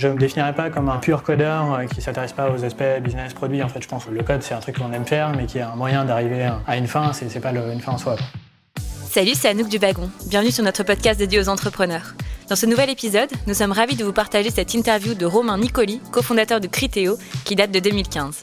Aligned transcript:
Je 0.00 0.08
ne 0.08 0.14
me 0.14 0.18
définirais 0.18 0.54
pas 0.54 0.70
comme 0.70 0.88
un 0.88 0.96
pur 0.96 1.22
codeur 1.22 1.74
euh, 1.74 1.84
qui 1.84 1.96
ne 1.96 2.00
s'intéresse 2.00 2.32
pas 2.32 2.50
aux 2.50 2.64
aspects 2.64 3.02
business 3.02 3.34
produit. 3.34 3.62
En 3.62 3.68
fait, 3.68 3.82
je 3.82 3.86
pense 3.86 4.06
que 4.06 4.10
le 4.10 4.22
code, 4.22 4.42
c'est 4.42 4.54
un 4.54 4.60
truc 4.60 4.78
qu'on 4.78 4.90
aime 4.94 5.04
faire, 5.04 5.30
mais 5.36 5.44
qui 5.44 5.58
est 5.58 5.60
un 5.60 5.76
moyen 5.76 6.06
d'arriver 6.06 6.50
à 6.66 6.78
une 6.78 6.86
fin, 6.86 7.12
c'est 7.12 7.26
n'est 7.26 7.40
pas 7.40 7.50
une 7.50 7.82
fin 7.82 7.92
en 7.92 7.98
soi. 7.98 8.16
Salut, 9.10 9.32
c'est 9.34 9.48
Anouk 9.48 9.68
du 9.68 9.76
Wagon. 9.76 10.08
Bienvenue 10.26 10.52
sur 10.52 10.64
notre 10.64 10.84
podcast 10.84 11.18
dédié 11.18 11.38
aux 11.38 11.50
entrepreneurs. 11.50 12.14
Dans 12.48 12.56
ce 12.56 12.64
nouvel 12.64 12.88
épisode, 12.88 13.28
nous 13.46 13.52
sommes 13.52 13.72
ravis 13.72 13.94
de 13.94 14.02
vous 14.02 14.14
partager 14.14 14.48
cette 14.50 14.72
interview 14.72 15.12
de 15.12 15.26
Romain 15.26 15.58
Nicoli, 15.58 16.00
cofondateur 16.10 16.60
de 16.60 16.66
Criteo, 16.66 17.18
qui 17.44 17.54
date 17.54 17.70
de 17.70 17.80
2015. 17.80 18.42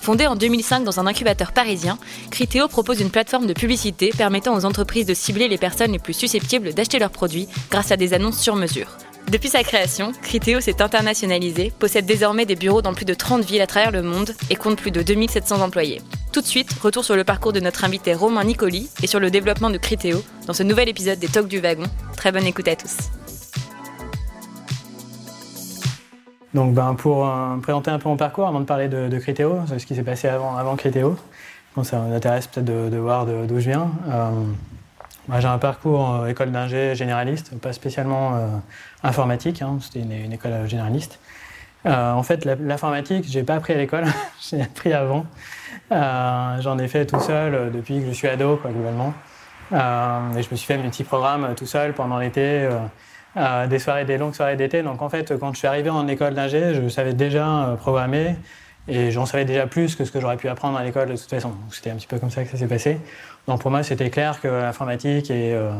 Fondé 0.00 0.26
en 0.26 0.36
2005 0.36 0.84
dans 0.84 1.00
un 1.00 1.06
incubateur 1.06 1.52
parisien, 1.52 1.96
Criteo 2.30 2.68
propose 2.68 3.00
une 3.00 3.10
plateforme 3.10 3.46
de 3.46 3.54
publicité 3.54 4.10
permettant 4.14 4.54
aux 4.54 4.66
entreprises 4.66 5.06
de 5.06 5.14
cibler 5.14 5.48
les 5.48 5.56
personnes 5.56 5.92
les 5.92 5.98
plus 5.98 6.12
susceptibles 6.12 6.74
d'acheter 6.74 6.98
leurs 6.98 7.08
produits 7.08 7.48
grâce 7.70 7.92
à 7.92 7.96
des 7.96 8.12
annonces 8.12 8.38
sur 8.38 8.56
mesure. 8.56 8.88
Depuis 9.30 9.50
sa 9.50 9.62
création, 9.62 10.12
Criteo 10.22 10.58
s'est 10.60 10.80
internationalisé, 10.80 11.70
possède 11.78 12.06
désormais 12.06 12.46
des 12.46 12.56
bureaux 12.56 12.80
dans 12.80 12.94
plus 12.94 13.04
de 13.04 13.12
30 13.12 13.44
villes 13.44 13.60
à 13.60 13.66
travers 13.66 13.90
le 13.90 14.00
monde 14.00 14.30
et 14.48 14.56
compte 14.56 14.78
plus 14.78 14.90
de 14.90 15.02
2700 15.02 15.60
employés. 15.60 16.00
Tout 16.32 16.40
de 16.40 16.46
suite, 16.46 16.72
retour 16.80 17.04
sur 17.04 17.14
le 17.14 17.24
parcours 17.24 17.52
de 17.52 17.60
notre 17.60 17.84
invité 17.84 18.14
Romain 18.14 18.44
Nicoli 18.44 18.88
et 19.02 19.06
sur 19.06 19.20
le 19.20 19.30
développement 19.30 19.68
de 19.68 19.76
Criteo 19.76 20.22
dans 20.46 20.54
ce 20.54 20.62
nouvel 20.62 20.88
épisode 20.88 21.18
des 21.18 21.28
Talks 21.28 21.46
du 21.46 21.58
Wagon. 21.60 21.84
Très 22.16 22.32
bonne 22.32 22.46
écoute 22.46 22.68
à 22.68 22.76
tous. 22.76 22.96
Donc 26.54 26.72
ben, 26.72 26.94
pour 26.94 27.28
euh, 27.28 27.58
présenter 27.58 27.90
un 27.90 27.98
peu 27.98 28.08
mon 28.08 28.16
parcours, 28.16 28.48
avant 28.48 28.60
de 28.60 28.64
parler 28.64 28.88
de, 28.88 29.08
de 29.08 29.18
Criteo, 29.18 29.58
ce 29.66 29.84
qui 29.84 29.94
s'est 29.94 30.02
passé 30.02 30.28
avant, 30.28 30.56
avant 30.56 30.74
Criteo, 30.74 31.16
bon, 31.76 31.84
ça 31.84 31.98
vous 31.98 32.14
intéresse 32.14 32.46
peut-être 32.46 32.64
de, 32.64 32.96
voir 32.96 33.26
d'où 33.26 33.60
je 33.60 33.68
viens. 33.68 33.90
Euh, 34.08 34.30
j'ai 35.38 35.46
un 35.46 35.58
parcours 35.58 36.14
euh, 36.14 36.26
école 36.26 36.50
d'ingé 36.50 36.94
généraliste, 36.94 37.58
pas 37.60 37.72
spécialement 37.72 38.34
euh, 38.34 38.46
informatique, 39.02 39.62
hein, 39.62 39.78
c'était 39.80 40.00
une, 40.00 40.32
école 40.32 40.66
généraliste. 40.66 41.18
Euh, 41.86 42.12
en 42.12 42.22
fait, 42.22 42.44
l'informatique, 42.44 43.24
j'ai 43.28 43.42
pas 43.42 43.54
appris 43.54 43.74
à 43.74 43.76
l'école, 43.76 44.04
j'ai 44.50 44.62
appris 44.62 44.92
avant. 44.92 45.26
J'en 45.90 46.78
ai 46.78 46.88
fait 46.88 47.06
tout 47.06 47.20
seul 47.20 47.70
depuis 47.72 48.00
que 48.00 48.06
je 48.06 48.12
suis 48.12 48.28
ado, 48.28 48.56
quoi, 48.56 48.70
globalement. 48.70 49.14
et 49.72 50.42
je 50.42 50.50
me 50.50 50.56
suis 50.56 50.66
fait 50.66 50.76
mes 50.76 50.88
petits 50.88 51.04
programmes 51.04 51.54
tout 51.56 51.66
seul 51.66 51.92
pendant 51.92 52.18
l'été, 52.18 52.68
des 53.36 53.78
soirées, 53.78 54.04
des 54.04 54.18
longues 54.18 54.34
soirées 54.34 54.56
d'été. 54.56 54.82
Donc 54.82 55.02
en 55.02 55.08
fait, 55.08 55.38
quand 55.38 55.52
je 55.52 55.58
suis 55.58 55.68
arrivé 55.68 55.88
en 55.88 56.06
école 56.08 56.34
d'ingé, 56.34 56.74
je 56.74 56.88
savais 56.88 57.14
déjà 57.14 57.76
programmer 57.78 58.36
et 58.88 59.10
j'en 59.10 59.26
savais 59.26 59.44
déjà 59.44 59.66
plus 59.66 59.94
que 59.94 60.04
ce 60.04 60.10
que 60.10 60.20
j'aurais 60.20 60.38
pu 60.38 60.48
apprendre 60.48 60.78
à 60.78 60.82
l'école 60.82 61.10
de 61.10 61.16
toute 61.16 61.28
façon. 61.28 61.52
C'était 61.70 61.90
un 61.90 61.96
petit 61.96 62.06
peu 62.06 62.18
comme 62.18 62.30
ça 62.30 62.42
que 62.44 62.50
ça 62.50 62.56
s'est 62.56 62.66
passé. 62.66 62.98
Donc 63.46 63.60
pour 63.60 63.70
moi, 63.70 63.82
c'était 63.82 64.10
clair 64.10 64.40
que 64.40 64.48
l'informatique 64.48 65.30
et 65.30 65.54
euh, 65.54 65.70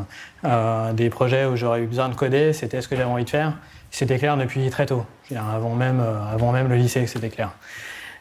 euh, 0.45 0.93
des 0.93 1.09
projets 1.09 1.47
où 1.47 1.57
j'aurais 1.57 1.83
eu 1.83 1.87
besoin 1.87 2.09
de 2.11 2.15
coder, 2.15 2.53
c'était 2.53 2.83
ce 2.83 2.89
que 2.89 2.97
j'avais 2.97 3.09
envie 3.09 3.25
de 3.25 3.31
faire. 3.31 3.55
C'était 3.91 4.19
clair 4.19 4.37
depuis 4.37 4.69
très 4.69 4.85
tôt, 4.85 5.07
avant 5.35 5.75
même, 5.75 6.01
euh, 6.01 6.35
avant 6.35 6.53
même 6.53 6.69
le 6.69 6.77
lycée, 6.77 7.07
c'était 7.07 7.31
clair. 7.31 7.51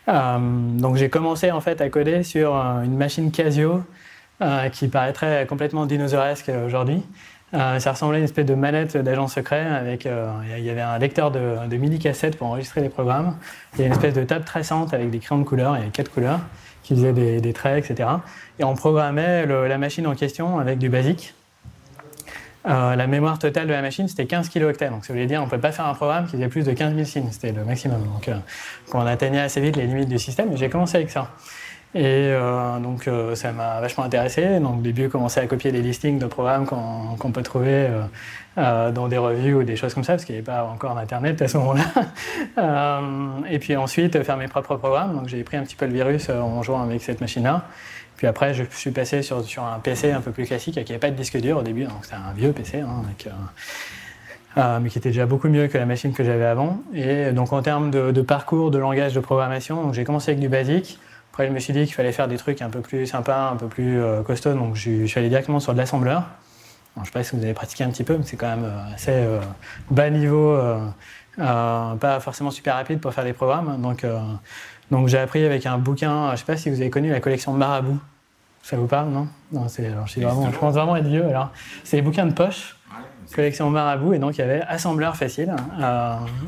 donc 0.08 0.96
j'ai 0.96 1.10
commencé 1.10 1.52
en 1.52 1.60
fait 1.60 1.82
à 1.82 1.90
coder 1.90 2.24
sur 2.24 2.56
une 2.56 2.96
machine 2.96 3.32
Casio 3.32 3.84
qui 4.72 4.88
paraîtrait 4.88 5.46
complètement 5.48 5.86
dinosauresque 5.86 6.52
aujourd'hui. 6.66 7.04
Ça 7.54 7.92
ressemblait 7.92 8.18
à 8.18 8.20
une 8.20 8.26
espèce 8.26 8.46
de 8.46 8.56
manette 8.56 8.98
d'agent 8.98 9.28
secret 9.28 9.66
avec 9.66 10.06
il 10.06 10.64
y 10.64 10.70
avait 10.70 10.82
un 10.82 10.98
lecteur 10.98 11.32
de, 11.32 11.68
de 11.68 11.78
mini 11.78 12.00
cassette 12.00 12.38
pour 12.38 12.48
enregistrer 12.48 12.82
les 12.82 12.90
programmes. 12.90 13.38
Il 13.76 13.82
y 13.82 13.84
a 13.84 13.88
une 13.88 13.94
espèce 13.94 14.14
de 14.14 14.24
table 14.24 14.44
traçante 14.44 14.94
avec 14.94 15.10
des 15.10 15.20
crayons 15.20 15.42
de 15.42 15.48
couleur, 15.48 15.76
il 15.76 15.80
y 15.80 15.82
avait 15.84 15.92
quatre 15.92 16.12
couleurs 16.12 16.40
qui 16.88 16.96
faisait 16.96 17.12
des, 17.12 17.54
traits, 17.54 17.90
etc. 17.90 18.10
Et 18.60 18.64
on 18.64 18.74
programmait 18.74 19.46
la 19.46 19.78
machine 19.78 20.08
en 20.08 20.16
question 20.16 20.58
avec 20.58 20.80
du 20.80 20.88
basique. 20.88 21.34
Euh, 22.66 22.96
la 22.96 23.08
mémoire 23.08 23.40
totale 23.40 23.68
de 23.68 23.74
la 23.74 23.82
machine, 23.82 24.08
c'était 24.08 24.26
15 24.26 24.48
kilooctets. 24.48 24.90
Donc, 24.90 25.04
ça 25.04 25.12
voulait 25.12 25.26
dire 25.26 25.40
qu'on 25.40 25.46
ne 25.46 25.50
pouvait 25.50 25.62
pas 25.62 25.74
faire 25.74 25.86
un 25.86 25.94
programme 25.94 26.26
qui 26.26 26.34
faisait 26.34 26.48
plus 26.48 26.66
de 26.66 26.72
15 26.72 26.94
000 26.94 27.06
signes. 27.06 27.28
C'était 27.32 27.52
le 27.52 27.66
maximum. 27.66 28.02
Donc, 28.04 28.30
euh, 28.30 28.38
on 28.94 29.06
atteignait 29.06 29.42
assez 29.42 29.60
vite 29.60 29.76
les 29.76 29.86
limites 29.86 30.08
du 30.08 30.18
système. 30.18 30.56
J'ai 30.56 30.70
commencé 30.70 30.96
avec 30.96 31.10
ça. 31.10 31.30
Et 31.98 32.30
euh, 32.30 32.78
donc 32.78 33.08
euh, 33.08 33.34
ça 33.34 33.52
m'a 33.52 33.82
vachement 33.82 34.04
intéressé. 34.04 34.60
Donc 34.60 34.78
au 34.78 34.82
début, 34.82 35.04
j'ai 35.04 35.10
commencé 35.10 35.40
à 35.40 35.48
copier 35.48 35.72
les 35.72 35.82
listings 35.82 36.20
de 36.20 36.28
programmes 36.28 36.68
qu'on 36.68 37.32
peut 37.32 37.42
trouver 37.42 37.90
euh, 38.60 38.92
dans 38.92 39.08
des 39.08 39.18
revues 39.18 39.56
ou 39.56 39.64
des 39.64 39.76
choses 39.76 39.96
comme 39.96 40.04
ça, 40.04 40.14
parce 40.14 40.24
qu'il 40.24 40.36
n'y 40.36 40.40
avait 40.40 40.46
pas 40.46 40.64
encore 40.66 40.94
d'Internet 40.94 41.42
à 41.42 41.48
ce 41.48 41.58
moment-là. 41.58 43.42
et 43.50 43.58
puis 43.58 43.76
ensuite, 43.76 44.22
faire 44.22 44.38
mes 44.38 44.48
propres 44.48 44.76
programmes. 44.76 45.16
Donc 45.16 45.28
j'ai 45.28 45.44
pris 45.44 45.58
un 45.58 45.64
petit 45.64 45.76
peu 45.76 45.88
le 45.88 45.94
virus 45.94 46.30
en 46.30 46.62
jouant 46.62 46.84
avec 46.84 47.02
cette 47.02 47.20
machine-là. 47.20 47.64
Puis 48.16 48.28
après, 48.28 48.54
je 48.54 48.64
suis 48.70 48.92
passé 48.92 49.24
sur, 49.24 49.40
un 49.64 49.80
PC 49.80 50.12
un 50.12 50.22
peu 50.22 50.30
plus 50.30 50.46
classique, 50.46 50.76
qui 50.76 50.92
n'avait 50.92 51.00
pas 51.00 51.10
de 51.10 51.16
disque 51.16 51.38
dur 51.38 51.58
au 51.58 51.64
début. 51.64 51.86
Donc 51.86 52.04
c'était 52.04 52.16
un 52.16 52.34
vieux 52.36 52.52
PC. 52.52 52.82
Hein, 52.82 53.02
mais 54.82 54.90
qui 54.90 55.00
était 55.00 55.10
déjà 55.10 55.26
beaucoup 55.26 55.50
mieux 55.50 55.68
que 55.68 55.80
la 55.80 55.88
machine 55.88 56.14
que 56.14 56.24
j'avais 56.24 56.46
avant. 56.46 56.80
Et 56.94 57.32
donc 57.32 57.54
en 57.54 57.64
termes 57.64 57.90
de, 57.90 58.12
de, 58.12 58.22
parcours, 58.22 58.70
de 58.70 58.78
langage 58.78 59.14
de 59.14 59.20
programmation, 59.20 59.92
j'ai 59.94 60.04
commencé 60.04 60.30
avec 60.30 60.40
du 60.40 60.50
basique. 60.50 61.00
Après, 61.38 61.50
je 61.50 61.54
me 61.54 61.60
suis 61.60 61.72
dit 61.72 61.86
qu'il 61.86 61.94
fallait 61.94 62.14
faire 62.14 62.28
des 62.28 62.38
trucs 62.38 62.64
un 62.64 62.70
peu 62.72 62.82
plus 62.82 63.06
sympas, 63.06 63.52
un 63.52 63.58
peu 63.58 63.68
plus 63.68 64.02
euh, 64.02 64.24
costauds, 64.24 64.56
donc 64.56 64.74
je, 64.74 65.06
suis 65.06 65.20
allé 65.20 65.30
directement 65.30 65.60
sur 65.60 65.72
de 65.74 65.78
l'assembleur. 65.78 66.24
je 66.96 67.02
ne 67.02 67.06
sais 67.06 67.12
pas 67.12 67.24
si 67.24 67.36
vous 67.36 67.44
avez 67.44 67.54
pratiqué 67.54 67.84
un 67.84 67.92
petit 67.92 68.04
peu, 68.04 68.18
mais 68.18 68.24
c'est 68.24 68.38
quand 68.38 68.48
même 68.48 68.66
euh, 68.66 68.96
assez 68.96 69.12
euh, 69.12 69.40
bas 69.92 70.10
niveau, 70.10 70.60
pas 71.38 72.20
forcément 72.22 72.50
super 72.50 72.74
rapide 72.74 73.00
pour 73.00 73.14
faire 73.14 73.24
des 73.24 73.34
programmes. 73.34 73.80
Donc, 73.80 74.04
donc 74.90 75.10
j'ai 75.10 75.20
appris 75.20 75.46
avec 75.46 75.68
un 75.68 75.78
bouquin, 75.78 76.30
je 76.30 76.32
ne 76.32 76.38
sais 76.38 76.46
pas 76.46 76.58
si 76.58 76.72
vous 76.72 76.82
avez 76.82 76.90
connu 76.90 77.12
la 77.12 77.20
collection 77.20 77.54
Marabout. 77.54 78.00
Ça 78.64 78.76
vous 78.76 78.88
parle, 78.88 79.10
non? 79.10 79.28
Non, 79.52 79.68
c'est, 79.68 79.92
je, 80.08 80.20
vraiment, 80.20 80.52
je 80.52 80.58
pense 80.58 80.74
vraiment 80.74 80.96
être 80.96 81.06
vieux. 81.06 81.28
Alors, 81.28 81.52
c'est 81.84 81.98
des 81.98 82.02
bouquins 82.02 82.26
de 82.26 82.34
poche 82.34 82.78
collection 83.36 83.70
Marabout, 83.70 84.14
et 84.14 84.20
donc 84.20 84.38
il 84.38 84.42
y 84.42 84.44
avait 84.44 84.62
assembleur 84.62 85.16
facile. 85.16 85.56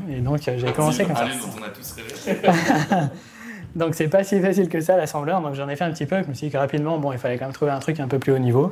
et 0.10 0.22
donc 0.22 0.40
j'ai 0.42 0.74
commencé 0.74 1.06
comme 1.06 1.16
ça. 1.16 1.26
on 1.26 1.64
a 1.64 1.70
tous 1.70 1.96
rêvé. 2.26 2.40
Donc 3.76 3.96
c'est 3.96 4.08
pas 4.08 4.24
si 4.24 4.40
facile 4.40 4.68
que 4.68 4.82
ça 4.82 4.98
l'assembleur, 4.98 5.42
donc 5.42 5.54
j'en 5.54 5.70
ai 5.70 5.76
fait 5.76 5.84
un 5.84 5.92
petit 5.92 6.06
peu. 6.06 6.22
Je 6.24 6.28
me 6.28 6.34
suis 6.34 6.48
dit 6.48 6.54
que 6.54 6.58
rapidement, 6.58 6.98
bon, 6.98 7.12
il 7.12 7.20
fallait 7.20 7.38
quand 7.38 7.46
même 7.46 7.54
trouver 7.54 7.72
un 7.72 7.80
truc 7.80 8.00
un 8.00 8.08
peu 8.08 8.20
plus 8.20 8.32
haut 8.32 8.40
niveau. 8.40 8.72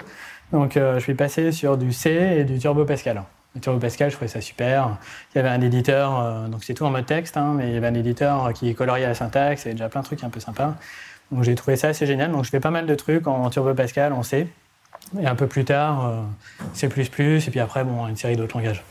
Donc 0.52 0.78
euh, 0.78 0.96
je 0.96 1.00
suis 1.00 1.14
passé 1.14 1.52
sur 1.52 1.78
du 1.78 1.92
C 1.92 2.10
et 2.40 2.44
du 2.44 2.58
Turbo 2.58 2.86
Pascal. 2.86 3.24
Le 3.56 3.62
Turbo 3.62 3.80
Pascal, 3.80 4.10
je 4.10 4.16
trouvais 4.16 4.30
ça 4.30 4.42
super. 4.42 4.98
Il 5.34 5.38
y 5.38 5.40
avait 5.40 5.50
un 5.50 5.62
éditeur, 5.62 6.20
euh, 6.20 6.48
donc 6.48 6.64
c'est 6.64 6.74
tout 6.74 6.86
en 6.86 6.90
mode 6.90 7.06
texte, 7.06 7.38
hein, 7.38 7.54
mais 7.56 7.68
il 7.68 7.74
y 7.74 7.78
avait 7.78 7.88
un 7.88 7.94
éditeur 7.94 8.54
qui 8.54 8.74
coloriait 8.74 9.08
la 9.08 9.14
syntaxe 9.14 9.66
et 9.66 9.72
déjà 9.72 9.90
plein 9.90 10.02
de 10.02 10.06
trucs 10.06 10.24
un 10.24 10.30
peu 10.30 10.40
sympas. 10.40 10.76
Donc 11.32 11.44
j'ai 11.44 11.56
trouvé 11.56 11.76
ça 11.76 11.90
assez 11.90 12.06
génial. 12.06 12.32
Donc 12.32 12.46
je 12.46 12.50
fais 12.50 12.60
pas 12.60 12.72
mal 12.72 12.86
de 12.86 12.96
trucs 12.96 13.28
en 13.28 13.50
Turbo 13.50 13.74
Pascal, 13.74 14.14
en 14.14 14.24
C. 14.24 14.48
Et 15.22 15.26
un 15.26 15.36
peu 15.36 15.48
plus 15.48 15.64
tard, 15.64 16.06
euh, 16.06 16.22
C++, 16.74 16.88
et 16.88 17.52
puis 17.52 17.60
après, 17.62 17.84
bon, 17.86 18.08
une 18.08 18.18
série 18.18 18.36
d'autres 18.36 18.58
langages. 18.58 18.84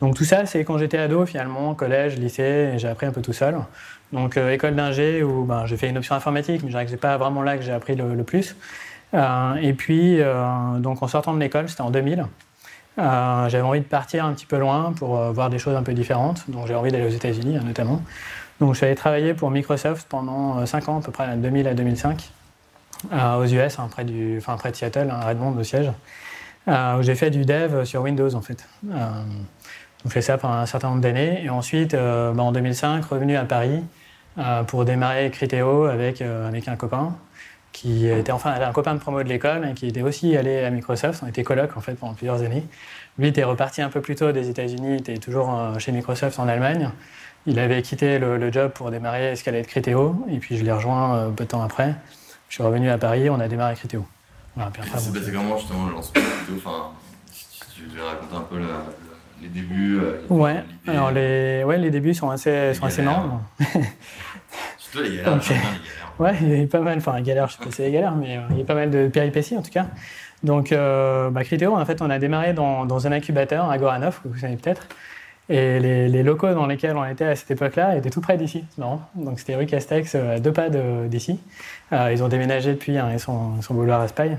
donc 0.00 0.16
tout 0.16 0.24
ça, 0.24 0.44
c'est 0.44 0.64
quand 0.64 0.76
j'étais 0.76 0.98
ado, 0.98 1.24
finalement, 1.24 1.74
collège, 1.74 2.18
lycée, 2.18 2.74
j'ai 2.76 2.88
appris 2.88 3.06
un 3.06 3.12
peu 3.12 3.22
tout 3.22 3.32
seul. 3.32 3.56
Donc 4.12 4.36
euh, 4.36 4.52
école 4.52 4.74
d'ingé 4.74 5.22
où 5.22 5.44
ben, 5.44 5.66
j'ai 5.66 5.76
fait 5.76 5.88
une 5.88 5.98
option 5.98 6.14
informatique, 6.14 6.62
mais 6.62 6.68
je 6.68 6.72
dirais 6.72 6.84
que 6.84 6.90
c'est 6.90 6.96
pas 6.96 7.16
vraiment 7.16 7.42
là 7.42 7.56
que 7.56 7.62
j'ai 7.62 7.72
appris 7.72 7.94
le, 7.94 8.22
plus. 8.24 8.56
Euh, 9.14 9.54
et 9.56 9.72
puis 9.72 10.20
euh, 10.20 10.78
donc 10.78 11.02
en 11.02 11.08
sortant 11.08 11.34
de 11.34 11.40
l'école, 11.40 11.68
c'était 11.68 11.82
en 11.82 11.90
2000. 11.90 12.26
j'avais 12.96 13.60
envie 13.60 13.80
de 13.80 13.84
partir 13.84 14.24
un 14.24 14.32
petit 14.32 14.46
peu 14.46 14.58
loin 14.58 14.92
pour 14.92 15.16
voir 15.32 15.48
des 15.50 15.58
choses 15.58 15.76
un 15.76 15.82
peu 15.82 15.92
différentes. 15.92 16.50
Donc 16.50 16.66
j'ai 16.66 16.74
envie 16.74 16.90
d'aller 16.90 17.06
aux 17.06 17.14
États-Unis 17.14 17.56
hein, 17.56 17.62
notamment. 17.64 18.02
Donc 18.60 18.74
je 18.74 18.78
suis 18.78 18.86
allé 18.86 18.96
travailler 18.96 19.32
pour 19.32 19.50
Microsoft 19.50 20.06
pendant 20.08 20.66
5 20.66 20.88
ans, 20.88 20.98
à 20.98 21.02
peu 21.02 21.12
près 21.12 21.34
de 21.36 21.40
2000 21.40 21.66
à 21.68 21.74
2005, 21.74 22.30
aux 23.12 23.46
US, 23.46 23.78
hein, 23.78 23.88
près, 23.90 24.04
du, 24.04 24.36
enfin, 24.36 24.56
près 24.56 24.70
de 24.70 24.76
Seattle, 24.76 25.08
à 25.10 25.26
Redmond, 25.26 25.56
au 25.56 25.62
siège, 25.62 25.90
où 26.66 27.02
j'ai 27.02 27.14
fait 27.14 27.30
du 27.30 27.46
dev 27.46 27.84
sur 27.84 28.02
Windows 28.02 28.34
en 28.34 28.42
fait. 28.42 28.68
j'ai 28.84 30.10
fait 30.10 30.20
ça 30.20 30.36
pendant 30.36 30.54
un 30.54 30.66
certain 30.66 30.88
nombre 30.88 31.00
d'années. 31.00 31.42
Et 31.42 31.48
ensuite, 31.48 31.92
ben, 31.92 32.38
en 32.38 32.52
2005, 32.52 33.02
revenu 33.04 33.36
à 33.36 33.44
Paris 33.44 33.82
pour 34.66 34.84
démarrer 34.84 35.30
Criteo 35.30 35.84
avec, 35.84 36.22
euh, 36.22 36.48
avec 36.48 36.68
un 36.68 36.76
copain 36.76 37.16
qui 37.72 38.08
était 38.08 38.32
enfin 38.32 38.52
un 38.60 38.72
copain 38.72 38.94
de 38.94 38.98
promo 38.98 39.22
de 39.22 39.28
l'école 39.28 39.68
et 39.68 39.74
qui 39.74 39.86
était 39.86 40.02
aussi 40.02 40.36
allé 40.36 40.64
à 40.64 40.70
Microsoft. 40.70 41.22
On 41.24 41.28
était 41.28 41.44
coloc 41.44 41.76
en 41.76 41.80
fait 41.80 41.94
pendant 41.94 42.14
plusieurs 42.14 42.42
années. 42.42 42.64
Lui 43.18 43.28
était 43.28 43.44
reparti 43.44 43.80
un 43.80 43.90
peu 43.90 44.00
plus 44.00 44.16
tôt 44.16 44.32
des 44.32 44.48
États-Unis, 44.50 44.96
était 44.96 45.18
toujours 45.18 45.54
euh, 45.56 45.78
chez 45.78 45.92
Microsoft 45.92 46.38
en 46.38 46.48
Allemagne. 46.48 46.90
Il 47.46 47.58
avait 47.58 47.80
quitté 47.82 48.18
le, 48.18 48.52
job 48.52 48.72
pour 48.72 48.90
démarrer 48.90 49.32
être 49.32 49.66
Criteo 49.66 50.26
et 50.30 50.38
puis 50.38 50.58
je 50.58 50.64
l'ai 50.64 50.72
rejoint 50.72 51.32
peu 51.34 51.44
de 51.44 51.48
temps 51.48 51.62
après. 51.62 51.94
Je 52.48 52.54
suis 52.54 52.62
revenu 52.62 52.90
à 52.90 52.98
Paris, 52.98 53.30
on 53.30 53.40
a 53.40 53.48
démarré 53.48 53.76
Criteo. 53.76 54.04
Voilà, 54.56 54.70
c'est 54.98 55.12
passé 55.12 55.32
comment 55.32 55.56
justement 55.56 55.86
le 55.86 55.92
lancement 55.92 56.20
de 56.20 56.26
Criteo 56.26 56.56
enfin, 56.56 56.90
Si 57.32 57.60
tu 57.76 57.82
veux 57.84 58.04
raconter 58.04 58.36
un 58.36 58.40
peu 58.40 58.58
les 59.40 59.48
débuts 59.48 60.00
Ouais, 60.28 60.62
alors 60.86 61.12
les, 61.12 61.64
ouais, 61.64 61.78
les 61.78 61.90
débuts 61.90 62.14
sont 62.14 62.28
assez, 62.28 62.74
sont 62.74 62.84
assez 62.84 63.02
les 64.98 65.16
galères. 65.16 65.40
Ouais, 66.20 66.34
il 66.42 66.48
y 66.48 66.52
a 66.52 66.58
eu 66.58 66.66
pas 66.66 66.80
mal, 66.80 66.98
enfin, 66.98 67.18
galères, 67.22 67.48
je 67.48 67.52
sais 67.52 67.58
pas 67.64 67.70
si 67.70 67.76
c'est 67.76 67.84
les 67.84 67.92
galères, 67.92 68.14
mais 68.14 68.36
euh, 68.36 68.40
il 68.50 68.58
y 68.58 68.60
a 68.60 68.64
pas 68.64 68.74
mal 68.74 68.90
de 68.90 69.08
péripéties 69.08 69.56
en 69.56 69.62
tout 69.62 69.70
cas. 69.70 69.86
Donc, 70.42 70.70
euh, 70.70 71.30
bah, 71.30 71.40
en 71.40 71.84
fait, 71.86 72.02
on 72.02 72.10
a 72.10 72.18
démarré 72.18 72.52
dans, 72.52 72.84
dans 72.84 73.06
un 73.06 73.12
incubateur 73.12 73.70
à 73.70 73.78
Goranov, 73.78 74.20
que 74.22 74.28
vous 74.28 74.38
savez 74.38 74.56
peut-être. 74.56 74.86
Et 75.48 75.80
les, 75.80 76.08
les, 76.08 76.22
locaux 76.22 76.52
dans 76.52 76.66
lesquels 76.66 76.96
on 76.96 77.04
était 77.06 77.24
à 77.24 77.34
cette 77.36 77.50
époque-là 77.50 77.96
étaient 77.96 78.10
tout 78.10 78.20
près 78.20 78.36
d'ici, 78.36 78.64
c'est 78.70 78.78
marrant. 78.78 79.08
Donc, 79.14 79.38
c'était 79.40 79.56
rue 79.56 79.64
Castex, 79.64 80.14
euh, 80.14 80.36
à 80.36 80.40
deux 80.40 80.52
pas 80.52 80.68
d'ici. 80.68 81.40
ils 81.90 82.22
ont 82.22 82.28
déménagé 82.28 82.72
depuis, 82.72 82.98
hein, 82.98 83.08
ils, 83.12 83.18
sont, 83.18 83.54
ils 83.56 83.62
sont 83.62 83.72
boulevard 83.72 84.00
Raspail. 84.00 84.36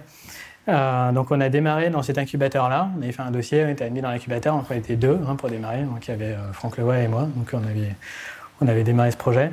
donc 0.68 1.32
on 1.32 1.42
a 1.42 1.50
démarré 1.50 1.90
dans 1.90 2.04
cet 2.04 2.20
incubateur-là. 2.20 2.90
On 2.96 3.02
avait 3.02 3.12
fait 3.12 3.24
un 3.24 3.32
dossier, 3.32 3.66
on 3.66 3.70
était 3.70 3.90
mis 3.90 4.02
dans 4.02 4.12
l'incubateur. 4.12 4.64
On 4.70 4.74
était 4.74 4.98
deux 4.98 5.20
hein, 5.28 5.36
pour 5.36 5.50
démarrer. 5.50 5.82
Donc 5.82 6.08
il 6.08 6.12
y 6.12 6.14
avait 6.14 6.36
Franck 6.54 6.78
Leroy 6.78 7.00
et 7.00 7.08
moi. 7.08 7.28
Donc 7.36 7.50
on 7.54 7.64
avait, 7.68 7.96
on 8.62 8.68
avait 8.68 8.84
démarré 8.84 9.10
ce 9.10 9.18
projet. 9.18 9.52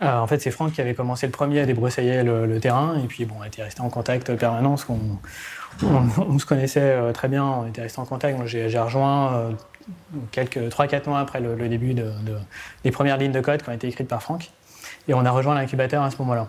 En 0.00 0.26
fait, 0.26 0.40
c'est 0.40 0.50
Franck 0.50 0.72
qui 0.72 0.80
avait 0.80 0.94
commencé 0.94 1.26
le 1.26 1.32
premier 1.32 1.60
à 1.60 1.66
débroussailler 1.66 2.22
le, 2.22 2.60
terrain. 2.60 2.96
Et 3.02 3.06
puis 3.06 3.24
bon, 3.24 3.36
on 3.40 3.44
était 3.44 3.62
resté 3.62 3.80
en 3.82 3.90
contact 3.90 4.34
permanent. 4.36 4.70
Parce 4.70 4.84
qu'on, 4.84 4.98
on, 5.82 6.38
se 6.38 6.46
connaissait 6.46 7.12
très 7.12 7.28
bien. 7.28 7.44
On 7.44 7.66
était 7.66 7.82
resté 7.82 8.00
en 8.00 8.04
contact. 8.04 8.38
J'ai 8.46 8.78
rejoint 8.78 9.52
quelques 10.30 10.58
3-4 10.58 11.08
mois 11.08 11.20
après 11.20 11.40
le, 11.40 11.68
début 11.68 11.94
de, 11.94 12.10
des 12.84 12.90
premières 12.90 13.18
lignes 13.18 13.32
de 13.32 13.40
code 13.40 13.62
qui 13.62 13.68
ont 13.68 13.72
été 13.72 13.88
écrites 13.88 14.08
par 14.08 14.22
Franck. 14.22 14.50
Et 15.08 15.14
on 15.14 15.24
a 15.24 15.30
rejoint 15.30 15.54
l'incubateur 15.54 16.02
à 16.02 16.10
ce 16.10 16.18
moment-là. 16.18 16.48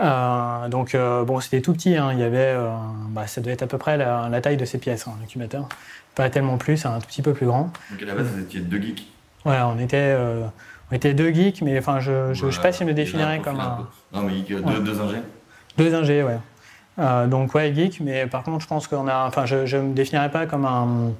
Euh, 0.00 0.68
donc, 0.68 0.94
euh, 0.94 1.24
bon, 1.24 1.40
c'était 1.40 1.60
tout 1.60 1.72
petit. 1.72 1.96
Hein. 1.96 2.10
Il 2.12 2.18
y 2.18 2.22
avait, 2.22 2.54
euh, 2.56 2.70
bah, 3.10 3.26
ça 3.26 3.40
devait 3.40 3.52
être 3.52 3.62
à 3.62 3.66
peu 3.66 3.78
près 3.78 3.96
la, 3.96 4.40
taille 4.40 4.56
de 4.56 4.64
ces 4.64 4.78
pièces, 4.78 5.06
hein, 5.06 5.14
l'incubateur. 5.20 5.68
Pas 6.14 6.28
tellement 6.28 6.58
plus, 6.58 6.84
un 6.84 6.98
tout 6.98 7.06
petit 7.06 7.22
peu 7.22 7.32
plus 7.32 7.46
grand. 7.46 7.72
Donc, 7.90 8.02
à 8.02 8.04
la 8.04 8.14
base, 8.14 8.26
vous 8.26 8.40
étiez 8.40 8.60
deux 8.60 8.80
geeks 8.80 9.06
Voilà, 9.44 9.68
on 9.68 9.78
était, 9.78 10.14
on 10.92 10.94
était 10.94 11.14
deux 11.14 11.32
geeks, 11.32 11.62
mais 11.62 11.78
enfin, 11.78 11.98
je 12.00 12.28
ne 12.28 12.50
sais 12.50 12.60
pas 12.60 12.70
si 12.70 12.80
je 12.80 12.84
me 12.84 12.94
définirais 12.94 13.40
comme 13.40 13.58
un. 13.58 13.88
Non, 14.12 14.22
mais 14.22 14.40
deux, 14.40 14.60
ouais. 14.60 14.80
deux 14.80 15.00
ingés 15.00 15.22
Deux 15.78 15.94
ingés, 15.94 16.22
ouais. 16.22 17.28
donc, 17.28 17.54
ouais, 17.54 17.74
geek, 17.74 18.00
mais 18.00 18.26
par 18.26 18.44
contre, 18.44 18.60
je 18.60 18.68
pense 18.68 18.86
qu'on 18.86 19.08
a. 19.08 19.26
Enfin, 19.26 19.46
je 19.46 19.76
ne 19.76 19.82
me 19.82 19.94
définirais 19.94 20.30
pas 20.30 20.46
comme 20.46 20.66
un 20.66 21.12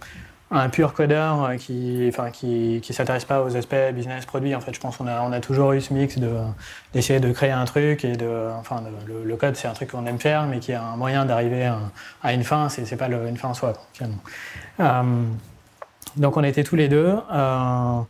un 0.52 0.68
pur 0.68 0.92
codeur 0.92 1.44
euh, 1.44 1.56
qui 1.56 2.06
enfin, 2.08 2.30
qui, 2.30 2.80
qui 2.82 2.92
s'intéresse 2.92 3.24
pas 3.24 3.42
aux 3.42 3.56
aspects 3.56 3.74
business 3.94 4.26
produit. 4.26 4.54
En 4.54 4.60
fait, 4.60 4.74
je 4.74 4.80
pense 4.80 4.98
qu'on 4.98 5.06
a, 5.06 5.22
on 5.22 5.32
a 5.32 5.40
toujours 5.40 5.72
eu 5.72 5.80
ce 5.80 5.94
mix 5.94 6.18
de, 6.18 6.30
d'essayer 6.92 7.20
de 7.20 7.32
créer 7.32 7.50
un 7.50 7.64
truc 7.64 8.04
et 8.04 8.16
de, 8.16 8.48
enfin, 8.58 8.82
le, 9.06 9.36
code, 9.36 9.56
c'est 9.56 9.66
un 9.66 9.72
truc 9.72 9.90
qu'on 9.90 10.06
aime 10.06 10.18
faire, 10.18 10.46
mais 10.46 10.60
qui 10.60 10.72
est 10.72 10.76
un 10.76 10.96
moyen 10.96 11.24
d'arriver 11.24 11.72
à, 12.22 12.32
une 12.32 12.44
fin. 12.44 12.68
C'est, 12.68 12.96
pas 12.96 13.08
une 13.08 13.36
fin 13.36 13.48
en 13.48 13.54
soi, 13.54 13.72
finalement. 13.94 14.18
Euh, 14.80 15.02
donc, 16.16 16.36
on 16.36 16.44
était 16.44 16.64
tous 16.64 16.76
les 16.76 16.88
deux. 16.88 17.16
Euh, 17.32 18.00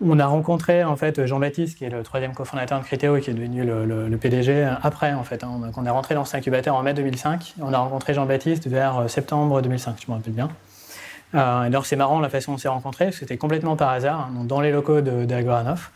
on 0.00 0.18
a 0.18 0.26
rencontré 0.26 0.84
en 0.84 0.96
fait 0.96 1.26
Jean-Baptiste, 1.26 1.78
qui 1.78 1.84
est 1.84 1.90
le 1.90 2.02
troisième 2.02 2.34
cofondateur 2.34 2.78
de 2.80 2.84
Criteo 2.84 3.16
et 3.16 3.20
qui 3.20 3.30
est 3.30 3.34
devenu 3.34 3.64
le, 3.64 4.16
PDG 4.16 4.68
après 4.82 5.12
en 5.12 5.24
fait. 5.24 5.44
Hein. 5.44 5.60
on 5.76 5.86
est 5.86 5.90
rentré 5.90 6.14
dans 6.14 6.24
cet 6.24 6.36
incubateur 6.36 6.74
en 6.74 6.82
mai 6.82 6.94
2005. 6.94 7.54
On 7.60 7.72
a 7.72 7.78
rencontré 7.78 8.14
Jean-Baptiste 8.14 8.66
vers 8.66 9.08
septembre 9.08 9.62
2005, 9.62 9.96
je 10.04 10.10
me 10.10 10.16
rappelle 10.16 10.32
bien. 10.32 10.50
Euh, 11.34 11.60
alors 11.60 11.86
c'est 11.86 11.96
marrant 11.96 12.20
la 12.20 12.28
façon 12.28 12.52
dont 12.52 12.56
on 12.56 12.58
s'est 12.58 12.68
rencontrés, 12.68 13.12
c'était 13.12 13.36
complètement 13.36 13.76
par 13.76 13.90
hasard, 13.90 14.30
hein, 14.32 14.44
dans 14.44 14.60
les 14.60 14.72
locaux 14.72 15.00
d'Agoranov. 15.00 15.90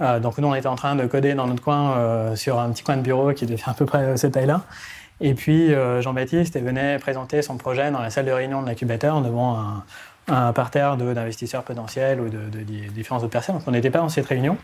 Euh, 0.00 0.18
donc 0.18 0.38
nous 0.38 0.48
on 0.48 0.54
était 0.54 0.66
en 0.66 0.76
train 0.76 0.96
de 0.96 1.06
coder 1.06 1.34
dans 1.34 1.46
notre 1.46 1.62
coin 1.62 1.92
euh, 1.92 2.36
sur 2.36 2.58
un 2.58 2.70
petit 2.70 2.82
coin 2.82 2.96
de 2.96 3.02
bureau 3.02 3.32
qui 3.32 3.46
devait 3.46 3.62
à 3.66 3.74
peu 3.74 3.86
près 3.86 4.16
cette 4.16 4.32
taille-là. 4.32 4.62
Et 5.22 5.34
puis 5.34 5.70
Jean-Baptiste 6.00 6.58
venait 6.58 6.98
présenter 6.98 7.42
son 7.42 7.58
projet 7.58 7.90
dans 7.90 8.00
la 8.00 8.08
salle 8.08 8.24
de 8.24 8.32
réunion 8.32 8.62
de 8.62 8.66
l'incubateur 8.66 9.20
devant 9.20 9.58
un, 9.58 9.84
parterre 10.54 10.96
d'investisseurs 10.96 11.62
potentiels 11.62 12.20
ou 12.20 12.28
de, 12.28 12.38
de, 12.50 12.62
différentes 12.92 13.22
autres 13.22 13.32
personnes. 13.32 13.56
Donc 13.56 13.64
on 13.66 13.72
n'était 13.72 13.90
pas 13.90 13.98
dans 13.98 14.08
cette 14.08 14.26
réunion. 14.26 14.56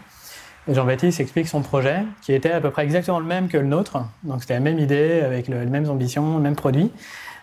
Et 0.69 0.75
Jean-Baptiste 0.75 1.21
explique 1.21 1.47
son 1.47 1.63
projet, 1.63 1.99
qui 2.23 2.33
était 2.33 2.51
à 2.51 2.61
peu 2.61 2.71
près 2.71 2.83
exactement 2.83 3.21
le 3.21 3.27
même 3.27 3.49
que 3.49 3.57
le 3.57 3.67
nôtre. 3.67 3.99
Donc 4.25 4.41
c'était 4.41 4.55
la 4.55 4.61
même 4.61 4.81
idée, 4.81 5.21
avec 5.21 5.47
les 5.47 5.67
mêmes 5.67 5.89
ambitions, 5.89 6.37
le 6.37 6.43
même 6.43 6.57
produit. 6.57 6.91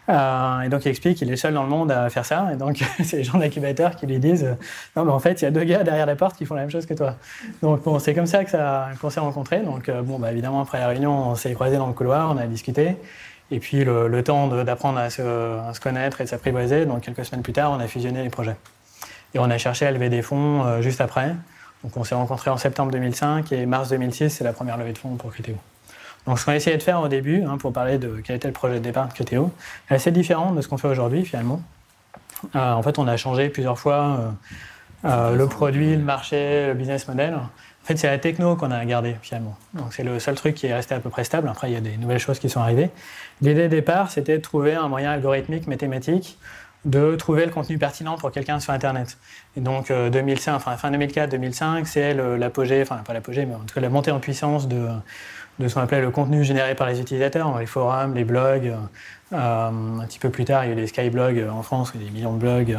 Euh, 0.09 0.61
et 0.61 0.67
donc 0.67 0.83
il 0.83 0.89
explique 0.89 1.17
qu'il 1.17 1.31
est 1.31 1.37
seul 1.37 1.53
dans 1.53 1.63
le 1.63 1.69
monde 1.69 1.89
à 1.89 2.09
faire 2.09 2.25
ça. 2.25 2.49
Et 2.53 2.57
donc 2.57 2.83
c'est 3.03 3.17
les 3.17 3.23
gens 3.23 3.37
d'incubateur 3.37 3.95
qui 3.95 4.07
lui 4.07 4.19
disent 4.19 4.57
Non, 4.95 5.05
mais 5.05 5.11
en 5.11 5.19
fait, 5.19 5.41
il 5.41 5.45
y 5.45 5.47
a 5.47 5.51
deux 5.51 5.63
gars 5.63 5.83
derrière 5.83 6.05
la 6.05 6.17
porte 6.17 6.35
qui 6.35 6.45
font 6.45 6.55
la 6.55 6.61
même 6.61 6.69
chose 6.69 6.85
que 6.85 6.93
toi. 6.93 7.15
Donc 7.61 7.83
bon, 7.83 7.97
c'est 7.99 8.13
comme 8.13 8.25
ça 8.25 8.43
qu'on 8.43 9.09
s'est 9.09 9.19
rencontrés. 9.21 9.61
Donc 9.61 9.87
euh, 9.87 10.01
bon, 10.01 10.19
bah, 10.19 10.31
évidemment, 10.31 10.61
après 10.61 10.79
la 10.79 10.87
réunion, 10.87 11.29
on 11.29 11.35
s'est 11.35 11.53
croisés 11.53 11.77
dans 11.77 11.87
le 11.87 11.93
couloir, 11.93 12.29
on 12.29 12.37
a 12.37 12.45
discuté. 12.45 12.97
Et 13.51 13.59
puis 13.59 13.83
le, 13.83 14.23
temps 14.23 14.47
d'apprendre 14.63 14.99
à 14.99 15.09
se, 15.09 15.79
connaître 15.79 16.21
et 16.21 16.23
de 16.23 16.29
s'apprivoiser, 16.29 16.85
donc 16.85 17.01
quelques 17.01 17.25
semaines 17.25 17.43
plus 17.43 17.53
tard, 17.53 17.71
on 17.71 17.79
a 17.79 17.87
fusionné 17.87 18.23
les 18.23 18.29
projets. 18.29 18.55
Et 19.33 19.39
on 19.39 19.49
a 19.49 19.57
cherché 19.57 19.85
à 19.85 19.91
lever 19.91 20.09
des 20.09 20.21
fonds 20.21 20.63
euh, 20.63 20.81
juste 20.81 21.01
après. 21.01 21.35
Donc 21.83 21.97
on 21.97 22.03
s'est 22.03 22.15
rencontrés 22.15 22.49
en 22.49 22.57
septembre 22.57 22.91
2005 22.91 23.51
et 23.51 23.65
mars 23.65 23.89
2006, 23.89 24.29
c'est 24.29 24.43
la 24.43 24.53
première 24.53 24.77
levée 24.77 24.93
de 24.93 24.97
fonds 24.97 25.15
pour 25.15 25.31
Criteo. 25.31 25.55
Donc 26.25 26.39
ce 26.39 26.45
qu'on 26.45 26.51
a 26.51 26.55
essayé 26.55 26.77
de 26.77 26.83
faire 26.83 27.01
au 27.01 27.09
début, 27.09 27.43
hein, 27.43 27.57
pour 27.57 27.73
parler 27.73 27.97
de 27.97 28.21
quel 28.23 28.37
était 28.37 28.47
le 28.47 28.53
projet 28.53 28.75
de 28.75 28.79
départ 28.79 29.07
de 29.07 29.13
Criteo, 29.13 29.51
est 29.89 29.95
assez 29.95 30.11
différent 30.11 30.51
de 30.51 30.61
ce 30.61 30.67
qu'on 30.67 30.77
fait 30.77 30.87
aujourd'hui 30.87 31.25
finalement. 31.25 31.61
Euh, 32.55 32.71
en 32.71 32.81
fait, 32.81 32.99
on 32.99 33.07
a 33.07 33.17
changé 33.17 33.49
plusieurs 33.49 33.77
fois 33.77 34.33
euh, 35.05 35.35
le 35.35 35.47
produit, 35.47 35.95
le 35.95 36.03
marché, 36.03 36.67
le 36.67 36.73
business 36.73 37.07
model. 37.07 37.37
En 37.83 37.85
fait, 37.85 37.97
c'est 37.97 38.07
la 38.07 38.17
techno 38.17 38.55
qu'on 38.55 38.71
a 38.71 38.85
gardé 38.85 39.15
finalement. 39.21 39.57
Donc 39.73 39.93
c'est 39.93 40.03
le 40.03 40.17
seul 40.19 40.35
truc 40.35 40.55
qui 40.55 40.67
est 40.67 40.73
resté 40.73 40.95
à 40.95 40.99
peu 40.99 41.09
près 41.09 41.25
stable. 41.25 41.49
Après, 41.49 41.69
il 41.69 41.73
y 41.73 41.77
a 41.77 41.81
des 41.81 41.97
nouvelles 41.97 42.19
choses 42.19 42.39
qui 42.39 42.49
sont 42.49 42.61
arrivées. 42.61 42.89
L'idée 43.41 43.63
de 43.63 43.67
départ, 43.67 44.09
c'était 44.09 44.37
de 44.37 44.41
trouver 44.41 44.73
un 44.73 44.87
moyen 44.87 45.11
algorithmique, 45.11 45.67
mathématique, 45.67 46.37
de 46.85 47.15
trouver 47.15 47.45
le 47.45 47.51
contenu 47.51 47.77
pertinent 47.77 48.17
pour 48.17 48.31
quelqu'un 48.31 48.59
sur 48.59 48.71
Internet. 48.71 49.17
Et 49.57 49.61
donc 49.61 49.91
2005, 49.91 50.55
enfin 50.55 50.77
fin 50.77 50.91
2004-2005, 50.91 51.85
c'est 51.85 52.13
l'apogée, 52.13 52.81
enfin 52.81 52.97
pas 53.05 53.13
l'apogée, 53.13 53.45
mais 53.45 53.55
en 53.55 53.59
tout 53.59 53.75
cas 53.75 53.81
la 53.81 53.89
montée 53.89 54.11
en 54.11 54.19
puissance 54.19 54.67
de 54.67 54.87
de 55.59 55.67
ce 55.67 55.75
qu'on 55.75 55.81
appelait 55.81 56.01
le 56.01 56.09
contenu 56.09 56.43
généré 56.43 56.75
par 56.75 56.87
les 56.87 56.99
utilisateurs, 56.99 57.57
les 57.59 57.65
forums, 57.65 58.15
les 58.15 58.23
blogs. 58.23 58.73
Euh, 59.33 59.69
un 60.01 60.05
petit 60.05 60.19
peu 60.19 60.29
plus 60.29 60.45
tard, 60.45 60.65
il 60.65 60.67
y 60.67 60.71
a 60.71 60.73
eu 60.73 60.77
les 60.77 60.87
skyblogs 60.87 61.47
en 61.51 61.63
France, 61.63 61.95
des 61.95 62.09
millions 62.11 62.33
de 62.33 62.39
blogs. 62.39 62.77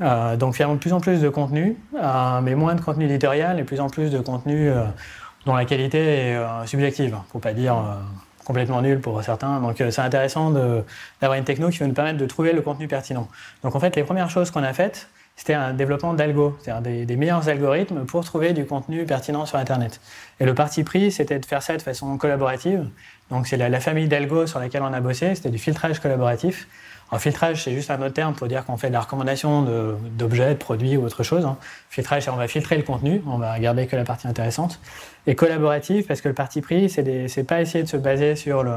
Euh, 0.00 0.36
donc 0.36 0.54
finalement, 0.54 0.74
de 0.74 0.80
plus 0.80 0.92
en 0.92 1.00
plus 1.00 1.20
de 1.20 1.28
contenu, 1.28 1.76
euh, 1.94 2.40
mais 2.40 2.54
moins 2.54 2.74
de 2.74 2.80
contenu 2.80 3.04
éditorial 3.04 3.60
et 3.60 3.64
plus 3.64 3.80
en 3.80 3.88
plus 3.88 4.10
de 4.10 4.20
contenu 4.20 4.70
dont 5.46 5.54
la 5.54 5.64
qualité 5.64 5.98
est 5.98 6.66
subjective, 6.66 7.16
pour 7.30 7.40
pas 7.40 7.52
dire 7.52 7.76
complètement 8.44 8.82
nul 8.82 9.00
pour 9.00 9.22
certains. 9.22 9.60
Donc 9.60 9.76
c'est 9.78 10.00
intéressant 10.00 10.50
d'avoir 10.50 11.38
une 11.38 11.44
techno 11.44 11.68
qui 11.68 11.78
va 11.78 11.86
nous 11.86 11.94
permettre 11.94 12.18
de 12.18 12.26
trouver 12.26 12.52
le 12.52 12.62
contenu 12.62 12.88
pertinent. 12.88 13.28
Donc 13.62 13.74
en 13.74 13.80
fait, 13.80 13.94
les 13.96 14.04
premières 14.04 14.30
choses 14.30 14.50
qu'on 14.50 14.62
a 14.62 14.72
faites, 14.72 15.08
c'était 15.40 15.54
un 15.54 15.72
développement 15.72 16.12
d'algo, 16.12 16.54
c'est-à-dire 16.60 17.06
des, 17.06 17.16
meilleurs 17.16 17.48
algorithmes 17.48 18.04
pour 18.04 18.22
trouver 18.26 18.52
du 18.52 18.66
contenu 18.66 19.06
pertinent 19.06 19.46
sur 19.46 19.56
Internet. 19.56 19.98
Et 20.38 20.44
le 20.44 20.54
parti 20.54 20.84
pris, 20.84 21.10
c'était 21.10 21.38
de 21.38 21.46
faire 21.46 21.62
ça 21.62 21.78
de 21.78 21.80
façon 21.80 22.18
collaborative. 22.18 22.86
Donc 23.30 23.46
c'est 23.46 23.56
la, 23.56 23.70
la, 23.70 23.80
famille 23.80 24.06
d'algo 24.06 24.46
sur 24.46 24.60
laquelle 24.60 24.82
on 24.82 24.92
a 24.92 25.00
bossé, 25.00 25.34
c'était 25.34 25.48
du 25.48 25.56
filtrage 25.56 25.98
collaboratif. 25.98 26.68
Un 27.10 27.18
filtrage, 27.18 27.64
c'est 27.64 27.72
juste 27.72 27.90
un 27.90 28.02
autre 28.02 28.12
terme 28.12 28.34
pour 28.34 28.48
dire 28.48 28.66
qu'on 28.66 28.76
fait 28.76 28.88
de 28.88 28.92
la 28.92 29.00
recommandation 29.00 29.62
d'objets, 30.18 30.50
de, 30.50 30.54
produits 30.58 30.98
ou 30.98 31.04
autre 31.06 31.22
chose. 31.22 31.46
Hein. 31.46 31.56
Filtrage, 31.88 32.24
c'est 32.24 32.30
on 32.30 32.36
va 32.36 32.46
filtrer 32.46 32.76
le 32.76 32.82
contenu, 32.82 33.22
on 33.26 33.38
va 33.38 33.58
garder 33.58 33.86
que 33.86 33.96
la 33.96 34.04
partie 34.04 34.28
intéressante. 34.28 34.78
Et 35.26 35.34
collaboratif, 35.34 36.06
parce 36.06 36.20
que 36.20 36.28
le 36.28 36.34
parti 36.34 36.62
pris, 36.62 36.88
c'est 36.88 37.44
pas 37.44 37.60
essayer 37.60 37.84
de 37.84 37.88
se 37.88 37.96
baser 37.96 38.36
sur 38.36 38.62
le, 38.62 38.72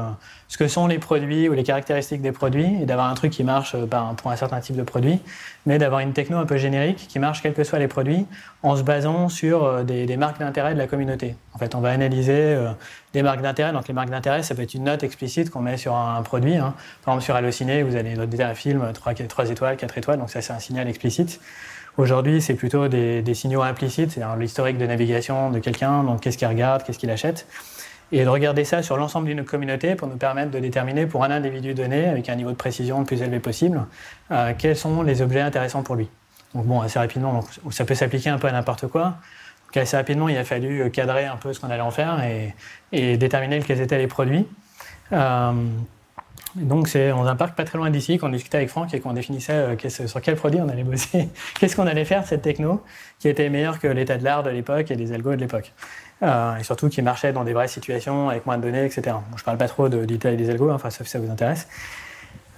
ce 0.48 0.58
que 0.58 0.68
sont 0.68 0.86
les 0.86 0.98
produits 0.98 1.48
ou 1.48 1.52
les 1.52 1.62
caractéristiques 1.62 2.20
des 2.20 2.32
produits 2.32 2.82
et 2.82 2.86
d'avoir 2.86 3.08
un 3.08 3.14
truc 3.14 3.32
qui 3.32 3.44
marche 3.44 3.74
euh, 3.74 3.86
pour 3.86 4.30
un 4.30 4.36
certain 4.36 4.60
type 4.60 4.76
de 4.76 4.82
produit, 4.82 5.20
mais 5.66 5.78
d'avoir 5.78 6.00
une 6.00 6.12
techno 6.12 6.36
un 6.36 6.46
peu 6.46 6.56
générique 6.56 7.08
qui 7.08 7.18
marche 7.18 7.42
quels 7.42 7.54
que 7.54 7.64
soient 7.64 7.78
les 7.78 7.88
produits 7.88 8.26
en 8.62 8.76
se 8.76 8.82
basant 8.82 9.28
sur 9.28 9.64
euh, 9.64 9.82
des, 9.82 10.16
marques 10.16 10.38
d'intérêt 10.38 10.74
de 10.74 10.78
la 10.78 10.86
communauté. 10.86 11.34
En 11.54 11.58
fait, 11.58 11.74
on 11.74 11.80
va 11.80 11.90
analyser 11.90 12.32
euh, 12.32 12.70
des 13.14 13.22
marques 13.22 13.40
d'intérêt. 13.40 13.72
Donc 13.72 13.88
les 13.88 13.94
marques 13.94 14.10
d'intérêt, 14.10 14.42
ça 14.42 14.54
peut 14.54 14.62
être 14.62 14.74
une 14.74 14.84
note 14.84 15.02
explicite 15.02 15.50
qu'on 15.50 15.60
met 15.60 15.76
sur 15.76 15.96
un, 15.96 16.22
produit. 16.22 16.56
Hein. 16.56 16.74
Par 17.04 17.14
exemple, 17.14 17.24
sur 17.24 17.36
Allociné, 17.36 17.82
vous 17.82 17.96
allez 17.96 18.14
noter 18.14 18.42
un 18.42 18.54
film 18.54 18.92
3, 18.92 19.14
3 19.14 19.50
étoiles, 19.50 19.76
4 19.76 19.98
étoiles, 19.98 20.18
donc 20.18 20.30
ça 20.30 20.42
c'est 20.42 20.52
un 20.52 20.58
signal 20.58 20.88
explicite. 20.88 21.40
Aujourd'hui, 21.96 22.42
c'est 22.42 22.54
plutôt 22.54 22.88
des, 22.88 23.34
signaux 23.34 23.62
implicites, 23.62 24.10
c'est-à-dire 24.10 24.36
l'historique 24.36 24.78
de 24.78 24.86
navigation 24.86 25.50
de 25.50 25.60
quelqu'un, 25.60 26.02
donc 26.02 26.20
qu'est-ce 26.20 26.36
qu'il 26.36 26.48
regarde, 26.48 26.82
qu'est-ce 26.82 26.98
qu'il 26.98 27.10
achète, 27.10 27.46
et 28.10 28.24
de 28.24 28.28
regarder 28.28 28.64
ça 28.64 28.82
sur 28.82 28.96
l'ensemble 28.96 29.26
d'une 29.26 29.44
communauté 29.44 29.94
pour 29.94 30.08
nous 30.08 30.16
permettre 30.16 30.50
de 30.50 30.58
déterminer 30.58 31.06
pour 31.06 31.22
un 31.22 31.30
individu 31.30 31.72
donné, 31.72 32.06
avec 32.06 32.28
un 32.28 32.34
niveau 32.34 32.50
de 32.50 32.56
précision 32.56 32.98
le 32.98 33.04
plus 33.04 33.22
élevé 33.22 33.38
possible, 33.38 33.86
euh, 34.32 34.52
quels 34.58 34.76
sont 34.76 35.02
les 35.02 35.22
objets 35.22 35.40
intéressants 35.40 35.84
pour 35.84 35.94
lui. 35.94 36.08
Donc 36.52 36.66
bon, 36.66 36.80
assez 36.80 36.98
rapidement, 36.98 37.44
ça 37.70 37.84
peut 37.84 37.94
s'appliquer 37.94 38.30
un 38.30 38.38
peu 38.38 38.48
à 38.48 38.52
n'importe 38.52 38.88
quoi. 38.88 39.16
Donc 39.66 39.76
assez 39.76 39.96
rapidement, 39.96 40.28
il 40.28 40.36
a 40.36 40.44
fallu 40.44 40.90
cadrer 40.90 41.26
un 41.26 41.36
peu 41.36 41.52
ce 41.52 41.60
qu'on 41.60 41.70
allait 41.70 41.80
en 41.80 41.90
faire 41.92 42.22
et, 42.92 43.16
déterminer 43.16 43.60
quels 43.60 43.80
étaient 43.80 43.98
les 43.98 44.06
produits. 44.08 44.46
Euh, 45.12 45.52
donc 46.56 46.88
c'est 46.88 47.10
dans 47.10 47.26
un 47.26 47.36
parc 47.36 47.56
pas 47.56 47.64
très 47.64 47.78
loin 47.78 47.90
d'ici 47.90 48.18
qu'on 48.18 48.28
discutait 48.28 48.58
avec 48.58 48.68
Franck 48.68 48.94
et 48.94 49.00
qu'on 49.00 49.12
définissait 49.12 49.52
euh, 49.52 50.06
sur 50.06 50.20
quel 50.20 50.36
produit 50.36 50.60
on 50.60 50.68
allait 50.68 50.84
bosser, 50.84 51.28
qu'est-ce 51.58 51.74
qu'on 51.74 51.86
allait 51.86 52.04
faire 52.04 52.22
de 52.22 52.26
cette 52.26 52.42
techno 52.42 52.82
qui 53.18 53.28
était 53.28 53.48
meilleure 53.48 53.80
que 53.80 53.88
l'état 53.88 54.16
de 54.16 54.24
l'art 54.24 54.42
de 54.42 54.50
l'époque 54.50 54.90
et 54.90 54.96
des 54.96 55.12
algos 55.12 55.32
de 55.32 55.40
l'époque. 55.40 55.72
Euh, 56.22 56.56
et 56.56 56.62
surtout 56.62 56.88
qui 56.88 57.02
marchait 57.02 57.32
dans 57.32 57.44
des 57.44 57.52
vraies 57.52 57.68
situations 57.68 58.28
avec 58.28 58.46
moins 58.46 58.56
de 58.56 58.62
données, 58.62 58.84
etc. 58.84 59.16
je 59.34 59.40
ne 59.40 59.44
parle 59.44 59.58
pas 59.58 59.68
trop 59.68 59.88
de 59.88 60.04
détails 60.04 60.36
des 60.36 60.48
algos, 60.48 60.70
hein, 60.70 60.78
sauf 60.78 61.02
si 61.02 61.10
ça 61.10 61.18
vous 61.18 61.30
intéresse. 61.30 61.68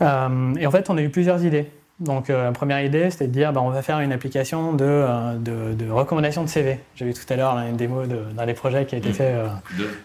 Euh, 0.02 0.54
et 0.56 0.66
en 0.66 0.70
fait, 0.70 0.90
on 0.90 0.96
a 0.98 1.02
eu 1.02 1.08
plusieurs 1.08 1.44
idées. 1.44 1.70
Donc 1.98 2.28
la 2.28 2.52
première 2.52 2.82
idée, 2.82 3.10
c'était 3.10 3.26
de 3.26 3.32
dire 3.32 3.52
bah, 3.54 3.62
on 3.62 3.70
va 3.70 3.80
faire 3.80 4.00
une 4.00 4.12
application 4.12 4.74
de, 4.74 5.06
de, 5.38 5.90
recommandation 5.90 6.42
de 6.42 6.48
CV. 6.48 6.78
J'ai 6.94 7.06
vu 7.06 7.14
tout 7.14 7.20
à 7.30 7.36
l'heure 7.36 7.56
une 7.56 7.76
démo 7.76 8.04
d'un 8.04 8.44
des 8.44 8.52
projets 8.52 8.84
qui 8.84 8.94
a 8.96 8.98
été 8.98 9.14
fait 9.14 9.34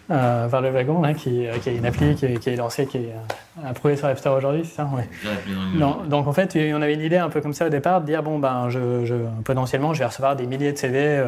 par 0.08 0.62
le 0.62 0.70
wagon, 0.70 1.02
qui, 1.14 1.46
qui, 1.60 1.68
est 1.68 1.76
une 1.76 1.84
appli 1.84 2.14
qui, 2.14 2.32
qui 2.38 2.50
est 2.50 2.56
lancée, 2.56 2.86
qui 2.86 2.96
est 2.96 3.12
approuvé 3.62 3.96
sur 3.96 4.06
l'App 4.06 4.18
Store 4.18 4.38
aujourd'hui, 4.38 4.62
c'est 4.64 4.76
ça? 4.76 4.88
Ouais. 4.96 5.06
Non, 5.74 5.98
donc 6.08 6.26
en 6.26 6.32
fait, 6.32 6.56
on 6.56 6.80
avait 6.80 6.94
une 6.94 7.02
idée 7.02 7.18
un 7.18 7.28
peu 7.28 7.42
comme 7.42 7.52
ça 7.52 7.66
au 7.66 7.70
départ 7.70 8.00
de 8.00 8.06
dire 8.06 8.22
bon 8.22 8.38
ben, 8.38 8.70
je, 8.70 9.04
je 9.04 9.14
potentiellement, 9.44 9.92
je 9.92 9.98
vais 9.98 10.06
recevoir 10.06 10.34
des 10.34 10.46
milliers 10.46 10.72
de 10.72 10.78
CV. 10.78 11.22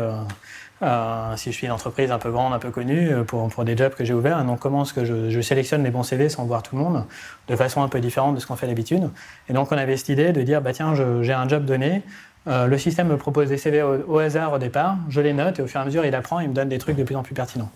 Euh, 0.85 1.37
si 1.37 1.51
je 1.51 1.57
suis 1.57 1.67
une 1.67 1.73
entreprise 1.73 2.11
un 2.11 2.19
peu 2.19 2.31
grande, 2.31 2.53
un 2.53 2.59
peu 2.59 2.71
connue, 2.71 3.11
euh, 3.11 3.25
pour, 3.25 3.65
des 3.65 3.77
jobs 3.77 3.95
que 3.95 4.05
j'ai 4.05 4.13
ouverts. 4.13 4.45
Donc, 4.45 4.61
comment 4.61 4.83
est-ce 4.83 4.93
que 4.93 5.05
je, 5.05 5.41
sélectionne 5.41 5.83
les 5.83 5.91
bons 5.91 6.03
CV 6.03 6.29
sans 6.29 6.45
voir 6.45 6.63
tout 6.63 6.77
le 6.77 6.83
monde, 6.83 7.05
de 7.49 7.57
façon 7.57 7.83
un 7.83 7.89
peu 7.89 8.01
différente 8.01 8.35
de 8.35 8.41
ce 8.41 8.47
qu'on 8.47 8.57
fait 8.57 8.67
d'habitude. 8.67 9.09
Et 9.49 9.55
donc, 9.55 9.73
on 9.73 9.79
avait 9.79 9.97
cette 9.97 10.11
idée 10.11 10.33
de 10.33 10.43
dire, 10.43 10.61
bah, 10.61 10.73
tiens, 10.73 10.95
j'ai 11.23 11.33
un 11.33 11.49
job 11.49 11.65
donné, 11.65 12.03
euh, 12.47 12.67
le 12.67 12.77
système 12.77 13.09
me 13.09 13.17
propose 13.17 13.49
des 13.49 13.57
CV 13.57 13.83
au, 13.83 14.19
hasard 14.19 14.53
au 14.53 14.59
départ, 14.59 14.99
je 15.09 15.23
les 15.23 15.33
note 15.33 15.59
et 15.59 15.63
au 15.63 15.67
fur 15.67 15.81
et 15.81 15.83
à 15.83 15.87
mesure, 15.87 16.05
il 16.05 16.15
apprend, 16.15 16.41
il 16.41 16.51
me 16.51 16.55
donne 16.55 16.69
des 16.69 16.79
trucs 16.79 16.97
de 16.97 17.05
plus 17.05 17.17
en 17.17 17.23
plus 17.23 17.35
pertinents. 17.35 17.71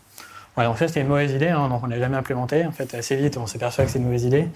Voilà, 0.54 0.68
donc 0.68 0.78
ça, 0.78 0.88
c'était 0.88 1.00
une 1.00 1.08
mauvaise 1.08 1.32
idée, 1.32 1.48
hein, 1.48 1.68
donc 1.68 1.82
on 1.82 1.86
ne 1.86 1.94
l'a 1.94 2.00
jamais 2.00 2.16
implémenté. 2.16 2.66
En 2.66 2.72
fait, 2.72 2.92
assez 2.94 3.16
vite, 3.16 3.38
on 3.38 3.46
s'aperçoit 3.46 3.84
que 3.84 3.90
c'est 3.90 3.98
une 3.98 4.04
mauvaise 4.04 4.24
idée, 4.24 4.48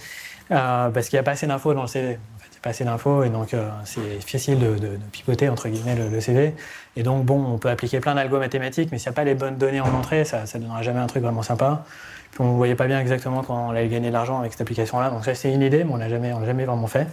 parce 0.49 1.09
qu'il 1.09 1.16
n'y 1.16 1.21
a 1.21 1.23
pas 1.23 1.30
assez 1.30 1.47
d'infos 1.47 1.73
dans 1.73 1.82
le 1.82 1.88
CV 1.88 2.18
pas 2.62 2.71
assez 2.71 2.85
d'infos 2.85 3.25
et 3.25 3.28
donc 3.28 3.54
euh, 3.54 3.69
c'est 3.85 4.19
difficile 4.19 4.59
de, 4.59 4.99
pipoter 5.11 5.49
entre 5.49 5.69
guillemets 5.69 5.97
le, 5.97 6.21
CV. 6.21 6.54
Et 6.97 7.02
donc 7.02 7.25
bon, 7.25 7.45
on 7.45 7.59
peut 7.59 7.69
appliquer 7.69 8.00
plein 8.00 8.14
d'algos 8.14 8.38
mathématiques, 8.38 8.90
mais 8.92 8.99
s'il 8.99 9.11
n'y 9.11 9.14
a 9.14 9.16
pas 9.16 9.25
les 9.25 9.35
bonnes 9.35 9.57
données 9.57 9.81
en 9.81 9.92
entrée, 9.92 10.25
ça 10.25 10.45
ne 10.54 10.61
donnera 10.61 10.83
jamais 10.83 11.00
un 11.00 11.07
truc 11.07 11.23
vraiment 11.23 11.42
sympa. 11.42 11.85
Puis 12.31 12.40
on 12.40 12.52
ne 12.52 12.57
voyait 12.57 12.76
pas 12.76 12.87
bien 12.87 13.00
exactement 13.00 13.42
quand 13.42 13.69
on 13.69 13.71
allait 13.71 13.88
gagner 13.88 14.09
de 14.09 14.12
l'argent 14.12 14.38
avec 14.38 14.52
cette 14.52 14.62
application-là. 14.62 15.11
Donc 15.11 15.25
ça 15.25 15.35
c'est 15.35 15.52
une 15.52 15.62
idée, 15.62 15.85
mais 15.85 15.92
on 15.92 15.97
l'a 15.97 16.09
jamais, 16.09 16.33
vraiment 16.64 16.87
fait. 16.87 17.09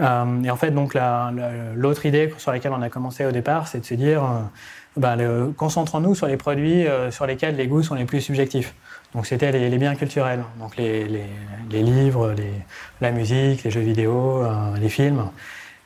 Euh, 0.00 0.42
et 0.42 0.50
en 0.50 0.56
fait, 0.56 0.70
donc 0.70 0.96
l'autre 1.74 2.06
idée 2.06 2.32
sur 2.38 2.50
laquelle 2.50 2.72
on 2.72 2.82
a 2.82 2.88
commencé 2.88 3.24
au 3.26 3.32
départ, 3.32 3.68
c'est 3.68 3.80
de 3.80 3.84
se 3.84 3.94
dire, 3.94 4.22
euh, 4.96 5.00
bah, 5.00 5.16
concentrons-nous 5.56 6.14
sur 6.14 6.26
les 6.26 6.36
produits 6.36 6.86
sur 7.10 7.26
lesquels 7.26 7.56
les 7.56 7.66
goûts 7.66 7.82
sont 7.82 7.94
les 7.94 8.04
plus 8.04 8.20
subjectifs. 8.20 8.74
Donc 9.14 9.26
c'était 9.26 9.52
les, 9.52 9.78
biens 9.78 9.94
culturels, 9.94 10.42
donc 10.58 10.76
les, 10.76 11.06
livres, 11.70 12.34
la 13.00 13.12
musique, 13.12 13.62
les 13.62 13.70
jeux 13.70 13.80
vidéo, 13.80 14.42
euh, 14.42 14.76
les 14.76 14.88
films. 14.88 15.30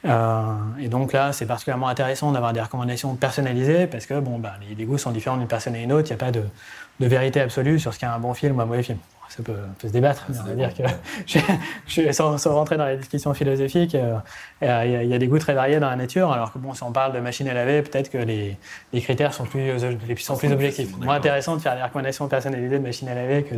Euh, 0.06 0.54
et 0.80 0.88
donc 0.88 1.12
là, 1.12 1.32
c'est 1.32 1.44
particulièrement 1.44 1.88
intéressant 1.88 2.32
d'avoir 2.32 2.54
des 2.54 2.60
recommandations 2.62 3.14
personnalisées 3.16 3.86
parce 3.86 4.06
que 4.06 4.18
bon, 4.20 4.38
bah, 4.38 4.54
les, 4.78 4.84
goûts 4.86 4.96
sont 4.96 5.10
différents 5.10 5.36
d'une 5.36 5.48
personne 5.48 5.74
à 5.74 5.78
une 5.78 5.92
autre. 5.92 6.08
Il 6.08 6.12
n'y 6.12 6.22
a 6.22 6.24
pas 6.24 6.30
de, 6.30 6.42
de, 7.00 7.06
vérité 7.06 7.40
absolue 7.40 7.78
sur 7.78 7.92
ce 7.92 7.98
qu'est 7.98 8.06
un 8.06 8.18
bon 8.18 8.32
film 8.32 8.56
ou 8.56 8.60
un 8.62 8.66
mauvais 8.66 8.82
film 8.82 8.98
ça 9.28 9.42
peut, 9.42 9.56
se 9.82 9.88
débattre, 9.88 10.26
mais 10.28 10.36
on 10.40 10.44
va 10.44 10.54
dire 10.54 10.74
que, 10.74 10.82
je, 11.86 12.12
sans, 12.12 12.36
rentrer 12.46 12.76
dans 12.76 12.86
les 12.86 12.96
discussions 12.96 13.34
philosophiques, 13.34 13.94
euh, 13.94 14.18
il 14.60 15.06
y, 15.08 15.14
a 15.14 15.18
des 15.18 15.26
goûts 15.26 15.38
très 15.38 15.54
variés 15.54 15.80
dans 15.80 15.90
la 15.90 15.96
nature, 15.96 16.32
alors 16.32 16.52
que 16.52 16.58
bon, 16.58 16.74
si 16.74 16.82
on 16.82 16.92
parle 16.92 17.12
de 17.12 17.20
machine 17.20 17.48
à 17.48 17.54
laver, 17.54 17.82
peut-être 17.82 18.10
que 18.10 18.18
les, 18.18 18.56
critères 19.00 19.34
sont 19.34 19.44
plus, 19.44 19.70
sont 20.18 20.36
plus 20.36 20.52
objectifs. 20.52 20.96
Moins 20.98 21.16
intéressant 21.16 21.56
de 21.56 21.60
faire 21.60 21.76
des 21.76 21.82
recommandations 21.82 22.26
personnalisées 22.28 22.78
de 22.78 22.82
machine 22.82 23.08
à 23.08 23.14
laver 23.14 23.42
que 23.44 23.54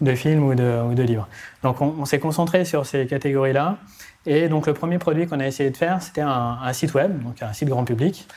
de, 0.00 0.14
films 0.14 0.44
ou 0.44 0.54
de, 0.54 0.82
ou 0.88 0.94
de, 0.94 1.02
livres. 1.02 1.28
Donc 1.62 1.80
on, 1.80 2.04
s'est 2.04 2.20
concentré 2.20 2.64
sur 2.64 2.86
ces 2.86 3.06
catégories-là, 3.06 3.78
et 4.24 4.48
donc 4.48 4.66
le 4.66 4.74
premier 4.74 4.98
produit 4.98 5.26
qu'on 5.26 5.40
a 5.40 5.46
essayé 5.46 5.70
de 5.70 5.76
faire, 5.76 6.00
c'était 6.00 6.20
un, 6.20 6.58
un, 6.62 6.72
site 6.72 6.94
web, 6.94 7.22
donc 7.22 7.42
un 7.42 7.52
site 7.52 7.68
grand 7.68 7.84
public, 7.84 8.28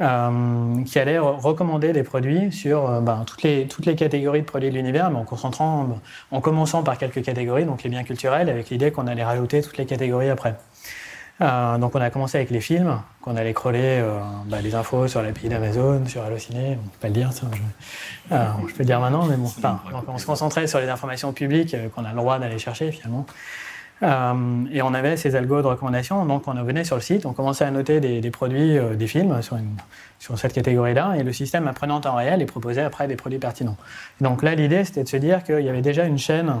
euh, 0.00 0.84
qui 0.84 0.98
allait 0.98 1.18
recommander 1.18 1.92
des 1.92 2.02
produits 2.02 2.50
sur 2.50 2.88
euh, 2.88 3.00
ben, 3.00 3.24
toutes, 3.26 3.42
les, 3.42 3.66
toutes 3.66 3.84
les 3.84 3.94
catégories 3.94 4.40
de 4.40 4.46
produits 4.46 4.70
de 4.70 4.74
l'univers, 4.74 5.10
mais 5.10 5.18
en, 5.18 5.24
concentrant, 5.24 6.00
en 6.30 6.40
commençant 6.40 6.82
par 6.82 6.96
quelques 6.96 7.22
catégories, 7.22 7.66
donc 7.66 7.82
les 7.82 7.90
biens 7.90 8.02
culturels, 8.02 8.48
avec 8.48 8.70
l'idée 8.70 8.90
qu'on 8.90 9.06
allait 9.06 9.22
rajouter 9.22 9.60
toutes 9.60 9.76
les 9.76 9.84
catégories 9.84 10.30
après. 10.30 10.56
Euh, 11.42 11.76
donc 11.76 11.94
on 11.94 12.00
a 12.00 12.08
commencé 12.08 12.38
avec 12.38 12.50
les 12.50 12.60
films, 12.60 13.00
qu'on 13.20 13.36
allait 13.36 13.52
crawler 13.52 14.02
ben, 14.46 14.60
les 14.62 14.74
infos 14.74 15.08
sur 15.08 15.20
l'API 15.22 15.48
d'Amazon, 15.48 16.06
sur 16.06 16.22
Allociné, 16.22 16.78
on 16.82 16.88
peut 16.88 16.98
pas 17.00 17.08
le 17.08 17.14
dire 17.14 17.32
ça, 17.32 17.46
je, 17.52 18.36
je, 18.68 18.72
peux 18.72 18.80
le 18.80 18.84
dire 18.84 18.98
maintenant, 18.98 19.26
mais 19.26 19.36
bon, 19.36 19.46
enfin, 19.46 19.80
donc 19.92 20.04
on 20.08 20.16
se 20.16 20.24
concentrait 20.26 20.66
sur 20.66 20.78
les 20.80 20.88
informations 20.88 21.32
publiques 21.32 21.76
qu'on 21.94 22.04
a 22.04 22.10
le 22.10 22.16
droit 22.16 22.38
d'aller 22.38 22.58
chercher 22.58 22.92
finalement. 22.92 23.26
Euh, 24.02 24.64
et 24.72 24.82
on 24.82 24.94
avait 24.94 25.16
ces 25.16 25.36
algos 25.36 25.62
de 25.62 25.66
recommandation, 25.66 26.24
donc 26.26 26.48
on 26.48 26.54
venait 26.64 26.84
sur 26.84 26.96
le 26.96 27.02
site, 27.02 27.24
on 27.24 27.32
commençait 27.32 27.64
à 27.64 27.70
noter 27.70 28.00
des, 28.00 28.30
produits, 28.30 28.76
euh, 28.76 28.94
des 28.94 29.06
films 29.06 29.40
sur, 29.42 29.56
une, 29.56 29.76
sur 30.18 30.36
cette 30.38 30.52
catégorie-là, 30.52 31.14
et 31.18 31.22
le 31.22 31.32
système 31.32 31.68
apprenait 31.68 31.92
en 31.92 32.00
temps 32.00 32.16
réel 32.16 32.42
et 32.42 32.46
proposait 32.46 32.82
après 32.82 33.06
des 33.06 33.14
produits 33.14 33.38
pertinents. 33.38 33.76
donc 34.20 34.42
là, 34.42 34.54
l'idée, 34.56 34.84
c'était 34.84 35.04
de 35.04 35.08
se 35.08 35.16
dire 35.16 35.44
qu'il 35.44 35.60
y 35.60 35.68
avait 35.68 35.82
déjà 35.82 36.04
une 36.04 36.18
chaîne 36.18 36.52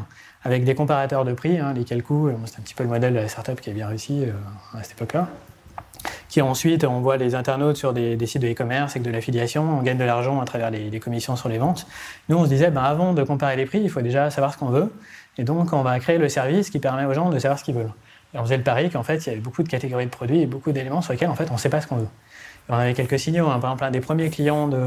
avec 0.44 0.64
des 0.64 0.74
comparateurs 0.74 1.24
de 1.24 1.32
prix, 1.32 1.58
hein, 1.58 1.72
lesquels 1.72 2.02
coûts, 2.02 2.30
c'est 2.46 2.58
un 2.58 2.62
petit 2.62 2.74
peu 2.74 2.84
le 2.84 2.90
modèle 2.90 3.14
de 3.14 3.18
la 3.18 3.28
startup 3.28 3.60
qui 3.60 3.70
a 3.70 3.72
bien 3.72 3.88
réussi 3.88 4.24
euh, 4.24 4.32
à 4.78 4.82
cette 4.82 4.92
époque-là 4.92 5.28
qui 6.28 6.40
ensuite, 6.40 6.84
on 6.84 7.00
voit 7.00 7.18
les 7.18 7.34
internautes 7.34 7.76
sur 7.76 7.92
des, 7.92 8.18
sites 8.26 8.40
de 8.40 8.48
e-commerce 8.48 8.92
avec 8.92 9.02
de 9.02 9.10
l'affiliation, 9.10 9.78
on 9.78 9.82
gagne 9.82 9.98
de 9.98 10.04
l'argent 10.04 10.40
à 10.40 10.46
travers 10.46 10.70
les, 10.70 10.98
commissions 10.98 11.36
sur 11.36 11.50
les 11.50 11.58
ventes. 11.58 11.86
Nous, 12.30 12.38
on 12.38 12.44
se 12.44 12.48
disait, 12.48 12.70
ben, 12.70 12.82
avant 12.82 13.12
de 13.12 13.22
comparer 13.22 13.54
les 13.54 13.66
prix, 13.66 13.80
il 13.82 13.90
faut 13.90 14.00
déjà 14.00 14.30
savoir 14.30 14.54
ce 14.54 14.58
qu'on 14.58 14.70
veut. 14.70 14.90
Et 15.38 15.44
donc, 15.44 15.72
on 15.72 15.82
va 15.82 15.98
créer 15.98 16.18
le 16.18 16.28
service 16.28 16.70
qui 16.70 16.78
permet 16.78 17.04
aux 17.04 17.14
gens 17.14 17.30
de 17.30 17.38
savoir 17.38 17.58
ce 17.58 17.64
qu'ils 17.64 17.74
veulent. 17.74 17.92
Et 18.34 18.38
on 18.38 18.42
faisait 18.42 18.56
le 18.56 18.62
pari 18.62 18.90
qu'en 18.90 19.02
fait, 19.02 19.26
il 19.26 19.28
y 19.28 19.32
avait 19.32 19.40
beaucoup 19.40 19.62
de 19.62 19.68
catégories 19.68 20.06
de 20.06 20.10
produits 20.10 20.40
et 20.40 20.46
beaucoup 20.46 20.72
d'éléments 20.72 21.02
sur 21.02 21.12
lesquels, 21.12 21.28
en 21.28 21.34
fait, 21.34 21.50
on 21.50 21.54
ne 21.54 21.58
sait 21.58 21.68
pas 21.68 21.80
ce 21.80 21.86
qu'on 21.86 21.96
veut. 21.96 22.08
on 22.68 22.74
avait 22.74 22.94
quelques 22.94 23.18
signaux. 23.18 23.46
Hein. 23.46 23.58
Par 23.60 23.70
exemple, 23.70 23.84
un 23.84 23.90
des 23.90 24.00
premiers 24.00 24.30
clients 24.30 24.68
de, 24.68 24.80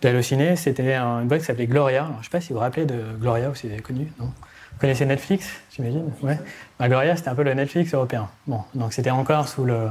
d'Hallociné, 0.00 0.56
c'était 0.56 0.94
une 0.94 1.28
boîte 1.28 1.40
qui 1.40 1.46
s'appelait 1.46 1.66
Gloria. 1.66 2.08
je 2.14 2.18
ne 2.18 2.22
sais 2.22 2.30
pas 2.30 2.40
si 2.40 2.48
vous 2.48 2.54
vous 2.54 2.60
rappelez 2.60 2.86
de 2.86 3.02
Gloria 3.20 3.50
ou 3.50 3.54
si 3.54 3.66
vous 3.66 3.72
avez 3.72 3.82
connu. 3.82 4.12
Non? 4.18 4.26
Vous 4.72 4.78
connaissez 4.78 5.04
Netflix, 5.04 5.48
j'imagine? 5.74 6.10
Ouais. 6.22 6.38
Bah, 6.78 6.88
Gloria, 6.88 7.14
c'était 7.14 7.28
un 7.28 7.34
peu 7.34 7.42
le 7.42 7.54
Netflix 7.54 7.92
européen. 7.94 8.28
Bon, 8.46 8.62
donc 8.74 8.92
c'était 8.92 9.10
encore 9.10 9.48
sous 9.48 9.64
le, 9.64 9.88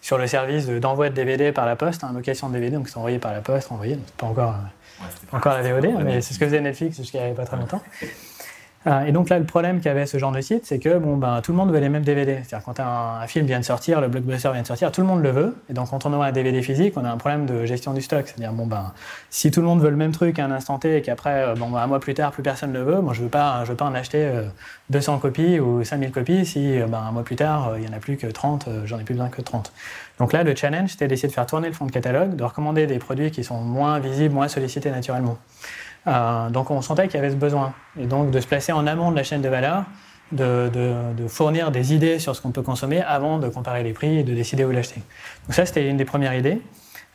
sur 0.00 0.18
le 0.18 0.26
service 0.26 0.66
d'envoi 0.68 1.10
de, 1.10 1.14
DVD 1.14 1.52
par 1.52 1.66
la 1.66 1.76
poste, 1.76 2.04
hein, 2.04 2.12
location 2.14 2.48
de 2.48 2.54
DVD, 2.54 2.76
donc 2.76 2.88
c'est 2.88 2.96
envoyé 2.96 3.18
par 3.18 3.32
la 3.32 3.40
poste, 3.40 3.70
envoyé. 3.72 3.98
pas 4.16 4.26
encore, 4.26 4.54
pas 5.30 5.36
encore 5.36 5.54
la 5.54 5.62
VOD, 5.62 6.04
mais 6.04 6.20
c'est 6.20 6.32
ce 6.32 6.38
que 6.38 6.46
faisait 6.46 6.60
Netflix 6.60 6.96
jusqu'à 6.96 7.18
il 7.18 7.26
n'y 7.26 7.32
a 7.32 7.34
pas 7.34 7.44
très 7.44 7.56
longtemps. 7.56 7.82
Euh, 8.86 9.04
et 9.04 9.12
donc 9.12 9.28
là, 9.28 9.38
le 9.38 9.44
problème 9.44 9.80
qu'avait 9.80 10.06
ce 10.06 10.16
genre 10.16 10.32
de 10.32 10.40
site, 10.40 10.64
c'est 10.64 10.78
que 10.78 10.98
bon, 10.98 11.18
ben, 11.18 11.42
tout 11.42 11.52
le 11.52 11.58
monde 11.58 11.70
veut 11.70 11.80
les 11.80 11.90
mêmes 11.90 12.02
DVD. 12.02 12.40
C'est-à-dire 12.42 12.64
quand 12.64 12.80
un, 12.80 13.26
film 13.26 13.44
vient 13.44 13.60
de 13.60 13.64
sortir, 13.64 14.00
le 14.00 14.08
blockbuster 14.08 14.50
vient 14.52 14.62
de 14.62 14.66
sortir, 14.66 14.90
tout 14.90 15.02
le 15.02 15.06
monde 15.06 15.22
le 15.22 15.30
veut. 15.30 15.56
Et 15.68 15.74
donc 15.74 15.90
quand 15.90 16.06
on 16.06 16.18
a 16.18 16.26
un 16.26 16.32
DVD 16.32 16.62
physique, 16.62 16.94
on 16.96 17.04
a 17.04 17.10
un 17.10 17.18
problème 17.18 17.44
de 17.44 17.66
gestion 17.66 17.92
du 17.92 18.00
stock. 18.00 18.26
C'est-à-dire 18.26 18.52
bon, 18.52 18.66
ben, 18.66 18.92
si 19.28 19.50
tout 19.50 19.60
le 19.60 19.66
monde 19.66 19.82
veut 19.82 19.90
le 19.90 19.96
même 19.96 20.12
truc 20.12 20.38
à 20.38 20.46
un 20.46 20.50
instant 20.50 20.78
T 20.78 20.96
et 20.96 21.02
qu'après, 21.02 21.42
euh, 21.42 21.54
bon, 21.54 21.68
ben, 21.68 21.78
un 21.78 21.86
mois 21.86 22.00
plus 22.00 22.14
tard, 22.14 22.32
plus 22.32 22.42
personne 22.42 22.72
ne 22.72 22.78
le 22.78 22.84
veut, 22.84 23.00
moi 23.02 23.12
je 23.12 23.22
veux, 23.22 23.28
pas, 23.28 23.64
je 23.64 23.70
veux 23.70 23.76
pas 23.76 23.84
en 23.84 23.94
acheter 23.94 24.30
200 24.90 25.14
euh, 25.14 25.18
copies 25.18 25.60
ou 25.60 25.82
5000 25.82 26.10
copies 26.10 26.44
si 26.44 26.78
ben, 26.78 26.98
un 27.08 27.12
mois 27.12 27.24
plus 27.24 27.36
tard, 27.36 27.72
il 27.76 27.82
n'y 27.82 27.88
en 27.88 27.92
a 27.96 28.00
plus 28.00 28.18
que 28.18 28.26
30, 28.26 28.68
j'en 28.84 28.98
ai 28.98 29.04
plus 29.04 29.14
besoin 29.14 29.30
que 29.30 29.40
30. 29.40 29.72
Donc 30.18 30.34
là, 30.34 30.42
le 30.42 30.54
challenge, 30.54 30.90
c'était 30.90 31.08
d'essayer 31.08 31.28
de 31.28 31.32
faire 31.32 31.46
tourner 31.46 31.68
le 31.68 31.74
fond 31.74 31.86
de 31.86 31.92
catalogue, 31.92 32.36
de 32.36 32.44
recommander 32.44 32.86
des 32.86 32.98
produits 32.98 33.30
qui 33.30 33.42
sont 33.42 33.60
moins 33.60 33.98
visibles, 33.98 34.34
moins 34.34 34.48
sollicités 34.48 34.90
naturellement. 34.90 35.38
Euh, 36.06 36.48
donc 36.50 36.70
on 36.70 36.80
sentait 36.82 37.08
qu'il 37.08 37.16
y 37.16 37.18
avait 37.18 37.30
ce 37.30 37.36
besoin. 37.36 37.72
Et 37.98 38.06
donc 38.06 38.30
de 38.30 38.40
se 38.40 38.46
placer 38.46 38.72
en 38.72 38.86
amont 38.86 39.10
de 39.10 39.16
la 39.16 39.22
chaîne 39.22 39.42
de 39.42 39.48
valeur, 39.48 39.84
de, 40.32 40.70
fournir 41.28 41.70
des 41.70 41.92
idées 41.94 42.18
sur 42.18 42.36
ce 42.36 42.40
qu'on 42.40 42.50
peut 42.50 42.62
consommer 42.62 43.02
avant 43.02 43.38
de 43.38 43.48
comparer 43.48 43.82
les 43.82 43.92
prix 43.92 44.18
et 44.18 44.22
de 44.22 44.34
décider 44.34 44.64
où 44.64 44.70
l'acheter. 44.70 45.02
Donc 45.46 45.54
ça, 45.54 45.66
c'était 45.66 45.88
une 45.88 45.96
des 45.96 46.04
premières 46.04 46.34
idées. 46.34 46.60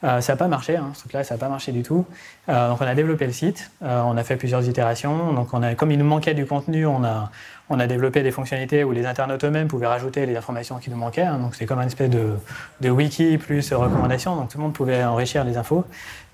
Euh, 0.03 0.21
ça 0.21 0.33
n'a 0.33 0.37
pas 0.37 0.47
marché, 0.47 0.75
hein, 0.75 0.91
ce 0.93 0.99
truc-là, 0.99 1.23
ça 1.23 1.35
n'a 1.35 1.39
pas 1.39 1.49
marché 1.49 1.71
du 1.71 1.81
tout. 1.81 2.05
Euh, 2.49 2.69
donc 2.69 2.81
on 2.81 2.85
a 2.85 2.93
développé 2.93 3.25
le 3.25 3.31
site, 3.31 3.71
on 3.81 4.17
a 4.17 4.23
fait 4.23 4.35
plusieurs 4.35 4.67
itérations. 4.67 5.33
Donc 5.33 5.53
on 5.53 5.63
a, 5.63 5.73
comme 5.73 5.91
il 5.91 5.97
nous 5.97 6.05
manquait 6.05 6.33
du 6.33 6.45
contenu, 6.45 6.85
on 6.85 7.03
a, 7.03 7.31
on 7.69 7.79
a 7.79 7.87
développé 7.87 8.21
des 8.21 8.31
fonctionnalités 8.31 8.83
où 8.83 8.91
les 8.91 9.05
internautes 9.05 9.43
eux-mêmes 9.43 9.67
pouvaient 9.67 9.87
rajouter 9.87 10.25
les 10.25 10.35
informations 10.35 10.77
qui 10.77 10.89
nous 10.89 10.97
manquaient. 10.97 11.23
Hein. 11.23 11.39
donc 11.39 11.53
c'était 11.53 11.65
comme 11.65 11.79
un 11.79 11.87
espèce 11.87 12.09
de, 12.09 12.35
de, 12.81 12.89
wiki 12.89 13.37
plus 13.37 13.73
recommandations. 13.73 14.35
Donc 14.35 14.49
tout 14.49 14.57
le 14.57 14.63
monde 14.63 14.73
pouvait 14.73 15.03
enrichir 15.03 15.43
les 15.43 15.57
infos. 15.57 15.85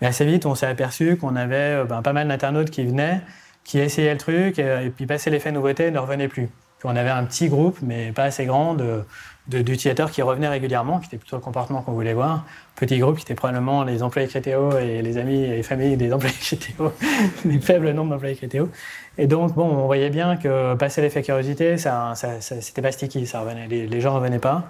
Mais 0.01 0.07
assez 0.07 0.25
vite, 0.25 0.45
on 0.45 0.55
s'est 0.55 0.67
aperçu 0.67 1.15
qu'on 1.17 1.35
avait 1.35 1.55
euh, 1.55 1.85
ben, 1.85 2.01
pas 2.01 2.13
mal 2.13 2.27
d'internautes 2.27 2.71
qui 2.71 2.83
venaient, 2.83 3.21
qui 3.63 3.79
essayaient 3.79 4.13
le 4.13 4.19
truc, 4.19 4.59
et, 4.59 4.91
puis 4.95 5.05
passaient 5.05 5.29
l'effet 5.29 5.51
nouveauté, 5.51 5.91
ne 5.91 5.99
revenaient 5.99 6.27
plus. 6.27 6.49
On 6.83 6.95
avait 6.95 7.11
un 7.11 7.23
petit 7.25 7.47
groupe, 7.47 7.77
mais 7.83 8.11
pas 8.11 8.23
assez 8.23 8.45
grand, 8.45 8.73
de, 8.73 9.03
d'utilisateurs 9.47 10.11
qui 10.11 10.21
revenaient 10.21 10.47
régulièrement, 10.47 10.99
qui 10.99 11.07
était 11.07 11.17
plutôt 11.17 11.35
le 11.35 11.41
comportement 11.41 11.81
qu'on 11.81 11.93
voulait 11.93 12.13
voir. 12.13 12.45
Petit 12.75 12.99
groupe 12.99 13.17
qui 13.17 13.23
était 13.23 13.35
probablement 13.35 13.83
les 13.83 14.03
employés 14.03 14.27
Crétéo 14.27 14.77
et 14.77 15.01
les 15.01 15.17
amis 15.17 15.43
et 15.43 15.55
les 15.57 15.63
familles 15.63 15.97
des 15.97 16.13
employés 16.13 16.35
Crétéo, 16.39 16.93
des 17.45 17.59
faibles 17.59 17.91
nombres 17.91 18.11
d'employés 18.11 18.35
Crétéo. 18.35 18.69
Et 19.17 19.27
donc, 19.27 19.53
bon, 19.53 19.65
on 19.65 19.85
voyait 19.85 20.09
bien 20.09 20.37
que 20.37 20.75
passer 20.75 21.01
l'effet 21.01 21.21
curiosité, 21.21 21.77
ça, 21.77 22.13
ça, 22.15 22.39
c'était 22.39 22.81
pas 22.81 22.91
sticky, 22.91 23.25
ça 23.25 23.41
revenait, 23.41 23.67
les, 23.67 23.87
les 23.87 24.01
gens 24.01 24.13
revenaient 24.13 24.39
pas. 24.39 24.69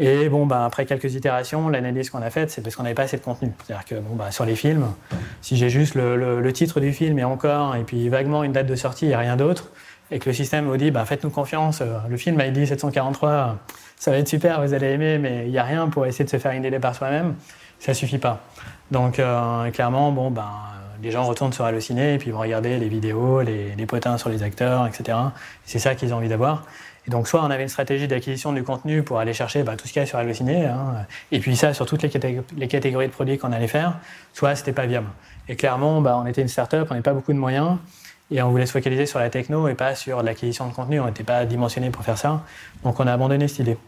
Et 0.00 0.28
bon, 0.28 0.46
bah, 0.46 0.64
après 0.64 0.86
quelques 0.86 1.14
itérations, 1.14 1.68
l'analyse 1.68 2.10
qu'on 2.10 2.22
a 2.22 2.30
faite, 2.30 2.50
c'est 2.50 2.62
parce 2.62 2.76
qu'on 2.76 2.84
n'avait 2.84 2.94
pas 2.94 3.02
assez 3.02 3.16
de 3.16 3.22
contenu. 3.22 3.50
C'est-à-dire 3.64 3.84
que 3.84 3.94
bon, 3.96 4.14
bah, 4.14 4.30
sur 4.30 4.44
les 4.44 4.54
films, 4.54 4.86
si 5.42 5.56
j'ai 5.56 5.70
juste 5.70 5.96
le, 5.96 6.40
le, 6.40 6.52
titre 6.52 6.78
du 6.78 6.92
film 6.92 7.18
et 7.18 7.24
encore, 7.24 7.74
et 7.74 7.82
puis 7.82 8.08
vaguement 8.08 8.44
une 8.44 8.52
date 8.52 8.66
de 8.66 8.76
sortie 8.76 9.06
et 9.06 9.16
rien 9.16 9.36
d'autre, 9.36 9.72
et 10.12 10.20
que 10.20 10.28
le 10.28 10.32
système 10.32 10.66
vous 10.66 10.76
dit 10.76 10.92
bah, 10.92 11.04
faites-nous 11.04 11.30
confiance, 11.30 11.80
euh, 11.80 11.98
le 12.08 12.16
film 12.16 12.40
ID 12.40 12.66
743, 12.66 13.58
ça 13.98 14.10
va 14.10 14.18
être 14.18 14.28
super, 14.28 14.62
vous 14.62 14.74
allez 14.74 14.88
aimer, 14.88 15.18
mais 15.18 15.44
il 15.46 15.50
n'y 15.50 15.58
a 15.58 15.64
rien 15.64 15.88
pour 15.88 16.06
essayer 16.06 16.24
de 16.24 16.30
se 16.30 16.38
faire 16.38 16.52
une 16.52 16.64
idée 16.64 16.78
par 16.78 16.94
soi-même, 16.94 17.34
ça 17.78 17.94
suffit 17.94 18.18
pas. 18.18 18.40
Donc 18.90 19.18
euh, 19.18 19.70
clairement, 19.70 20.12
bon, 20.12 20.30
bah, 20.30 20.50
les 21.02 21.10
gens 21.10 21.24
retournent 21.24 21.52
sur 21.52 21.64
Allociné 21.64 22.14
et 22.14 22.18
puis 22.18 22.30
vont 22.30 22.40
regarder 22.40 22.78
les 22.78 22.88
vidéos, 22.88 23.42
les, 23.42 23.74
les 23.76 23.86
potins 23.86 24.18
sur 24.18 24.30
les 24.30 24.42
acteurs, 24.42 24.86
etc. 24.86 25.16
C'est 25.64 25.78
ça 25.78 25.94
qu'ils 25.94 26.12
ont 26.14 26.16
envie 26.16 26.28
d'avoir. 26.28 26.64
Et 27.08 27.10
donc, 27.10 27.26
soit 27.26 27.42
on 27.42 27.50
avait 27.50 27.62
une 27.62 27.70
stratégie 27.70 28.06
d'acquisition 28.06 28.52
du 28.52 28.62
contenu 28.62 29.02
pour 29.02 29.18
aller 29.18 29.32
chercher 29.32 29.62
bah, 29.62 29.76
tout 29.76 29.88
ce 29.88 29.94
qu'il 29.94 30.00
y 30.00 30.02
a 30.02 30.06
sur 30.06 30.18
Allociné, 30.18 30.66
hein, 30.66 31.06
et 31.32 31.40
puis 31.40 31.56
ça 31.56 31.72
sur 31.72 31.86
toutes 31.86 32.02
les, 32.02 32.68
catégories 32.68 33.06
de 33.06 33.12
produits 33.12 33.38
qu'on 33.38 33.50
allait 33.50 33.66
faire, 33.66 33.98
soit 34.34 34.54
c'était 34.54 34.74
pas 34.74 34.84
viable. 34.84 35.06
Et 35.48 35.56
clairement, 35.56 36.02
bah, 36.02 36.20
on 36.22 36.26
était 36.26 36.42
une 36.42 36.48
start-up, 36.48 36.86
on 36.90 36.94
n'avait 36.94 37.02
pas 37.02 37.14
beaucoup 37.14 37.32
de 37.32 37.38
moyens, 37.38 37.78
Et 38.30 38.42
on 38.42 38.50
voulait 38.50 38.66
se 38.66 38.72
focaliser 38.72 39.06
sur 39.06 39.18
la 39.18 39.30
techno 39.30 39.68
et 39.68 39.74
pas 39.74 39.94
sur 39.94 40.22
l'acquisition 40.22 40.68
de 40.68 40.74
contenu. 40.74 41.00
On 41.00 41.06
n'était 41.06 41.24
pas 41.24 41.44
dimensionné 41.46 41.90
pour 41.90 42.04
faire 42.04 42.18
ça. 42.18 42.42
Donc 42.84 43.00
on 43.00 43.06
a 43.06 43.12
abandonné 43.12 43.48
cette 43.48 43.60
idée. 43.60 43.78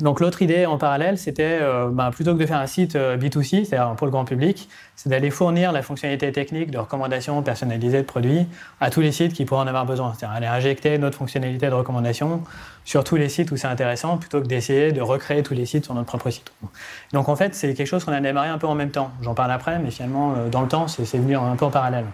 Donc 0.00 0.20
l'autre 0.20 0.42
idée 0.42 0.66
en 0.66 0.78
parallèle, 0.78 1.18
c'était 1.18 1.58
euh, 1.60 1.88
bah, 1.88 2.10
plutôt 2.12 2.34
que 2.34 2.40
de 2.40 2.46
faire 2.46 2.58
un 2.58 2.66
site 2.66 2.96
euh, 2.96 3.16
B2C, 3.16 3.64
c'est-à-dire 3.64 3.94
pour 3.94 4.06
le 4.06 4.10
grand 4.10 4.24
public, 4.24 4.68
c'est 4.96 5.08
d'aller 5.08 5.30
fournir 5.30 5.70
la 5.70 5.82
fonctionnalité 5.82 6.32
technique 6.32 6.70
de 6.70 6.78
recommandation 6.78 7.40
personnalisée 7.42 7.98
de 7.98 8.06
produits 8.06 8.46
à 8.80 8.90
tous 8.90 9.00
les 9.00 9.12
sites 9.12 9.32
qui 9.32 9.44
pourraient 9.44 9.62
en 9.62 9.66
avoir 9.66 9.86
besoin. 9.86 10.14
C'est-à-dire 10.18 10.36
aller 10.36 10.46
injecter 10.46 10.98
notre 10.98 11.18
fonctionnalité 11.18 11.68
de 11.68 11.74
recommandation 11.74 12.42
sur 12.84 13.04
tous 13.04 13.16
les 13.16 13.28
sites 13.28 13.52
où 13.52 13.56
c'est 13.56 13.68
intéressant, 13.68 14.16
plutôt 14.16 14.40
que 14.40 14.46
d'essayer 14.46 14.92
de 14.92 15.02
recréer 15.02 15.42
tous 15.42 15.54
les 15.54 15.66
sites 15.66 15.84
sur 15.84 15.94
notre 15.94 16.08
propre 16.08 16.30
site. 16.30 16.52
Donc 17.12 17.28
en 17.28 17.36
fait, 17.36 17.54
c'est 17.54 17.74
quelque 17.74 17.86
chose 17.86 18.04
qu'on 18.04 18.12
a 18.12 18.20
démarré 18.20 18.48
un 18.48 18.58
peu 18.58 18.66
en 18.66 18.74
même 18.74 18.90
temps. 18.90 19.12
J'en 19.20 19.34
parle 19.34 19.52
après, 19.52 19.78
mais 19.78 19.90
finalement, 19.90 20.34
euh, 20.36 20.48
dans 20.48 20.62
le 20.62 20.68
temps, 20.68 20.88
c'est 20.88 21.04
venu 21.14 21.36
un 21.36 21.54
peu 21.54 21.66
en 21.66 21.70
parallèle 21.70 22.06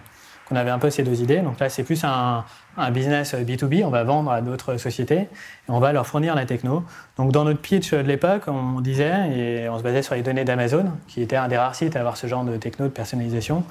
on 0.51 0.55
avait 0.55 0.69
un 0.71 0.79
peu 0.79 0.89
ces 0.89 1.03
deux 1.03 1.21
idées. 1.21 1.39
Donc 1.39 1.59
là, 1.59 1.69
c'est 1.69 1.83
plus 1.83 2.03
un, 2.03 2.43
business 2.91 3.33
B2B. 3.33 3.83
On 3.83 3.89
va 3.89 4.03
vendre 4.03 4.31
à 4.31 4.41
d'autres 4.41 4.77
sociétés 4.77 5.21
et 5.21 5.29
on 5.67 5.79
va 5.79 5.91
leur 5.91 6.07
fournir 6.07 6.33
la 6.35 6.45
techno. 6.45 6.83
Donc 7.17 7.31
dans 7.31 7.43
notre 7.43 7.59
pitch 7.59 7.91
de 7.91 7.97
l'époque, 7.97 8.43
on 8.47 8.79
disait, 8.81 9.29
et 9.35 9.69
on 9.69 9.77
se 9.77 9.83
basait 9.83 10.01
sur 10.01 10.15
les 10.15 10.21
données 10.21 10.45
d'Amazon, 10.45 10.85
qui 11.07 11.21
était 11.21 11.35
un 11.35 11.47
des 11.47 11.57
rares 11.57 11.75
sites 11.75 11.95
à 11.95 11.99
avoir 11.99 12.17
ce 12.17 12.27
genre 12.27 12.43
de 12.43 12.55
techno 12.57 12.85
de 12.85 12.91
personnalisation. 12.91 13.63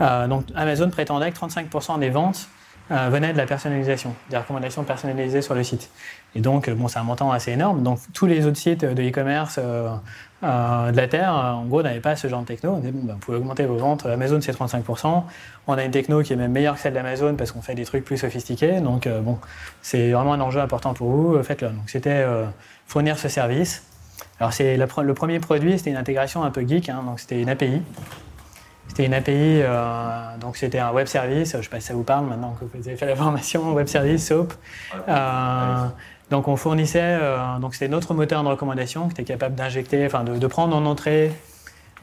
Euh, 0.00 0.26
donc 0.26 0.46
Amazon 0.54 0.90
prétendait 0.90 1.30
que 1.32 1.38
35% 1.38 1.98
des 1.98 2.10
ventes 2.10 2.48
euh, 2.90 3.08
venaient 3.10 3.32
de 3.32 3.38
la 3.38 3.46
personnalisation, 3.46 4.14
des 4.30 4.36
recommandations 4.36 4.84
personnalisées 4.84 5.42
sur 5.42 5.54
le 5.54 5.64
site. 5.64 5.90
Et 6.34 6.40
donc, 6.40 6.70
bon, 6.70 6.86
c'est 6.86 6.98
un 6.98 7.02
montant 7.02 7.32
assez 7.32 7.50
énorme. 7.50 7.82
Donc, 7.82 7.98
tous 8.12 8.26
les 8.26 8.46
autres 8.46 8.58
sites 8.58 8.84
de 8.84 9.02
e-commerce 9.02 9.58
euh, 10.42 10.46
euh, 10.46 10.92
de 10.92 10.96
la 10.96 11.08
Terre, 11.08 11.32
en 11.32 11.64
gros, 11.64 11.82
n'avaient 11.82 12.00
pas 12.00 12.16
ce 12.16 12.28
genre 12.28 12.42
de 12.42 12.46
techno. 12.46 12.72
On 12.72 12.78
dit, 12.78 12.90
bon, 12.90 13.04
ben, 13.04 13.14
vous 13.14 13.18
pouvez 13.18 13.38
augmenter 13.38 13.64
vos 13.66 13.76
ventes. 13.76 14.06
Amazon, 14.06 14.40
c'est 14.40 14.52
35%. 14.52 15.24
On 15.66 15.72
a 15.74 15.84
une 15.84 15.90
techno 15.90 16.22
qui 16.22 16.32
est 16.32 16.36
même 16.36 16.52
meilleure 16.52 16.74
que 16.74 16.80
celle 16.80 16.94
d'Amazon 16.94 17.34
parce 17.34 17.52
qu'on 17.52 17.62
fait 17.62 17.74
des 17.74 17.84
trucs 17.84 18.04
plus 18.04 18.18
sophistiqués. 18.18 18.80
Donc, 18.80 19.08
bon, 19.08 19.38
c'est 19.82 20.12
vraiment 20.12 20.34
un 20.34 20.40
enjeu 20.40 20.60
important 20.60 20.94
pour 20.94 21.10
vous. 21.10 21.42
Faites-le. 21.42 21.68
Donc, 21.68 21.88
c'était 21.88 22.24
fournir 22.86 23.18
ce 23.18 23.28
service. 23.28 23.82
Alors, 24.40 24.52
c'est 24.52 24.76
le 24.76 25.14
premier 25.14 25.40
produit, 25.40 25.78
c'était 25.78 25.90
une 25.90 25.96
intégration 25.96 26.44
un 26.44 26.50
peu 26.50 26.66
geek. 26.66 26.88
Hein, 26.88 27.02
donc, 27.06 27.20
c'était 27.20 27.40
une 27.40 27.48
API. 27.48 27.82
C'était 28.88 29.06
une 29.06 29.14
API, 29.14 29.62
euh, 29.62 30.38
donc 30.40 30.56
c'était 30.56 30.78
un 30.78 30.92
web 30.92 31.06
service, 31.06 31.52
je 31.52 31.56
ne 31.58 31.62
sais 31.62 31.68
pas 31.68 31.80
si 31.80 31.88
ça 31.88 31.94
vous 31.94 32.02
parle 32.02 32.26
maintenant 32.26 32.56
que 32.58 32.64
vous 32.64 32.88
avez 32.88 32.96
fait 32.96 33.06
la 33.06 33.16
formation, 33.16 33.74
web 33.74 33.86
service, 33.88 34.26
SOAP. 34.26 34.52
Euh, 35.08 35.86
donc 36.30 36.48
on 36.48 36.56
fournissait, 36.56 37.00
euh, 37.02 37.58
donc 37.60 37.74
c'était 37.74 37.88
notre 37.88 38.12
moteur 38.14 38.42
de 38.42 38.48
recommandation 38.48 39.06
qui 39.06 39.12
était 39.12 39.24
capable 39.24 39.54
d'injecter, 39.54 40.04
enfin 40.06 40.24
de, 40.24 40.38
de, 40.38 40.46
prendre 40.46 40.76
en 40.76 40.84
entrée 40.84 41.32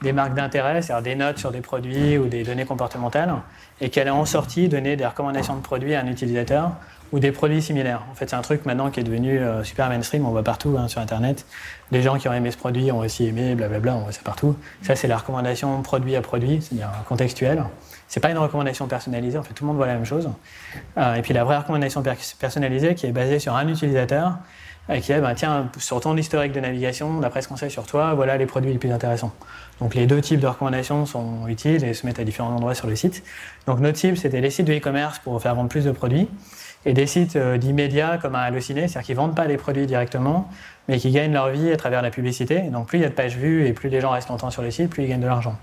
des 0.01 0.13
marques 0.13 0.33
d'intérêt, 0.33 0.81
c'est-à-dire 0.81 1.03
des 1.03 1.15
notes 1.15 1.37
sur 1.37 1.51
des 1.51 1.61
produits 1.61 2.17
ou 2.17 2.27
des 2.27 2.43
données 2.43 2.65
comportementales, 2.65 3.33
et 3.81 3.89
qui 3.89 3.99
allait 3.99 4.09
en 4.09 4.25
sortie 4.25 4.67
donner 4.67 4.95
des 4.95 5.05
recommandations 5.05 5.55
de 5.55 5.61
produits 5.61 5.95
à 5.95 6.01
un 6.01 6.07
utilisateur 6.07 6.71
ou 7.11 7.19
des 7.19 7.31
produits 7.31 7.61
similaires. 7.61 8.01
En 8.11 8.15
fait, 8.15 8.29
c'est 8.29 8.35
un 8.35 8.41
truc 8.41 8.65
maintenant 8.65 8.89
qui 8.89 8.99
est 8.99 9.03
devenu 9.03 9.39
euh, 9.39 9.63
super 9.63 9.87
mainstream, 9.89 10.25
on 10.25 10.31
voit 10.31 10.43
partout 10.43 10.75
hein, 10.79 10.87
sur 10.87 10.99
Internet. 10.99 11.45
Les 11.91 12.01
gens 12.01 12.17
qui 12.17 12.27
ont 12.27 12.33
aimé 12.33 12.49
ce 12.49 12.57
produit 12.57 12.91
ont 12.91 12.99
aussi 12.99 13.27
aimé, 13.27 13.55
blablabla, 13.55 13.95
on 13.95 13.99
voit 13.99 14.11
ça 14.11 14.21
partout. 14.23 14.55
Ça, 14.81 14.95
c'est 14.95 15.07
la 15.07 15.17
recommandation 15.17 15.81
produit 15.83 16.15
à 16.15 16.21
produit, 16.21 16.61
c'est-à-dire 16.61 16.89
contextuelle. 17.07 17.63
C'est 18.13 18.19
pas 18.19 18.29
une 18.29 18.37
recommandation 18.37 18.85
personnalisée, 18.85 19.39
en 19.39 19.41
fait, 19.41 19.55
tout 19.55 19.63
le 19.63 19.69
monde 19.69 19.77
voit 19.77 19.87
la 19.87 19.95
même 19.95 20.05
chose. 20.05 20.29
Euh, 20.99 21.15
et 21.15 21.23
puis 21.23 21.33
la 21.33 21.43
vraie 21.43 21.57
recommandation 21.57 22.03
personnalisée 22.37 22.93
qui 22.93 23.07
est 23.07 23.11
basée 23.11 23.39
sur 23.39 23.55
un 23.55 23.67
utilisateur 23.67 24.37
et 24.87 25.01
qui 25.01 25.13
est, 25.13 25.19
bah, 25.19 25.33
tiens, 25.33 25.71
sur 25.79 25.99
ton 25.99 26.15
historique 26.15 26.51
de 26.51 26.59
navigation, 26.59 27.21
d'après 27.21 27.41
ce 27.41 27.47
qu'on 27.47 27.57
sait 27.57 27.69
sur 27.69 27.87
toi, 27.87 28.13
voilà 28.13 28.37
les 28.37 28.45
produits 28.45 28.71
les 28.71 28.77
plus 28.77 28.91
intéressants. 28.91 29.33
Donc 29.81 29.95
les 29.95 30.05
deux 30.05 30.21
types 30.21 30.39
de 30.39 30.45
recommandations 30.45 31.07
sont 31.07 31.47
utiles 31.47 31.83
et 31.83 31.95
se 31.95 32.05
mettent 32.05 32.19
à 32.19 32.23
différents 32.23 32.55
endroits 32.55 32.75
sur 32.75 32.85
le 32.85 32.95
site. 32.95 33.23
Donc 33.65 33.79
notre 33.79 33.97
cible, 33.97 34.15
c'était 34.15 34.41
les 34.41 34.51
sites 34.51 34.67
de 34.67 34.73
e-commerce 34.73 35.17
pour 35.17 35.41
faire 35.41 35.55
vendre 35.55 35.69
plus 35.69 35.85
de 35.85 35.91
produits 35.91 36.29
et 36.85 36.93
des 36.93 37.07
sites 37.07 37.35
euh, 37.35 37.57
d'immédiat 37.57 38.19
comme 38.21 38.35
un 38.35 38.41
Allociné, 38.41 38.87
c'est-à-dire 38.87 39.15
ne 39.15 39.21
vendent 39.21 39.35
pas 39.35 39.45
les 39.45 39.57
produits 39.57 39.87
directement, 39.87 40.49
mais 40.87 40.99
qui 40.99 41.11
gagnent 41.11 41.33
leur 41.33 41.49
vie 41.49 41.71
à 41.71 41.77
travers 41.77 42.01
la 42.01 42.11
publicité. 42.11 42.61
donc 42.61 42.87
plus 42.87 42.99
il 42.99 43.01
y 43.01 43.05
a 43.05 43.09
de 43.09 43.13
pages 43.13 43.37
vues 43.37 43.65
et 43.65 43.73
plus 43.73 43.89
les 43.89 44.01
gens 44.01 44.11
restent 44.11 44.29
longtemps 44.29 44.51
sur 44.51 44.61
le 44.61 44.69
site, 44.69 44.89
plus 44.89 45.03
ils 45.03 45.09
gagnent 45.09 45.21
de 45.21 45.27
l'argent. 45.27 45.55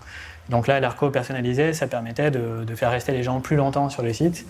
Donc 0.50 0.66
là, 0.66 0.80
l'ARCO 0.80 1.10
personnalisé, 1.10 1.72
ça 1.72 1.86
permettait 1.86 2.30
de, 2.30 2.66
faire 2.74 2.90
rester 2.90 3.12
les 3.12 3.22
gens 3.22 3.40
plus 3.40 3.56
longtemps 3.56 3.88
sur 3.88 4.02
le 4.02 4.12
site, 4.12 4.44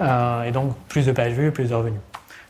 euh, 0.00 0.42
et 0.42 0.50
donc 0.50 0.76
plus 0.88 1.06
de 1.06 1.12
pages 1.12 1.32
vues, 1.32 1.52
plus 1.52 1.70
de 1.70 1.74
revenus. 1.74 2.00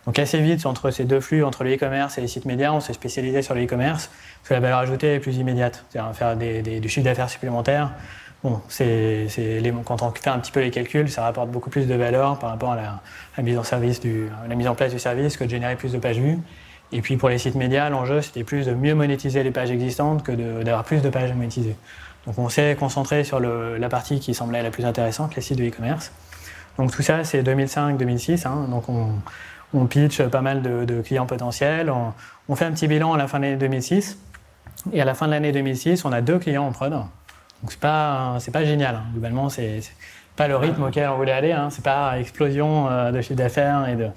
Donc 0.06 0.18
assez 0.18 0.40
vite, 0.40 0.64
entre 0.66 0.90
ces 0.90 1.04
deux 1.04 1.20
flux, 1.20 1.44
entre 1.44 1.64
le 1.64 1.74
e-commerce 1.74 2.18
et 2.18 2.20
les 2.20 2.28
sites 2.28 2.46
médias, 2.46 2.72
on 2.72 2.80
s'est 2.80 2.92
spécialisé 2.92 3.42
sur 3.42 3.54
le 3.54 3.64
e-commerce, 3.64 4.10
parce 4.40 4.48
que 4.48 4.54
la 4.54 4.60
valeur 4.60 4.78
ajoutée 4.78 5.14
est 5.14 5.20
plus 5.20 5.36
immédiate, 5.36 5.84
c'est-à-dire 5.90 6.14
faire 6.14 6.36
des, 6.36 6.62
du 6.80 6.88
chiffre 6.88 7.04
d'affaires 7.04 7.28
supplémentaire. 7.30 7.90
Bon, 8.42 8.60
c'est, 8.68 9.26
quand 9.86 10.02
on 10.02 10.10
fait 10.10 10.28
un 10.28 10.38
petit 10.38 10.52
peu 10.52 10.60
les 10.60 10.70
calculs, 10.70 11.10
ça 11.10 11.22
rapporte 11.22 11.50
beaucoup 11.50 11.70
plus 11.70 11.86
de 11.86 11.94
valeur 11.94 12.38
par 12.38 12.50
rapport 12.50 12.72
à 12.72 12.76
la, 13.36 13.42
mise, 13.42 13.56
en 13.56 13.62
service 13.62 14.00
du, 14.00 14.28
la 14.48 14.54
mise 14.54 14.68
en 14.68 14.74
place 14.74 14.92
du 14.92 14.98
service 14.98 15.38
que 15.38 15.44
de 15.44 15.50
générer 15.50 15.76
plus 15.76 15.92
de 15.92 15.98
pages 15.98 16.18
vues. 16.18 16.38
Et 16.92 17.00
puis 17.00 17.16
pour 17.16 17.30
les 17.30 17.38
sites 17.38 17.54
médias, 17.54 17.88
l'enjeu 17.88 18.20
c'était 18.20 18.44
plus 18.44 18.66
de 18.66 18.74
mieux 18.74 18.94
monétiser 18.94 19.42
les 19.42 19.50
pages 19.50 19.70
existantes 19.70 20.22
que 20.22 20.32
d'avoir 20.62 20.84
plus 20.84 21.00
de 21.00 21.08
pages 21.08 21.30
à 21.30 21.34
monétiser. 21.34 21.74
Donc 22.26 22.38
on 22.38 22.48
s'est 22.48 22.76
concentré 22.78 23.24
sur 23.24 23.40
la 23.40 23.88
partie 23.88 24.20
qui 24.20 24.34
semblait 24.34 24.62
la 24.62 24.70
plus 24.70 24.84
intéressante, 24.84 25.36
les 25.36 25.42
sites 25.42 25.58
de 25.58 25.64
e-commerce. 25.64 26.12
Donc 26.78 26.90
tout 26.90 27.02
ça 27.02 27.24
c'est 27.24 27.42
2005-2006. 27.42 28.46
Hein. 28.46 28.66
donc 28.68 28.88
on, 28.88 29.10
on, 29.74 29.86
pitch 29.86 30.22
pas 30.22 30.40
mal 30.40 30.62
de, 30.62 31.02
clients 31.02 31.26
potentiels. 31.26 31.90
On, 31.90 32.12
on, 32.48 32.56
fait 32.56 32.64
un 32.64 32.72
petit 32.72 32.88
bilan 32.88 33.12
à 33.12 33.18
la 33.18 33.28
fin 33.28 33.38
de 33.38 33.44
l'année 33.44 33.56
2006. 33.56 34.18
Et 34.92 35.00
à 35.00 35.04
la 35.04 35.14
fin 35.14 35.26
de 35.26 35.32
l'année 35.32 35.52
2006, 35.52 36.04
on 36.04 36.12
a 36.12 36.20
deux 36.20 36.38
clients 36.38 36.66
en 36.66 36.72
prod. 36.72 36.92
Donc 36.92 37.72
c'est 37.72 37.80
pas, 37.80 38.36
c'est 38.40 38.50
pas 38.50 38.64
génial. 38.64 38.96
Hein. 38.96 39.04
Globalement, 39.12 39.48
c'est 39.48 39.80
pas 40.36 40.48
le 40.48 40.56
rythme 40.56 40.82
auquel 40.82 41.08
on 41.08 41.16
voulait 41.16 41.32
aller. 41.32 41.52
Hein. 41.52 41.68
C'est 41.70 41.84
pas 41.84 42.18
explosion 42.18 42.88
euh, 42.90 43.12
de 43.12 43.20
chiffre 43.20 43.36
d'affaires 43.38 43.88
et 43.88 43.96
de. 43.96 44.08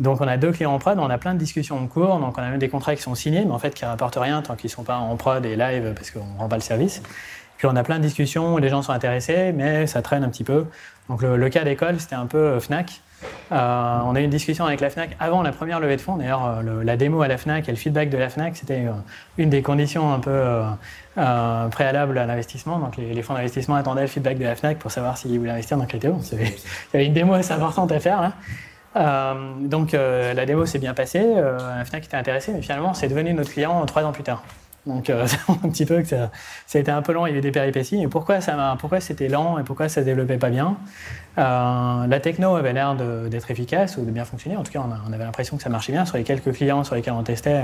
Donc 0.00 0.22
on 0.22 0.26
a 0.26 0.38
deux 0.38 0.50
clients 0.50 0.72
en 0.72 0.78
prod, 0.78 0.98
on 0.98 1.10
a 1.10 1.18
plein 1.18 1.34
de 1.34 1.38
discussions 1.38 1.76
en 1.76 1.86
cours, 1.86 2.18
donc 2.20 2.38
on 2.38 2.42
a 2.42 2.48
même 2.48 2.58
des 2.58 2.70
contrats 2.70 2.96
qui 2.96 3.02
sont 3.02 3.14
signés, 3.14 3.44
mais 3.44 3.50
en 3.50 3.58
fait 3.58 3.74
qui 3.74 3.84
rapportent 3.84 4.16
rien 4.16 4.40
tant 4.40 4.56
qu'ils 4.56 4.70
sont 4.70 4.82
pas 4.82 4.96
en 4.96 5.14
prod 5.16 5.44
et 5.44 5.56
live 5.56 5.92
parce 5.94 6.10
qu'on 6.10 6.24
rend 6.38 6.48
pas 6.48 6.56
le 6.56 6.62
service. 6.62 7.02
Puis 7.60 7.68
on 7.70 7.76
a 7.76 7.82
plein 7.82 7.98
de 7.98 8.04
discussions, 8.04 8.56
les 8.56 8.70
gens 8.70 8.80
sont 8.80 8.92
intéressés, 8.92 9.52
mais 9.52 9.86
ça 9.86 10.00
traîne 10.00 10.24
un 10.24 10.30
petit 10.30 10.44
peu. 10.44 10.64
Donc 11.10 11.20
le, 11.20 11.48
cas 11.50 11.62
d'école, 11.62 12.00
c'était 12.00 12.14
un 12.14 12.24
peu 12.24 12.38
euh, 12.38 12.58
Fnac. 12.58 13.02
Euh, 13.52 13.98
on 14.06 14.14
a 14.14 14.20
eu 14.22 14.24
une 14.24 14.30
discussion 14.30 14.64
avec 14.64 14.80
la 14.80 14.88
FNAC 14.88 15.14
avant 15.20 15.42
la 15.42 15.52
première 15.52 15.78
levée 15.78 15.96
de 15.96 16.00
fonds. 16.00 16.16
D'ailleurs, 16.16 16.62
euh, 16.64 16.82
la 16.82 16.96
démo 16.96 17.20
à 17.20 17.28
la 17.28 17.36
FNAC 17.36 17.68
et 17.68 17.72
le 17.72 17.76
feedback 17.76 18.08
de 18.08 18.16
la 18.16 18.30
FNAC, 18.30 18.56
c'était 18.56 18.86
une 19.36 19.50
des 19.50 19.60
conditions 19.60 20.10
un 20.10 20.20
peu 20.20 20.40
préalables 21.70 22.16
à 22.16 22.24
l'investissement. 22.24 22.78
Donc 22.78 22.96
les, 22.96 23.20
fonds 23.20 23.34
d'investissement 23.34 23.74
attendaient 23.74 24.00
le 24.00 24.06
feedback 24.06 24.38
de 24.38 24.44
la 24.44 24.56
FNAC 24.56 24.78
pour 24.78 24.90
savoir 24.90 25.18
s'ils 25.18 25.38
voulaient 25.38 25.50
investir 25.50 25.76
dans 25.76 25.84
Criteo. 25.84 26.18
Il 26.32 26.38
y 26.38 26.44
avait 26.94 27.06
une 27.08 27.12
démo 27.12 27.34
assez 27.34 27.52
importante 27.52 27.92
à 27.92 28.00
faire 28.00 28.32
donc 28.94 29.92
la 29.92 30.46
démo 30.46 30.64
s'est 30.64 30.78
bien 30.78 30.94
passée, 30.94 31.24
la 31.36 31.84
FNAC 31.84 32.06
était 32.06 32.16
intéressée, 32.16 32.52
mais 32.52 32.62
finalement 32.62 32.94
c'est 32.94 33.08
devenu 33.08 33.34
notre 33.34 33.50
client 33.50 33.84
trois 33.84 34.02
ans 34.02 34.12
plus 34.12 34.24
tard. 34.24 34.42
Donc, 34.86 35.10
euh, 35.10 35.26
un 35.48 35.68
petit 35.68 35.84
peu 35.84 36.00
que 36.00 36.08
ça, 36.08 36.30
ça, 36.66 36.78
a 36.78 36.80
été 36.80 36.90
un 36.90 37.02
peu 37.02 37.12
lent, 37.12 37.26
il 37.26 37.30
y 37.30 37.32
avait 37.32 37.40
des 37.40 37.50
péripéties. 37.50 38.02
Et 38.02 38.08
pourquoi, 38.08 38.40
ça, 38.40 38.76
pourquoi 38.78 39.00
c'était 39.00 39.28
lent 39.28 39.58
et 39.58 39.62
pourquoi 39.62 39.88
ça 39.88 40.00
ne 40.00 40.04
se 40.04 40.10
développait 40.10 40.38
pas 40.38 40.50
bien? 40.50 40.76
Euh, 41.38 42.06
La 42.06 42.20
techno 42.20 42.56
avait 42.56 42.72
l'air 42.72 42.94
d'être 42.94 43.50
efficace 43.50 43.96
ou 43.96 44.04
de 44.04 44.10
bien 44.10 44.24
fonctionner. 44.24 44.56
En 44.56 44.62
tout 44.62 44.72
cas, 44.72 44.82
on, 45.06 45.12
avait 45.12 45.24
l'impression 45.24 45.56
que 45.56 45.62
ça 45.62 45.68
marchait 45.68 45.92
bien. 45.92 46.04
Sur 46.04 46.16
les 46.16 46.24
quelques 46.24 46.52
clients 46.52 46.84
sur 46.84 46.94
lesquels 46.94 47.12
on 47.12 47.22
testait, 47.22 47.62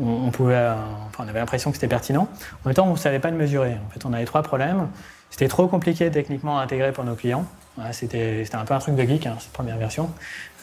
on, 0.00 0.30
pouvait, 0.30 0.70
enfin, 1.08 1.24
on 1.24 1.28
avait 1.28 1.40
l'impression 1.40 1.70
que 1.70 1.76
c'était 1.76 1.88
pertinent. 1.88 2.28
En 2.64 2.68
même 2.68 2.74
temps, 2.74 2.86
on 2.86 2.92
ne 2.92 2.96
savait 2.96 3.20
pas 3.20 3.30
le 3.30 3.36
mesurer. 3.36 3.76
En 3.86 3.90
fait, 3.90 4.04
on 4.04 4.12
avait 4.12 4.24
trois 4.24 4.42
problèmes. 4.42 4.88
C'était 5.30 5.48
trop 5.48 5.66
compliqué 5.66 6.10
techniquement 6.10 6.58
à 6.58 6.62
intégrer 6.62 6.92
pour 6.92 7.04
nos 7.04 7.14
clients. 7.14 7.44
c'était 7.92 8.44
un 8.54 8.64
peu 8.64 8.74
un 8.74 8.78
truc 8.78 8.94
de 8.96 9.02
geek, 9.02 9.26
hein, 9.26 9.36
cette 9.38 9.52
première 9.52 9.76
version. 9.76 10.10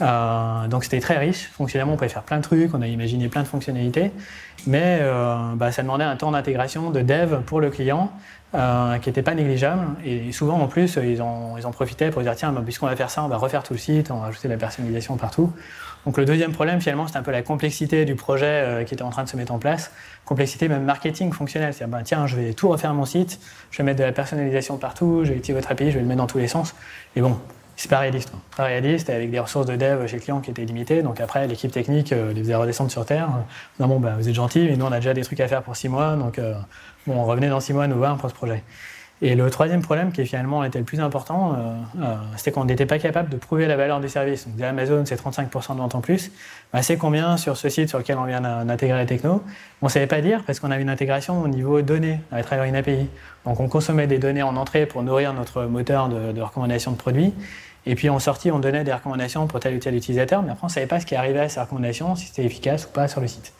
Euh, 0.01 0.67
donc 0.67 0.83
c'était 0.83 0.99
très 0.99 1.17
riche. 1.17 1.49
Fonctionnellement, 1.53 1.93
on 1.93 1.97
pouvait 1.97 2.09
faire 2.09 2.23
plein 2.23 2.37
de 2.37 2.43
trucs, 2.43 2.73
on 2.73 2.81
a 2.81 2.87
imaginé 2.87 3.27
plein 3.27 3.43
de 3.43 3.47
fonctionnalités. 3.47 4.11
Mais 4.65 4.99
euh, 5.01 5.53
bah, 5.55 5.71
ça 5.71 5.81
demandait 5.83 6.05
un 6.05 6.15
temps 6.15 6.31
d'intégration 6.31 6.89
de 6.89 7.01
dev 7.01 7.41
pour 7.45 7.61
le 7.61 7.69
client 7.69 8.11
euh, 8.55 8.97
qui 8.97 9.09
n'était 9.09 9.21
pas 9.21 9.35
négligeable. 9.35 9.85
Et 10.05 10.31
souvent, 10.31 10.59
en 10.59 10.67
plus, 10.67 10.97
ils 11.03 11.21
en, 11.21 11.55
ils 11.57 11.63
profitaient 11.63 12.09
pour 12.09 12.21
dire 12.21 12.35
tiens, 12.35 12.51
bah, 12.51 12.61
puisqu'on 12.63 12.87
va 12.87 12.95
faire 12.95 13.09
ça, 13.09 13.23
on 13.23 13.27
va 13.27 13.37
refaire 13.37 13.63
tout 13.63 13.73
le 13.73 13.79
site, 13.79 14.09
on 14.09 14.17
va 14.17 14.27
ajouter 14.27 14.47
de 14.47 14.53
la 14.53 14.59
personnalisation 14.59 15.17
partout. 15.17 15.51
Donc 16.05 16.17
le 16.17 16.25
deuxième 16.25 16.51
problème, 16.51 16.81
finalement, 16.81 17.07
c'est 17.07 17.17
un 17.17 17.23
peu 17.23 17.31
la 17.31 17.41
complexité 17.41 18.03
du 18.05 18.15
projet 18.15 18.45
euh, 18.45 18.83
qui 18.83 18.93
était 18.93 19.03
en 19.03 19.09
train 19.09 19.23
de 19.23 19.29
se 19.29 19.37
mettre 19.37 19.53
en 19.53 19.59
place. 19.59 19.91
Complexité 20.25 20.67
même 20.67 20.83
marketing 20.83 21.31
fonctionnel. 21.31 21.73
C'est-à-dire, 21.73 21.97
ben, 21.97 22.03
tiens, 22.03 22.27
je 22.27 22.35
vais 22.35 22.53
tout 22.53 22.69
refaire 22.69 22.93
mon 22.93 23.05
site, 23.05 23.39
je 23.71 23.77
vais 23.77 23.83
mettre 23.83 23.99
de 23.99 24.03
la 24.03 24.11
personnalisation 24.11 24.77
partout, 24.77 25.21
je 25.23 25.29
vais 25.29 25.37
utiliser 25.37 25.53
votre 25.53 25.71
API, 25.71 25.91
je 25.91 25.95
vais 25.95 26.01
le 26.01 26.07
mettre 26.07 26.19
dans 26.19 26.27
tous 26.27 26.39
les 26.39 26.47
sens. 26.47 26.75
Et 27.15 27.21
bon, 27.21 27.39
c'est 27.75 27.89
pas 27.89 27.99
réaliste. 27.99 28.31
Hein. 28.35 28.39
Pas 28.55 28.65
réaliste, 28.65 29.09
avec 29.09 29.31
des 29.31 29.39
ressources 29.39 29.65
de 29.65 29.75
dev 29.75 30.05
chez 30.07 30.17
le 30.17 30.21
client 30.21 30.41
qui 30.41 30.51
étaient 30.51 30.65
limitées. 30.65 31.01
Donc 31.01 31.19
après, 31.21 31.47
l'équipe 31.47 31.71
technique 31.71 32.11
euh, 32.11 32.33
les 32.33 32.41
faisait 32.41 32.55
redescendre 32.55 32.91
sur 32.91 33.05
Terre. 33.05 33.29
Non, 33.79 33.87
bon, 33.87 33.99
ben, 33.99 34.15
vous 34.15 34.27
êtes 34.27 34.35
gentil, 34.35 34.67
mais 34.69 34.75
nous, 34.75 34.85
on 34.85 34.91
a 34.91 34.97
déjà 34.97 35.13
des 35.13 35.23
trucs 35.23 35.39
à 35.39 35.47
faire 35.47 35.63
pour 35.63 35.75
six 35.75 35.89
mois. 35.89 36.15
Donc, 36.15 36.37
euh, 36.37 36.53
bon, 37.07 37.23
revenez 37.23 37.49
dans 37.49 37.59
six 37.59 37.73
mois 37.73 37.87
nous 37.87 37.97
voir 37.97 38.17
pour 38.17 38.29
ce 38.29 38.35
projet. 38.35 38.63
Et 39.25 39.35
le 39.35 39.49
troisième 39.49 39.81
problème, 39.81 40.11
qui 40.11 40.25
finalement 40.25 40.65
était 40.65 40.79
le 40.79 40.83
plus 40.83 40.99
important, 40.99 41.53
euh, 41.53 42.01
euh, 42.01 42.15
c'était 42.35 42.51
qu'on 42.51 42.65
n'était 42.65 42.85
pas 42.85 42.99
capable 42.99 43.29
de 43.29 43.37
prouver 43.37 43.67
la 43.67 43.77
valeur 43.77 44.01
du 44.01 44.09
service. 44.09 44.45
Donc, 44.49 44.61
Amazon, 44.61 45.03
c'est 45.05 45.15
35% 45.15 45.75
de 45.75 45.77
vente 45.77 45.95
en 45.95 46.01
plus. 46.01 46.29
Bah, 46.73 46.81
c'est 46.81 46.97
combien 46.97 47.37
sur 47.37 47.55
ce 47.55 47.69
site 47.69 47.87
sur 47.87 47.99
lequel 47.99 48.17
on 48.17 48.25
vient 48.25 48.41
d'intégrer 48.41 48.97
la 48.97 49.05
techno 49.05 49.41
On 49.81 49.85
ne 49.85 49.89
savait 49.89 50.07
pas 50.07 50.19
dire 50.19 50.43
parce 50.45 50.59
qu'on 50.59 50.71
avait 50.71 50.81
une 50.81 50.89
intégration 50.89 51.41
au 51.41 51.47
niveau 51.47 51.81
données 51.81 52.19
à 52.33 52.43
travers 52.43 52.65
une 52.65 52.75
API. 52.75 53.07
Donc, 53.45 53.61
on 53.61 53.69
consommait 53.69 54.07
des 54.07 54.19
données 54.19 54.43
en 54.43 54.57
entrée 54.57 54.85
pour 54.85 55.03
nourrir 55.03 55.33
notre 55.33 55.63
moteur 55.63 56.09
de, 56.09 56.41
recommandation 56.41 56.91
de 56.91 56.97
produits. 56.97 57.33
Et 57.85 57.95
puis 57.95 58.09
en 58.09 58.19
sortie, 58.19 58.51
on 58.51 58.59
donnait 58.59 58.83
des 58.83 58.93
recommandations 58.93 59.47
pour 59.47 59.61
tel 59.61 59.75
ou 59.75 59.79
tel 59.79 59.95
utilisateur, 59.95 60.41
mais 60.41 60.51
après 60.51 60.63
on 60.63 60.67
ne 60.67 60.71
savait 60.71 60.85
pas 60.85 60.99
ce 60.99 61.05
qui 61.05 61.15
arrivait 61.15 61.41
à 61.41 61.49
ces 61.49 61.59
recommandations, 61.61 62.15
si 62.15 62.27
c'était 62.27 62.45
efficace 62.45 62.85
ou 62.85 62.89
pas 62.89 63.09
sur 63.09 63.19
le 63.19 63.27
site. 63.27 63.53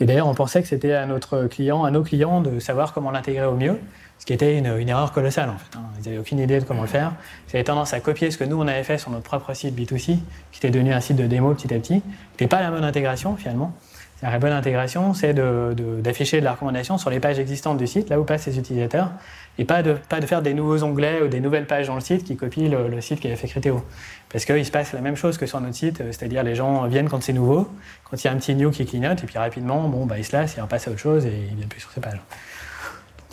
Et 0.00 0.06
d'ailleurs, 0.06 0.26
on 0.26 0.34
pensait 0.34 0.60
que 0.62 0.68
c'était 0.68 0.92
à 0.92 1.06
notre 1.06 1.44
client, 1.46 1.84
à 1.84 1.90
nos 1.90 2.02
clients, 2.02 2.40
de 2.40 2.58
savoir 2.58 2.92
comment 2.92 3.10
l'intégrer 3.10 3.46
au 3.46 3.54
mieux, 3.54 3.78
ce 4.18 4.26
qui 4.26 4.32
était 4.32 4.56
une, 4.56 4.88
erreur 4.88 5.12
colossale 5.12 5.50
en 5.50 5.58
fait. 5.58 5.76
Hein. 5.76 5.82
Ils 5.98 6.06
n'avaient 6.06 6.18
aucune 6.18 6.38
idée 6.38 6.58
de 6.58 6.64
comment 6.64 6.82
le 6.82 6.88
faire. 6.88 7.12
Ils 7.48 7.56
avaient 7.56 7.64
tendance 7.64 7.92
à 7.92 8.00
copier 8.00 8.30
ce 8.30 8.38
que 8.38 8.44
nous 8.44 8.60
on 8.60 8.66
avait 8.66 8.84
fait 8.84 8.98
sur 8.98 9.10
notre 9.10 9.24
propre 9.24 9.52
site 9.54 9.78
B2C, 9.78 10.18
qui 10.52 10.58
était 10.58 10.70
devenu 10.70 10.92
un 10.92 11.00
site 11.00 11.16
de 11.16 11.26
démo 11.26 11.52
petit 11.54 11.72
à 11.74 11.78
petit. 11.78 12.02
C'était 12.32 12.48
pas 12.48 12.60
la 12.60 12.70
bonne 12.70 12.84
intégration 12.84 13.36
finalement. 13.36 13.74
La 14.22 14.38
bonne 14.38 14.52
intégration, 14.52 15.12
c'est 15.12 15.34
d'afficher 15.34 16.40
de, 16.40 16.44
la 16.44 16.52
recommandation 16.52 16.96
sur 16.96 17.10
les 17.10 17.20
pages 17.20 17.38
existantes 17.38 17.76
du 17.76 17.86
site, 17.86 18.08
là 18.08 18.18
où 18.18 18.24
passent 18.24 18.46
les 18.46 18.58
utilisateurs, 18.58 19.10
et 19.58 19.66
pas 19.66 19.82
de, 19.82 19.98
faire 20.24 20.40
des 20.40 20.54
nouveaux 20.54 20.82
onglets 20.82 21.20
ou 21.20 21.28
des 21.28 21.40
nouvelles 21.40 21.66
pages 21.66 21.88
dans 21.88 21.94
le 21.94 22.00
site 22.00 22.24
qui 22.24 22.34
copient 22.34 22.70
le, 22.70 23.00
site 23.02 23.20
qui 23.20 23.26
avait 23.26 23.36
fait 23.36 23.48
Criteo. 23.48 23.84
Parce 24.32 24.46
qu'il 24.46 24.64
se 24.64 24.70
passe 24.70 24.94
la 24.94 25.02
même 25.02 25.16
chose 25.16 25.36
que 25.36 25.44
sur 25.44 25.60
notre 25.60 25.74
site, 25.74 25.98
c'est-à-dire 26.10 26.42
les 26.42 26.54
gens 26.54 26.86
viennent 26.86 27.10
quand 27.10 27.22
c'est 27.22 27.34
nouveau, 27.34 27.68
quand 28.08 28.22
il 28.22 28.26
y 28.26 28.30
a 28.30 28.32
un 28.32 28.36
petit 28.36 28.54
new 28.54 28.70
qui 28.70 28.86
clignote, 28.86 29.22
et 29.22 29.26
puis 29.26 29.36
rapidement, 29.36 29.88
bon, 29.88 30.06
bah, 30.06 30.16
ils 30.16 30.24
se 30.24 30.34
lassent, 30.34 30.54
ils 30.56 30.62
repassent 30.62 30.88
à 30.88 30.92
autre 30.92 31.00
chose 31.00 31.26
et 31.26 31.46
ils 31.48 31.52
ne 31.52 31.56
viennent 31.56 31.68
plus 31.68 31.80
sur 31.80 31.90
ces 31.90 32.00
pages. 32.00 32.20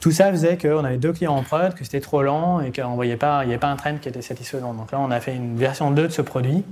Tout 0.02 0.12
ça 0.12 0.32
faisait 0.32 0.58
qu'on 0.58 0.84
avait 0.84 0.98
deux 0.98 1.14
clients 1.14 1.36
en 1.36 1.44
prod, 1.44 1.76
que 1.76 1.84
c'était 1.84 2.02
trop 2.02 2.24
lent 2.24 2.60
et 2.60 2.72
qu'on 2.72 2.96
voyait 2.96 3.18
pas, 3.18 3.44
il 3.44 3.48
n'y 3.48 3.54
avait 3.54 3.60
pas 3.60 3.68
un 3.68 3.76
trend 3.76 3.98
qui 4.02 4.10
était 4.10 4.24
satisfaisant. 4.24 4.74
Donc 4.74 4.92
là, 4.92 5.00
on 5.00 5.12
a 5.12 5.20
fait 5.20 5.36
une 5.36 5.56
version 5.56 5.92
2 5.92 6.08
de 6.08 6.12
ce 6.12 6.24
produit 6.24 6.66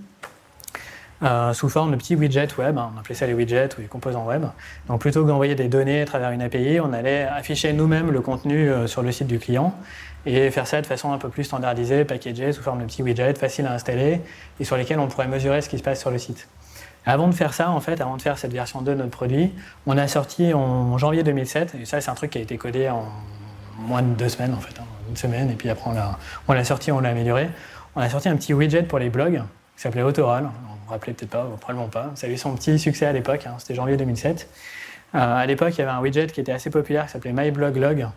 euh, 1.22 1.54
sous 1.54 1.70
forme 1.70 1.92
de 1.92 1.96
petits 1.96 2.16
widgets 2.16 2.48
web. 2.58 2.80
On 2.80 3.00
appelait 3.00 3.14
ça 3.14 3.28
les 3.28 3.36
widgets 3.36 3.70
ou 3.78 3.82
les 3.82 3.88
composants 3.88 4.26
web. 4.26 4.46
Donc 4.88 5.02
plutôt 5.02 5.22
que 5.22 5.28
d'envoyer 5.28 5.54
des 5.54 5.68
données 5.68 6.02
à 6.02 6.06
travers 6.06 6.32
une 6.32 6.42
API, 6.42 6.80
on 6.80 6.92
allait 6.92 7.22
afficher 7.22 7.72
nous-mêmes 7.72 8.10
le 8.10 8.22
contenu 8.22 8.68
euh, 8.68 8.88
sur 8.88 9.04
le 9.04 9.12
site 9.12 9.28
du 9.28 9.38
client 9.38 9.76
et 10.26 10.50
faire 10.50 10.66
ça 10.66 10.82
de 10.82 10.88
façon 10.88 11.14
un 11.14 11.20
peu 11.20 11.30
plus 11.30 11.44
standardisée, 11.44 12.06
packagée, 12.06 12.52
sous 12.52 12.64
forme 12.64 12.80
de 12.80 12.86
petits 12.86 13.04
widgets 13.04 13.36
faciles 13.36 13.68
à 13.68 13.74
installer 13.74 14.22
et 14.60 14.64
sur 14.64 14.76
lesquels 14.76 15.00
on 15.00 15.08
pourrait 15.08 15.28
mesurer 15.28 15.62
ce 15.62 15.70
qui 15.70 15.78
se 15.78 15.84
passe 15.84 16.00
sur 16.00 16.10
le 16.10 16.18
site. 16.18 16.48
Avant 17.06 17.28
de 17.28 17.34
faire 17.34 17.54
ça, 17.54 17.72
en 17.72 17.80
fait, 17.80 18.02
avant 18.02 18.18
de 18.18 18.22
faire 18.22 18.38
cette 18.38 18.54
version 18.54 18.82
2 18.82 18.92
de 18.92 18.98
notre 18.98 19.12
produit, 19.12 19.52
on 19.88 19.98
a 19.98 20.08
sorti 20.08 20.54
en 20.54 20.98
janvier 20.98 21.24
2007, 21.24 21.76
et 21.82 21.86
ça 21.86 22.02
c'est 22.02 22.12
un 22.12 22.16
truc 22.16 22.32
qui 22.32 22.38
a 22.38 22.42
été 22.42 22.58
codé 22.58 22.90
en 22.90 23.06
moins 23.80 24.02
de 24.02 24.14
deux 24.14 24.30
semaines 24.30 24.54
en 24.54 24.60
fait, 24.60 24.78
hein, 24.80 24.86
une 25.10 25.16
semaine, 25.16 25.50
et 25.50 25.56
puis 25.56 25.70
après 25.70 25.90
on 26.48 26.54
l'a 26.54 26.64
sorti, 26.64 26.92
on 26.92 27.00
l'a 27.00 27.10
amélioré. 27.10 27.50
On 27.96 28.02
a 28.02 28.10
sorti 28.10 28.30
un 28.30 28.36
petit 28.36 28.54
widget 28.54 28.84
pour 28.84 29.00
les 29.00 29.10
blogs 29.10 29.42
qui 29.76 29.82
s'appelait 29.82 30.04
Autoral 30.04 30.50
vous 30.90 30.94
rappelez 30.94 31.14
peut-être 31.14 31.30
pas, 31.30 31.46
probablement 31.62 31.88
pas. 31.88 32.12
Ça 32.16 32.26
a 32.26 32.30
eu 32.32 32.38
son 32.38 32.56
petit 32.56 32.80
succès 32.80 33.06
à 33.06 33.14
l'époque, 33.14 33.46
hein, 33.46 33.54
c'était 33.60 33.76
janvier 33.76 33.96
2007. 33.96 34.50
Euh, 35.14 35.18
à 35.18 35.46
l'époque, 35.46 35.74
il 35.76 35.80
y 35.80 35.82
avait 35.84 35.92
un 35.92 36.00
widget 36.00 36.28
qui 36.28 36.42
était 36.42 36.52
assez 36.52 36.72
populaire 36.72 37.06
qui 37.06 37.12
s'appelait 37.12 37.32
MyBlogLog. 37.32 37.98
Je 37.98 38.04
ne 38.04 38.08
sais 38.08 38.10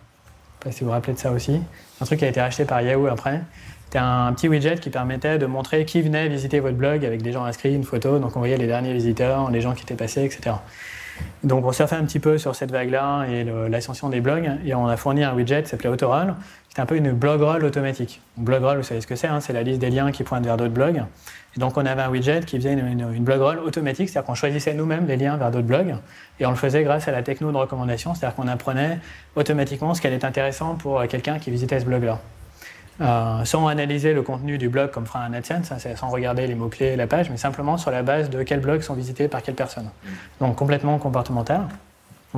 pas 0.59 0.71
si 0.71 0.79
vous 0.79 0.87
vous 0.87 0.91
rappelez 0.91 1.13
de 1.13 1.19
ça 1.19 1.31
aussi. 1.31 1.61
Un 2.01 2.05
truc 2.05 2.17
qui 2.17 2.25
a 2.25 2.29
été 2.29 2.41
racheté 2.41 2.65
par 2.65 2.81
Yahoo 2.81 3.05
après. 3.05 3.41
C'était 3.93 4.05
un 4.05 4.33
petit 4.33 4.47
widget 4.47 4.79
qui 4.79 4.89
permettait 4.89 5.37
de 5.37 5.45
montrer 5.45 5.85
qui 5.85 6.01
venait 6.01 6.27
visiter 6.27 6.59
votre 6.59 6.75
blog 6.75 7.05
avec 7.05 7.21
des 7.21 7.31
gens 7.31 7.45
inscrits, 7.45 7.75
une 7.75 7.83
photo. 7.83 8.17
Donc 8.17 8.35
on 8.35 8.39
voyait 8.39 8.57
les 8.57 8.65
derniers 8.65 8.91
visiteurs, 8.91 9.51
les 9.51 9.61
gens 9.61 9.75
qui 9.75 9.83
étaient 9.83 9.93
passés, 9.93 10.23
etc. 10.23 10.55
Donc 11.43 11.63
on 11.63 11.71
surfait 11.71 11.97
un 11.97 12.03
petit 12.03 12.17
peu 12.17 12.39
sur 12.39 12.55
cette 12.55 12.71
vague-là 12.71 13.25
et 13.25 13.45
l'ascension 13.69 14.09
des 14.09 14.19
blogs. 14.19 14.49
Et 14.65 14.73
on 14.73 14.87
a 14.87 14.97
fourni 14.97 15.23
un 15.23 15.35
widget 15.35 15.61
qui 15.61 15.69
s'appelait 15.69 15.91
Autoroll. 15.91 16.33
C'était 16.69 16.81
un 16.81 16.87
peu 16.87 16.95
une 16.95 17.11
blogroll 17.11 17.63
automatique. 17.63 18.19
Blogroll, 18.35 18.77
vous 18.77 18.83
savez 18.83 18.99
ce 18.99 19.05
que 19.05 19.15
c'est, 19.15 19.27
hein, 19.27 19.39
c'est 19.41 19.53
la 19.53 19.61
liste 19.61 19.79
des 19.79 19.91
liens 19.91 20.11
qui 20.11 20.23
pointent 20.23 20.45
vers 20.45 20.57
d'autres 20.57 20.73
blogs. 20.73 21.03
Et 21.55 21.59
donc 21.59 21.77
on 21.77 21.85
avait 21.85 22.01
un 22.01 22.09
widget 22.09 22.45
qui 22.47 22.57
faisait 22.57 22.73
une, 22.73 23.11
une, 23.13 23.23
blogroll 23.23 23.59
automatique, 23.59 24.09
c'est-à-dire 24.09 24.25
qu'on 24.25 24.33
choisissait 24.33 24.73
nous-mêmes 24.73 25.05
les 25.05 25.17
liens 25.17 25.37
vers 25.37 25.51
d'autres 25.51 25.67
blogs, 25.67 25.97
et 26.39 26.47
on 26.47 26.49
le 26.49 26.55
faisait 26.55 26.81
grâce 26.81 27.07
à 27.07 27.11
la 27.11 27.21
techno 27.21 27.51
de 27.51 27.57
recommandation, 27.57 28.15
c'est-à-dire 28.15 28.35
qu'on 28.35 28.47
apprenait 28.47 28.97
automatiquement 29.35 29.93
ce 29.93 30.01
qui 30.01 30.07
allait 30.07 30.15
être 30.15 30.23
intéressant 30.23 30.73
pour 30.73 31.05
quelqu'un 31.05 31.37
qui 31.37 31.51
visitait 31.51 31.79
ce 31.79 31.85
blog-là. 31.85 32.19
Euh, 33.01 33.43
sans 33.43 33.67
analyser 33.67 34.13
le 34.13 34.21
contenu 34.21 34.59
du 34.59 34.69
blog 34.69 34.91
comme 34.91 35.07
fera 35.07 35.23
un 35.23 35.33
AdSense, 35.33 35.71
hein, 35.71 35.77
sans 35.95 36.09
regarder 36.09 36.45
les 36.45 36.53
mots-clés 36.53 36.87
et 36.87 36.95
la 36.95 37.07
page, 37.07 37.29
mais 37.31 37.37
simplement 37.37 37.77
sur 37.77 37.89
la 37.89 38.03
base 38.03 38.29
de 38.29 38.43
quels 38.43 38.59
blogs 38.59 38.81
sont 38.81 38.93
visités 38.93 39.27
par 39.27 39.41
quelle 39.41 39.55
personne. 39.55 39.89
Donc 40.39 40.55
complètement 40.55 40.99
comportemental. 40.99 41.61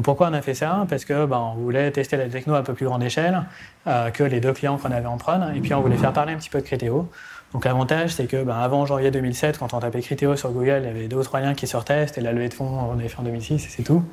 pourquoi 0.02 0.30
on 0.30 0.34
a 0.34 0.42
fait 0.42 0.54
ça? 0.54 0.86
Parce 0.90 1.04
que 1.04 1.26
ben, 1.26 1.38
on 1.38 1.56
voulait 1.56 1.92
tester 1.92 2.16
la 2.16 2.30
techno 2.30 2.56
à 2.56 2.60
un 2.60 2.64
peu 2.64 2.74
plus 2.74 2.86
grande 2.86 3.04
échelle 3.04 3.44
euh, 3.88 4.12
que 4.12 4.24
les 4.24 4.40
deux 4.40 4.54
clients 4.54 4.78
qu'on 4.78 4.92
avait 4.92 5.06
en 5.08 5.18
prod, 5.18 5.42
et 5.54 5.60
puis 5.60 5.74
on 5.74 5.82
voulait 5.82 5.98
faire 5.98 6.14
parler 6.14 6.34
un 6.34 6.38
petit 6.38 6.50
peu 6.50 6.60
de 6.60 6.66
Criteo. 6.66 7.10
Donc 7.52 7.66
l'avantage, 7.66 8.12
c'est 8.12 8.26
que 8.26 8.44
ben, 8.44 8.56
avant 8.56 8.86
janvier 8.86 9.12
2007, 9.12 9.58
quand 9.58 9.74
on 9.74 9.80
tapait 9.80 10.02
Criteo 10.02 10.38
sur 10.38 10.52
Google, 10.52 10.82
il 10.84 10.88
y 10.88 10.90
avait 10.90 11.08
deux 11.08 11.18
ou 11.18 11.24
trois 11.24 11.42
liens 11.42 11.54
qui 11.54 11.68
sortaient, 11.68 12.08
c'était 12.08 12.22
la 12.22 12.32
levée 12.32 12.50
de 12.50 12.54
fonds, 12.54 12.80
on 12.90 12.98
avait 12.98 13.10
fait 13.10 13.20
en 13.20 13.24
2006 13.24 13.66
et 13.66 13.70
c'est 13.70 13.84
tout. 13.84 14.04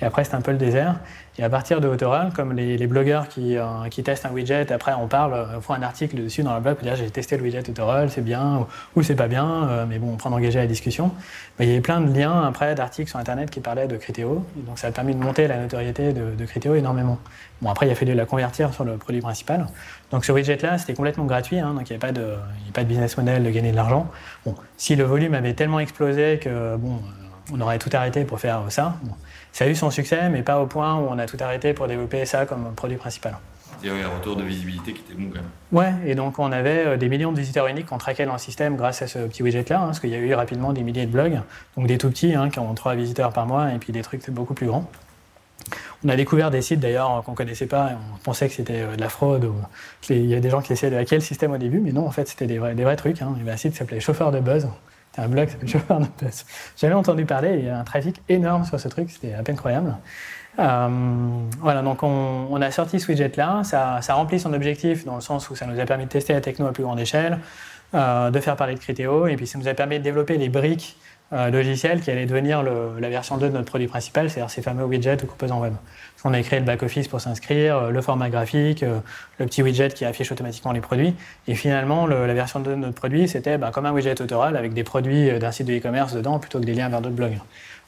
Et 0.00 0.04
après, 0.04 0.24
c'était 0.24 0.36
un 0.36 0.42
peu 0.42 0.52
le 0.52 0.58
désert. 0.58 0.96
Et 1.38 1.44
à 1.44 1.50
partir 1.50 1.80
de 1.82 1.88
Autoral, 1.88 2.32
comme 2.34 2.54
les, 2.54 2.86
blogueurs 2.86 3.28
qui, 3.28 3.58
euh, 3.58 3.64
qui, 3.90 4.02
testent 4.02 4.24
un 4.24 4.30
widget, 4.30 4.72
après 4.72 4.92
on 4.94 5.06
parle, 5.06 5.48
on 5.54 5.60
fait 5.60 5.74
un 5.74 5.82
article 5.82 6.16
dessus 6.16 6.42
dans 6.42 6.54
le 6.54 6.60
blog 6.60 6.76
pour 6.76 6.84
dire 6.84 6.96
j'ai 6.96 7.10
testé 7.10 7.36
le 7.36 7.42
widget 7.42 7.68
Autoral, 7.68 8.10
c'est 8.10 8.22
bien 8.22 8.66
ou, 8.94 9.02
c'est 9.02 9.14
pas 9.14 9.28
bien, 9.28 9.68
euh, 9.68 9.84
mais 9.86 9.98
bon, 9.98 10.14
on 10.14 10.16
prend 10.16 10.30
d'engager 10.30 10.58
la 10.58 10.66
discussion. 10.66 11.12
il 11.60 11.66
y 11.66 11.72
avait 11.72 11.80
plein 11.80 12.00
de 12.00 12.18
liens 12.18 12.42
après 12.42 12.74
d'articles 12.74 13.10
sur 13.10 13.18
Internet 13.18 13.50
qui 13.50 13.60
parlaient 13.60 13.86
de 13.86 13.98
Criteo. 13.98 14.46
donc 14.56 14.78
ça 14.78 14.86
a 14.86 14.92
permis 14.92 15.14
de 15.14 15.22
monter 15.22 15.46
la 15.46 15.58
notoriété 15.58 16.14
de, 16.14 16.34
de 16.34 16.44
Criteo 16.46 16.74
énormément. 16.74 17.18
Bon, 17.60 17.70
après, 17.70 17.86
il 17.86 17.92
a 17.92 17.94
fallu 17.94 18.14
la 18.14 18.26
convertir 18.26 18.72
sur 18.72 18.84
le 18.84 18.96
produit 18.96 19.20
principal. 19.20 19.66
Donc 20.10 20.24
ce 20.24 20.32
widget-là, 20.32 20.78
c'était 20.78 20.94
complètement 20.94 21.24
gratuit, 21.24 21.58
hein, 21.58 21.74
donc 21.74 21.88
il 21.90 21.96
n'y 21.96 22.02
avait 22.02 22.12
de, 22.12 22.34
pas 22.72 22.82
de 22.82 22.88
business 22.88 23.16
model 23.16 23.42
de 23.42 23.50
gagner 23.50 23.72
de 23.72 23.76
l'argent. 23.76 24.08
Bon, 24.46 24.54
si 24.78 24.96
le 24.96 25.04
volume 25.04 25.34
avait 25.34 25.54
tellement 25.54 25.80
explosé 25.80 26.38
que 26.38 26.76
bon, 26.76 27.00
on 27.52 27.60
aurait 27.60 27.78
tout 27.78 27.90
arrêté 27.92 28.24
pour 28.24 28.40
faire 28.40 28.62
ça. 28.70 28.96
Ça 29.56 29.64
a 29.64 29.68
eu 29.68 29.74
son 29.74 29.90
succès, 29.90 30.28
mais 30.28 30.42
pas 30.42 30.60
au 30.60 30.66
point 30.66 30.96
où 30.96 31.06
on 31.08 31.18
a 31.18 31.24
tout 31.24 31.38
arrêté 31.40 31.72
pour 31.72 31.88
développer 31.88 32.26
ça 32.26 32.44
comme 32.44 32.74
produit 32.74 32.98
principal. 32.98 33.38
Il 33.82 33.88
y 33.88 33.90
avait 33.90 34.02
un 34.02 34.10
retour 34.10 34.36
de 34.36 34.42
visibilité 34.42 34.92
qui 34.92 35.00
était 35.00 35.14
bon 35.14 35.30
quand 35.30 35.36
même. 35.36 35.48
Ouais, 35.72 36.10
et 36.10 36.14
donc 36.14 36.38
on 36.38 36.52
avait 36.52 36.84
euh, 36.84 36.96
des 36.98 37.08
millions 37.08 37.32
de 37.32 37.38
visiteurs 37.38 37.66
uniques 37.66 37.86
qu'on 37.86 37.96
traquait 37.96 38.26
dans 38.26 38.34
le 38.34 38.38
système 38.38 38.76
grâce 38.76 39.00
à 39.00 39.06
ce 39.06 39.20
petit 39.20 39.42
widget-là, 39.42 39.80
hein, 39.80 39.86
parce 39.86 40.00
qu'il 40.00 40.10
y 40.10 40.14
a 40.14 40.18
eu 40.18 40.34
rapidement 40.34 40.74
des 40.74 40.82
milliers 40.82 41.06
de 41.06 41.10
blogs, 41.10 41.40
donc 41.74 41.86
des 41.86 41.96
tout 41.96 42.10
petits 42.10 42.34
hein, 42.34 42.50
qui 42.50 42.58
ont 42.58 42.74
3 42.74 42.96
visiteurs 42.96 43.32
par 43.32 43.46
mois, 43.46 43.72
et 43.72 43.78
puis 43.78 43.94
des 43.94 44.02
trucs 44.02 44.28
beaucoup 44.28 44.52
plus 44.52 44.66
grands. 44.66 44.90
On 46.04 46.10
a 46.10 46.16
découvert 46.16 46.50
des 46.50 46.60
sites 46.60 46.80
d'ailleurs 46.80 47.22
qu'on 47.24 47.30
ne 47.30 47.36
connaissait 47.38 47.64
pas, 47.64 47.92
on 48.14 48.18
pensait 48.18 48.48
que 48.48 48.54
c'était 48.54 48.82
euh, 48.82 48.94
de 48.94 49.00
la 49.00 49.08
fraude, 49.08 49.46
ou 49.46 49.54
il 50.10 50.26
y 50.26 50.34
a 50.34 50.40
des 50.40 50.50
gens 50.50 50.60
qui 50.60 50.74
essayaient 50.74 50.92
de 50.92 50.98
hacker 50.98 51.18
le 51.18 51.24
système 51.24 51.52
au 51.52 51.58
début, 51.58 51.80
mais 51.80 51.92
non, 51.92 52.06
en 52.06 52.10
fait 52.10 52.28
c'était 52.28 52.46
des 52.46 52.58
vrais, 52.58 52.74
des 52.74 52.84
vrais 52.84 52.96
trucs. 52.96 53.22
Hein. 53.22 53.32
Il 53.36 53.38
y 53.38 53.40
avait 53.40 53.52
un 53.52 53.56
site 53.56 53.72
qui 53.72 53.78
s'appelait 53.78 54.00
Chauffeur 54.00 54.32
de 54.32 54.40
Buzz, 54.40 54.68
un 55.18 55.28
blog 55.28 55.46
qui 55.46 55.52
s'appelle 55.52 55.68
Chauffeur 55.68 56.00
de 56.00 56.06
Buzz. 56.20 56.44
J'avais 56.76 56.94
entendu 56.94 57.24
parler, 57.24 57.56
il 57.58 57.64
y 57.66 57.68
a 57.68 57.78
un 57.78 57.84
trafic 57.84 58.20
énorme 58.28 58.64
sur 58.64 58.78
ce 58.78 58.88
truc, 58.88 59.10
c'était 59.10 59.34
à 59.34 59.42
peine 59.42 59.56
croyable. 59.56 59.96
Euh, 60.58 60.88
voilà, 61.60 61.82
donc 61.82 62.02
on, 62.02 62.60
a 62.60 62.70
sorti 62.70 62.98
ce 62.98 63.08
widget-là, 63.08 63.62
ça, 63.64 63.98
ça, 64.00 64.14
remplit 64.14 64.40
son 64.40 64.52
objectif 64.54 65.04
dans 65.04 65.16
le 65.16 65.20
sens 65.20 65.50
où 65.50 65.56
ça 65.56 65.66
nous 65.66 65.78
a 65.78 65.84
permis 65.84 66.04
de 66.04 66.10
tester 66.10 66.32
la 66.32 66.40
techno 66.40 66.66
à 66.66 66.72
plus 66.72 66.82
grande 66.82 66.98
échelle, 66.98 67.38
euh, 67.94 68.30
de 68.30 68.40
faire 68.40 68.56
parler 68.56 68.74
de 68.74 68.80
Criteo, 68.80 69.26
et 69.26 69.36
puis 69.36 69.46
ça 69.46 69.58
nous 69.58 69.68
a 69.68 69.74
permis 69.74 69.98
de 69.98 70.04
développer 70.04 70.38
les 70.38 70.48
briques 70.48 70.96
euh, 71.32 71.50
logicielles 71.50 72.00
qui 72.00 72.10
allaient 72.10 72.26
devenir 72.26 72.62
la 72.62 73.08
version 73.08 73.36
2 73.36 73.48
de 73.48 73.52
notre 73.52 73.66
produit 73.66 73.88
principal, 73.88 74.30
c'est-à-dire 74.30 74.50
ces 74.50 74.62
fameux 74.62 74.84
widgets 74.84 75.22
ou 75.22 75.26
composants 75.26 75.60
web. 75.60 75.74
On 76.24 76.34
a 76.34 76.42
créé 76.42 76.58
le 76.58 76.66
back-office 76.66 77.06
pour 77.06 77.20
s'inscrire, 77.20 77.90
le 77.90 78.02
format 78.02 78.30
graphique, 78.30 78.84
le 79.38 79.46
petit 79.46 79.62
widget 79.62 79.90
qui 79.90 80.04
affiche 80.04 80.32
automatiquement 80.32 80.72
les 80.72 80.80
produits. 80.80 81.14
Et 81.46 81.54
finalement, 81.54 82.08
la 82.08 82.34
version 82.34 82.58
2 82.58 82.70
de 82.72 82.76
notre 82.76 82.96
produit, 82.96 83.28
c'était 83.28 83.58
bah, 83.58 83.70
comme 83.72 83.86
un 83.86 83.92
widget 83.92 84.20
autoral 84.20 84.56
avec 84.56 84.74
des 84.74 84.82
produits 84.82 85.38
d'un 85.38 85.52
site 85.52 85.68
de 85.68 85.76
e-commerce 85.76 86.14
dedans 86.14 86.40
plutôt 86.40 86.58
que 86.58 86.64
des 86.64 86.74
liens 86.74 86.88
vers 86.88 87.00
d'autres 87.00 87.14
blogs. 87.14 87.38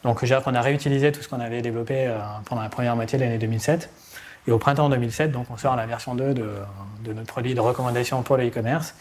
Donc 0.04 0.22
on 0.46 0.54
a 0.54 0.60
réutilisé 0.60 1.10
tout 1.12 1.22
ce 1.22 1.28
qu'on 1.28 1.40
avait 1.40 1.60
développé 1.60 2.06
euh, 2.06 2.18
pendant 2.44 2.62
la 2.62 2.68
première 2.68 2.94
moitié 2.94 3.18
de 3.18 3.24
l'année 3.24 3.38
2007. 3.38 3.90
Et 4.46 4.52
au 4.52 4.58
printemps 4.58 4.88
2007, 4.88 5.32
donc 5.32 5.46
on 5.50 5.56
sort 5.56 5.76
la 5.76 5.86
version 5.86 6.14
2 6.14 6.34
de, 6.34 7.12
notre 7.12 7.26
produit 7.26 7.54
de 7.54 7.60
recommandation 7.60 8.22
pour 8.22 8.36
le 8.36 8.46
e-commerce, 8.46 8.94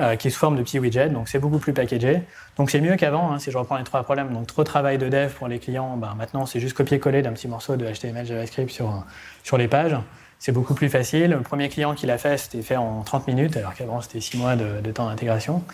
euh, 0.00 0.16
qui 0.16 0.30
se 0.30 0.38
forme 0.38 0.56
de 0.56 0.62
petits 0.62 0.78
widgets, 0.78 1.08
donc 1.08 1.28
c'est 1.28 1.38
beaucoup 1.38 1.58
plus 1.58 1.72
packagé. 1.72 2.22
Donc 2.56 2.70
c'est 2.70 2.80
mieux 2.80 2.96
qu'avant, 2.96 3.32
hein, 3.32 3.38
si 3.38 3.50
je 3.50 3.58
reprends 3.58 3.78
les 3.78 3.84
trois 3.84 4.02
problèmes. 4.02 4.32
Donc 4.32 4.46
trop 4.46 4.62
de 4.62 4.66
travail 4.66 4.98
de 4.98 5.08
dev 5.08 5.30
pour 5.32 5.48
les 5.48 5.58
clients, 5.58 5.96
ben, 5.96 6.14
maintenant 6.16 6.46
c'est 6.46 6.60
juste 6.60 6.76
copier-coller 6.76 7.22
d'un 7.22 7.32
petit 7.32 7.48
morceau 7.48 7.76
de 7.76 7.86
HTML, 7.86 8.26
JavaScript 8.26 8.70
sur, 8.70 9.04
sur 9.42 9.56
les 9.56 9.68
pages. 9.68 9.96
C'est 10.38 10.52
beaucoup 10.52 10.74
plus 10.74 10.90
facile. 10.90 11.30
Le 11.30 11.40
premier 11.40 11.70
client 11.70 11.94
qui 11.94 12.06
l'a 12.06 12.18
fait, 12.18 12.36
c'était 12.36 12.62
fait 12.62 12.76
en 12.76 13.02
30 13.02 13.26
minutes, 13.26 13.56
alors 13.56 13.74
qu'avant 13.74 14.00
c'était 14.02 14.20
6 14.20 14.36
mois 14.36 14.54
de, 14.54 14.80
de 14.82 14.92
temps 14.92 15.08
d'intégration. 15.08 15.64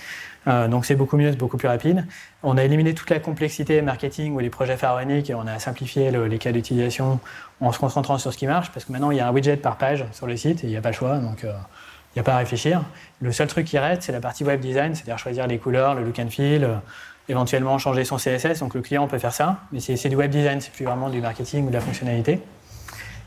Euh, 0.48 0.68
donc 0.68 0.84
c'est 0.84 0.96
beaucoup 0.96 1.16
mieux, 1.16 1.30
c'est 1.30 1.38
beaucoup 1.38 1.56
plus 1.56 1.68
rapide. 1.68 2.06
On 2.42 2.56
a 2.56 2.64
éliminé 2.64 2.94
toute 2.94 3.10
la 3.10 3.20
complexité 3.20 3.80
marketing 3.82 4.34
ou 4.34 4.40
les 4.40 4.50
projets 4.50 4.76
pharaoniques 4.76 5.30
et 5.30 5.34
on 5.34 5.46
a 5.46 5.58
simplifié 5.58 6.10
les 6.10 6.38
cas 6.38 6.52
d'utilisation 6.52 7.20
en 7.60 7.72
se 7.72 7.78
concentrant 7.78 8.18
sur 8.18 8.32
ce 8.32 8.38
qui 8.38 8.46
marche 8.46 8.70
parce 8.72 8.84
que 8.84 8.92
maintenant 8.92 9.10
il 9.10 9.18
y 9.18 9.20
a 9.20 9.28
un 9.28 9.32
widget 9.32 9.56
par 9.56 9.78
page 9.78 10.04
sur 10.12 10.26
le 10.26 10.36
site 10.36 10.64
et 10.64 10.66
il 10.66 10.70
n'y 10.70 10.76
a 10.76 10.80
pas 10.80 10.90
le 10.90 10.96
choix. 10.96 11.18
Donc 11.18 11.44
euh, 11.44 11.52
il 12.14 12.18
n'y 12.18 12.20
a 12.20 12.24
pas 12.24 12.34
à 12.34 12.38
réfléchir. 12.38 12.82
Le 13.20 13.32
seul 13.32 13.46
truc 13.46 13.66
qui 13.66 13.78
reste, 13.78 14.02
c'est 14.02 14.12
la 14.12 14.20
partie 14.20 14.44
web 14.44 14.60
design, 14.60 14.94
c'est-à-dire 14.94 15.18
choisir 15.18 15.46
les 15.46 15.58
couleurs, 15.58 15.94
le 15.94 16.04
look 16.04 16.18
and 16.18 16.28
feel, 16.28 16.64
euh, 16.64 16.74
éventuellement 17.28 17.78
changer 17.78 18.04
son 18.04 18.16
CSS. 18.16 18.60
Donc 18.60 18.74
le 18.74 18.82
client 18.82 19.06
peut 19.08 19.18
faire 19.18 19.32
ça, 19.32 19.60
mais 19.72 19.80
c'est 19.80 20.08
du 20.08 20.16
web 20.16 20.30
design, 20.30 20.60
c'est 20.60 20.72
plus 20.72 20.84
vraiment 20.84 21.08
du 21.08 21.20
marketing 21.20 21.66
ou 21.66 21.68
de 21.68 21.74
la 21.74 21.80
fonctionnalité. 21.80 22.40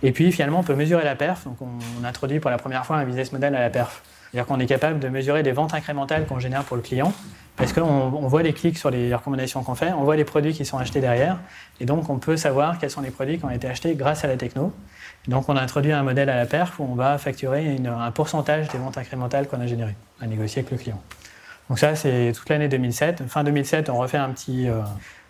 Et 0.03 0.11
puis 0.11 0.31
finalement, 0.31 0.59
on 0.59 0.63
peut 0.63 0.75
mesurer 0.75 1.03
la 1.03 1.15
perf. 1.15 1.45
Donc 1.45 1.57
on 1.61 2.03
introduit 2.03 2.39
pour 2.39 2.51
la 2.51 2.57
première 2.57 2.85
fois 2.85 2.97
un 2.97 3.05
business 3.05 3.31
model 3.31 3.55
à 3.55 3.59
la 3.59 3.69
perf. 3.69 4.03
C'est-à-dire 4.35 4.47
qu'on 4.47 4.59
est 4.59 4.65
capable 4.65 4.99
de 4.99 5.07
mesurer 5.07 5.43
des 5.43 5.53
ventes 5.53 5.73
incrémentales 5.73 6.25
qu'on 6.25 6.39
génère 6.39 6.63
pour 6.63 6.75
le 6.75 6.81
client, 6.81 7.13
parce 7.55 7.71
qu'on 7.71 8.09
voit 8.09 8.43
les 8.43 8.51
clics 8.51 8.77
sur 8.77 8.89
les 8.89 9.15
recommandations 9.15 9.63
qu'on 9.63 9.75
fait, 9.75 9.93
on 9.93 10.03
voit 10.03 10.17
les 10.17 10.25
produits 10.25 10.53
qui 10.53 10.65
sont 10.65 10.77
achetés 10.77 10.99
derrière, 10.99 11.39
et 11.79 11.85
donc 11.85 12.09
on 12.09 12.17
peut 12.17 12.35
savoir 12.35 12.77
quels 12.77 12.89
sont 12.89 12.99
les 12.99 13.11
produits 13.11 13.37
qui 13.39 13.45
ont 13.45 13.49
été 13.49 13.67
achetés 13.67 13.95
grâce 13.95 14.25
à 14.25 14.27
la 14.27 14.35
techno. 14.35 14.73
Donc 15.27 15.49
on 15.49 15.55
a 15.55 15.61
introduit 15.61 15.91
un 15.91 16.03
modèle 16.03 16.29
à 16.29 16.35
la 16.35 16.45
perf 16.45 16.79
où 16.79 16.83
on 16.83 16.95
va 16.95 17.17
facturer 17.17 17.77
un 17.85 18.11
pourcentage 18.11 18.67
des 18.69 18.77
ventes 18.77 18.97
incrémentales 18.97 19.47
qu'on 19.47 19.59
a 19.59 19.67
générées, 19.67 19.95
à 20.21 20.27
négocier 20.27 20.59
avec 20.61 20.71
le 20.71 20.77
client. 20.77 21.01
Donc 21.69 21.79
ça, 21.79 21.95
c'est 21.95 22.31
toute 22.35 22.47
l'année 22.49 22.67
2007. 22.67 23.23
Fin 23.27 23.43
2007, 23.43 23.89
on 23.89 23.97
refait 23.97 24.17
un 24.17 24.29
petit, 24.29 24.67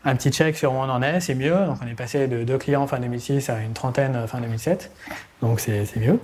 un 0.06 0.16
petit 0.16 0.32
check 0.32 0.56
sur 0.56 0.72
où 0.72 0.76
on 0.76 0.90
en 0.90 1.02
est, 1.02 1.20
c'est 1.20 1.36
mieux. 1.36 1.66
Donc 1.66 1.78
on 1.84 1.88
est 1.88 1.96
passé 1.96 2.28
de 2.28 2.44
deux 2.44 2.58
clients 2.58 2.88
fin 2.88 3.00
2006 3.00 3.50
à 3.50 3.60
une 3.62 3.74
trentaine 3.74 4.28
fin 4.28 4.40
2007. 4.40 4.92
Donc 5.42 5.60
c'est 5.60 5.98
mieux. 5.98 6.20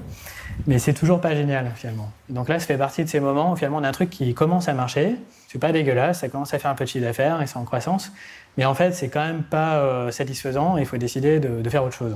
Mais 0.68 0.80
c'est 0.80 0.94
toujours 0.94 1.22
pas 1.22 1.36
génial 1.36 1.72
finalement. 1.76 2.12
Donc 2.30 2.48
là, 2.48 2.60
ça 2.60 2.66
fait 2.68 2.78
partie 2.78 3.04
de 3.04 3.10
ces 3.10 3.20
moments 3.20 3.52
où 3.52 3.56
finalement 3.56 3.78
on 3.78 3.84
a 3.84 3.90
un 3.90 3.94
truc 3.94 4.10
qui 4.10 4.34
commence 4.34 4.68
à 4.68 4.74
marcher. 4.74 5.16
C'est 5.48 5.60
pas 5.60 5.72
dégueulasse, 5.72 6.20
ça 6.20 6.30
commence 6.30 6.54
à 6.54 6.60
faire 6.60 6.72
un 6.72 6.76
peu 6.76 6.86
de 6.86 6.90
chiffre 6.90 7.06
d'affaires 7.06 7.42
et 7.42 7.48
c'est 7.48 7.58
en 7.58 7.66
croissance. 7.66 8.12
Mais 8.58 8.66
en 8.66 8.74
fait, 8.74 8.92
c'est 8.92 9.10
quand 9.10 9.26
même 9.26 9.44
pas 9.44 9.78
euh, 9.78 10.12
satisfaisant. 10.12 10.78
Il 10.78 10.86
faut 10.86 10.98
décider 10.98 11.40
de, 11.40 11.70
faire 11.70 11.84
autre 11.84 11.96
chose. 11.96 12.16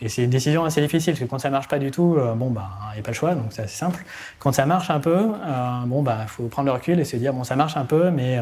Et 0.00 0.08
c'est 0.08 0.24
une 0.24 0.30
décision 0.30 0.64
assez 0.64 0.80
difficile 0.80 1.14
parce 1.14 1.24
que 1.24 1.30
quand 1.30 1.38
ça 1.38 1.50
marche 1.50 1.68
pas 1.68 1.78
du 1.78 1.90
tout, 1.90 2.16
euh, 2.18 2.34
bon 2.34 2.50
bah 2.50 2.68
il 2.92 2.94
n'y 2.94 3.00
a 3.00 3.02
pas 3.02 3.12
le 3.12 3.16
choix, 3.16 3.34
donc 3.34 3.46
c'est 3.50 3.62
assez 3.62 3.76
simple. 3.76 4.04
Quand 4.38 4.52
ça 4.52 4.66
marche 4.66 4.90
un 4.90 5.00
peu, 5.00 5.16
euh, 5.16 5.86
bon 5.86 6.02
bah 6.02 6.26
faut 6.26 6.48
prendre 6.48 6.66
le 6.66 6.72
recul 6.72 7.00
et 7.00 7.04
se 7.04 7.16
dire 7.16 7.32
bon 7.32 7.44
ça 7.44 7.56
marche 7.56 7.76
un 7.76 7.84
peu, 7.84 8.10
mais 8.10 8.38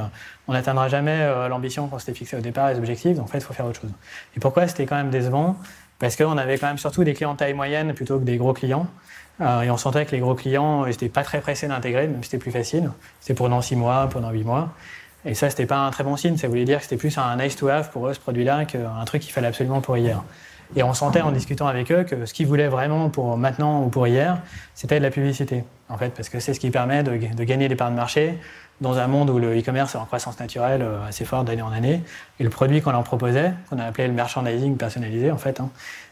on 0.48 0.52
n'atteindra 0.52 0.88
jamais 0.88 1.26
l'ambition 1.48 1.88
qu'on 1.88 1.98
s'était 1.98 2.14
fixé 2.14 2.36
au 2.36 2.40
départ, 2.40 2.70
les 2.70 2.78
objectifs. 2.78 3.16
Donc 3.16 3.26
en 3.26 3.28
fait, 3.28 3.38
il 3.38 3.44
faut 3.44 3.54
faire 3.54 3.66
autre 3.66 3.80
chose. 3.80 3.90
Et 4.36 4.40
pourquoi 4.40 4.68
c'était 4.68 4.86
quand 4.86 4.96
même 4.96 5.10
décevant? 5.10 5.56
Parce 5.98 6.16
qu'on 6.16 6.36
avait 6.36 6.58
quand 6.58 6.66
même 6.66 6.78
surtout 6.78 7.04
des 7.04 7.14
clients 7.14 7.34
taille 7.34 7.54
moyenne 7.54 7.94
plutôt 7.94 8.18
que 8.18 8.24
des 8.24 8.36
gros 8.36 8.52
clients. 8.52 8.86
et 9.40 9.70
on 9.70 9.76
sentait 9.76 10.04
que 10.04 10.10
les 10.10 10.18
gros 10.18 10.34
clients 10.34 10.84
n'étaient 10.84 11.08
pas 11.08 11.22
très 11.22 11.40
pressés 11.40 11.66
d'intégrer, 11.66 12.06
même 12.08 12.22
si 12.22 12.30
c'était 12.30 12.42
plus 12.42 12.52
facile. 12.52 12.90
C'était 13.20 13.48
dans 13.48 13.62
6 13.62 13.76
mois, 13.76 14.08
pendant 14.10 14.30
8 14.30 14.44
mois. 14.44 14.70
Et 15.24 15.34
ça, 15.34 15.48
c'était 15.48 15.66
pas 15.66 15.78
un 15.78 15.90
très 15.90 16.04
bon 16.04 16.16
signe. 16.16 16.36
Ça 16.36 16.48
voulait 16.48 16.64
dire 16.64 16.78
que 16.78 16.84
c'était 16.84 16.96
plus 16.96 17.16
un 17.16 17.36
nice 17.36 17.56
to 17.56 17.68
have 17.68 17.90
pour 17.90 18.08
eux, 18.08 18.14
ce 18.14 18.20
produit-là, 18.20 18.66
qu'un 18.66 19.04
truc 19.06 19.22
qu'il 19.22 19.32
fallait 19.32 19.46
absolument 19.46 19.80
pour 19.80 19.96
hier. 19.96 20.22
Et 20.76 20.82
on 20.82 20.92
sentait 20.92 21.20
en 21.20 21.30
discutant 21.30 21.66
avec 21.66 21.90
eux 21.92 22.04
que 22.04 22.26
ce 22.26 22.34
qu'ils 22.34 22.46
voulaient 22.46 22.68
vraiment 22.68 23.08
pour 23.08 23.36
maintenant 23.36 23.82
ou 23.84 23.88
pour 23.88 24.06
hier, 24.06 24.38
c'était 24.74 24.98
de 24.98 25.04
la 25.04 25.10
publicité. 25.10 25.64
En 25.88 25.98
fait, 25.98 26.10
parce 26.10 26.28
que 26.28 26.40
c'est 26.40 26.54
ce 26.54 26.60
qui 26.60 26.70
permet 26.70 27.02
de, 27.02 27.44
gagner 27.44 27.68
des 27.68 27.76
parts 27.76 27.90
de 27.90 27.96
marché 27.96 28.38
dans 28.80 28.98
un 28.98 29.06
monde 29.06 29.30
où 29.30 29.38
le 29.38 29.58
e-commerce 29.58 29.94
est 29.94 29.98
en 29.98 30.04
croissance 30.04 30.38
naturelle 30.40 30.82
euh, 30.82 31.06
assez 31.08 31.24
forte 31.24 31.46
d'année 31.46 31.62
en 31.62 31.72
année. 31.72 32.02
Et 32.40 32.44
le 32.44 32.50
produit 32.50 32.82
qu'on 32.82 32.92
leur 32.92 33.04
proposait, 33.04 33.52
qu'on 33.70 33.78
a 33.78 33.84
appelé 33.84 34.06
le 34.08 34.14
merchandising 34.14 34.76
personnalisé, 34.76 35.30
en 35.30 35.38
fait, 35.38 35.60
hein, 35.60 35.70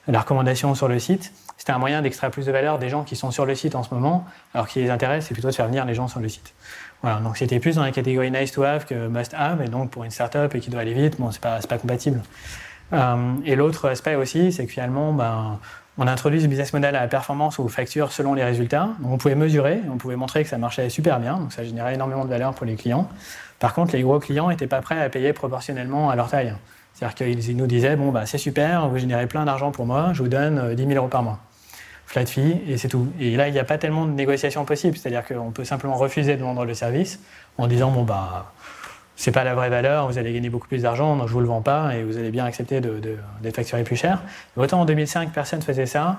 la 0.08 0.20
recommandation 0.20 0.74
sur 0.74 0.88
le 0.88 0.98
site, 0.98 1.32
c'était 1.56 1.72
un 1.72 1.78
moyen 1.78 2.02
d'extraire 2.02 2.30
plus 2.30 2.46
de 2.46 2.52
valeur 2.52 2.78
des 2.78 2.88
gens 2.88 3.04
qui 3.04 3.14
sont 3.14 3.30
sur 3.30 3.46
le 3.46 3.54
site 3.54 3.74
en 3.74 3.82
ce 3.82 3.94
moment, 3.94 4.24
alors 4.52 4.66
qui 4.66 4.80
les 4.80 4.90
intéresse, 4.90 5.26
c'est 5.26 5.34
plutôt 5.34 5.50
de 5.50 5.54
faire 5.54 5.66
venir 5.66 5.84
les 5.84 5.94
gens 5.94 6.08
sur 6.08 6.18
le 6.18 6.28
site. 6.28 6.54
Voilà, 7.02 7.20
donc 7.20 7.36
c'était 7.36 7.60
plus 7.60 7.76
dans 7.76 7.82
la 7.82 7.92
catégorie 7.92 8.30
nice 8.30 8.52
to 8.52 8.62
have 8.62 8.84
que 8.84 9.08
must 9.08 9.34
have, 9.34 9.62
et 9.62 9.68
donc 9.68 9.90
pour 9.90 10.04
une 10.04 10.10
startup 10.10 10.54
et 10.54 10.60
qui 10.60 10.70
doit 10.70 10.80
aller 10.80 10.94
vite, 10.94 11.20
bon, 11.20 11.30
c'est 11.30 11.40
pas, 11.40 11.58
pas 11.60 11.78
compatible. 11.78 12.20
Euh, 12.92 13.34
et 13.44 13.56
l'autre 13.56 13.88
aspect 13.88 14.14
aussi, 14.16 14.52
c'est 14.52 14.66
que 14.66 14.72
finalement, 14.72 15.12
ben, 15.12 15.58
on 15.98 16.06
a 16.06 16.12
introduit 16.12 16.40
ce 16.40 16.46
business 16.46 16.72
model 16.72 16.96
à 16.96 17.00
la 17.00 17.08
performance 17.08 17.58
ou 17.58 17.68
facture 17.68 18.12
selon 18.12 18.34
les 18.34 18.44
résultats. 18.44 18.90
Donc 19.00 19.12
on 19.12 19.18
pouvait 19.18 19.34
mesurer, 19.34 19.80
on 19.90 19.98
pouvait 19.98 20.16
montrer 20.16 20.42
que 20.42 20.48
ça 20.48 20.58
marchait 20.58 20.88
super 20.88 21.20
bien, 21.20 21.38
donc 21.38 21.52
ça 21.52 21.64
générait 21.64 21.94
énormément 21.94 22.24
de 22.24 22.30
valeur 22.30 22.54
pour 22.54 22.66
les 22.66 22.76
clients. 22.76 23.08
Par 23.58 23.74
contre, 23.74 23.94
les 23.94 24.02
gros 24.02 24.18
clients 24.18 24.48
n'étaient 24.48 24.66
pas 24.66 24.80
prêts 24.80 25.00
à 25.00 25.08
payer 25.08 25.32
proportionnellement 25.32 26.10
à 26.10 26.16
leur 26.16 26.28
taille. 26.28 26.54
C'est-à-dire 26.94 27.14
qu'ils 27.14 27.56
nous 27.56 27.66
disaient, 27.66 27.96
bon, 27.96 28.10
bah, 28.10 28.26
c'est 28.26 28.38
super, 28.38 28.88
vous 28.88 28.98
générez 28.98 29.26
plein 29.26 29.44
d'argent 29.44 29.70
pour 29.70 29.86
moi, 29.86 30.10
je 30.12 30.22
vous 30.22 30.28
donne 30.28 30.74
10 30.74 30.82
euh, 30.82 30.88
000 30.88 30.98
euros 30.98 31.08
par 31.08 31.22
mois 31.22 31.38
flat 32.12 32.26
fee 32.26 32.60
et 32.68 32.76
c'est 32.76 32.88
tout. 32.88 33.08
Et 33.18 33.36
là, 33.36 33.48
il 33.48 33.52
n'y 33.52 33.58
a 33.58 33.64
pas 33.64 33.78
tellement 33.78 34.04
de 34.04 34.10
négociations 34.12 34.64
possibles. 34.66 34.96
C'est-à-dire 34.98 35.24
qu'on 35.24 35.50
peut 35.50 35.64
simplement 35.64 35.96
refuser 35.96 36.36
de 36.36 36.42
vendre 36.42 36.64
le 36.64 36.74
service 36.74 37.20
en 37.56 37.66
disant 37.66 37.90
bon 37.90 38.02
bah 38.02 38.52
c'est 39.16 39.32
pas 39.32 39.44
la 39.44 39.54
vraie 39.54 39.70
valeur, 39.70 40.08
vous 40.08 40.18
allez 40.18 40.32
gagner 40.32 40.50
beaucoup 40.50 40.68
plus 40.68 40.82
d'argent, 40.82 41.16
donc 41.16 41.28
je 41.28 41.32
vous 41.32 41.40
le 41.40 41.46
vends 41.46 41.62
pas 41.62 41.94
et 41.94 42.02
vous 42.02 42.16
allez 42.16 42.30
bien 42.30 42.44
accepter 42.44 42.80
d'être 42.80 43.56
facturé 43.56 43.84
plus 43.84 43.96
cher. 43.96 44.22
autant 44.56 44.80
en 44.80 44.84
2005, 44.84 45.32
personne 45.32 45.62
faisait 45.62 45.86
ça. 45.86 46.18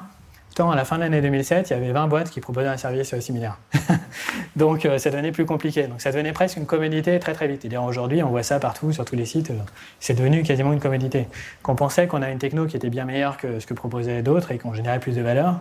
Autant 0.53 0.69
à 0.69 0.75
la 0.75 0.85
fin 0.85 0.97
de 0.97 1.01
l'année 1.01 1.19
2007, 1.19 1.71
il 1.71 1.73
y 1.73 1.75
avait 1.75 1.91
20 1.91 2.05
boîtes 2.05 2.29
qui 2.29 2.39
proposaient 2.39 2.67
un 2.67 2.77
service 2.77 3.17
similaire. 3.19 3.57
donc 4.55 4.85
euh, 4.85 4.99
ça 4.99 5.09
devenait 5.09 5.31
plus 5.31 5.47
compliqué. 5.47 5.87
Donc 5.87 5.99
ça 5.99 6.11
devenait 6.11 6.31
presque 6.31 6.57
une 6.57 6.67
commodité 6.67 7.17
très 7.17 7.33
très 7.33 7.47
vite. 7.47 7.65
Et 7.65 7.75
aujourd'hui, 7.75 8.21
on 8.21 8.29
voit 8.29 8.43
ça 8.43 8.59
partout, 8.59 8.91
sur 8.91 9.03
tous 9.03 9.15
les 9.15 9.25
sites. 9.25 9.51
C'est 9.99 10.13
devenu 10.13 10.43
quasiment 10.43 10.71
une 10.71 10.79
commodité. 10.79 11.27
Qu'on 11.63 11.73
pensait 11.73 12.05
qu'on 12.05 12.21
a 12.21 12.29
une 12.29 12.37
techno 12.37 12.67
qui 12.67 12.77
était 12.77 12.91
bien 12.91 13.05
meilleure 13.05 13.37
que 13.37 13.59
ce 13.59 13.65
que 13.65 13.73
proposaient 13.73 14.21
d'autres 14.21 14.51
et 14.51 14.59
qu'on 14.59 14.75
générait 14.75 14.99
plus 14.99 15.15
de 15.15 15.23
valeur, 15.23 15.59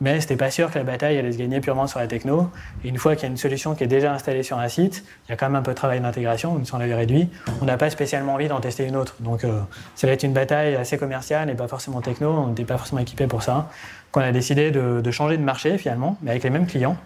mais 0.00 0.20
c'était 0.20 0.36
pas 0.36 0.50
sûr 0.50 0.70
que 0.70 0.78
la 0.78 0.84
bataille 0.84 1.18
allait 1.18 1.32
se 1.32 1.38
gagner 1.38 1.60
purement 1.60 1.86
sur 1.86 1.98
la 1.98 2.06
techno. 2.06 2.50
Et 2.84 2.88
une 2.88 2.98
fois 2.98 3.14
qu'il 3.14 3.24
y 3.24 3.26
a 3.26 3.30
une 3.30 3.36
solution 3.36 3.74
qui 3.74 3.84
est 3.84 3.88
déjà 3.88 4.12
installée 4.12 4.42
sur 4.42 4.58
un 4.58 4.68
site, 4.68 5.04
il 5.26 5.30
y 5.30 5.32
a 5.32 5.36
quand 5.36 5.46
même 5.46 5.56
un 5.56 5.62
peu 5.62 5.70
de 5.70 5.76
travail 5.76 6.00
d'intégration, 6.00 6.54
même 6.54 6.64
si 6.64 6.74
on 6.74 6.78
l'avait 6.78 6.94
réduit, 6.94 7.28
on 7.60 7.64
n'a 7.64 7.76
pas 7.76 7.90
spécialement 7.90 8.34
envie 8.34 8.48
d'en 8.48 8.60
tester 8.60 8.86
une 8.86 8.96
autre. 8.96 9.16
Donc 9.20 9.44
euh, 9.44 9.60
ça 9.94 10.06
va 10.06 10.12
être 10.12 10.22
une 10.22 10.32
bataille 10.32 10.74
assez 10.74 10.98
commerciale 10.98 11.48
et 11.50 11.54
pas 11.54 11.68
forcément 11.68 12.00
techno, 12.00 12.30
on 12.30 12.48
n'était 12.48 12.64
pas 12.64 12.76
forcément 12.76 13.00
équipé 13.00 13.26
pour 13.26 13.42
ça. 13.42 13.70
Qu'on 14.10 14.20
a 14.20 14.32
décidé 14.32 14.70
de, 14.70 15.10
changer 15.10 15.36
de 15.36 15.42
marché 15.42 15.78
finalement, 15.78 16.16
mais 16.22 16.32
avec 16.32 16.42
les 16.42 16.50
mêmes 16.50 16.66
clients, 16.66 16.96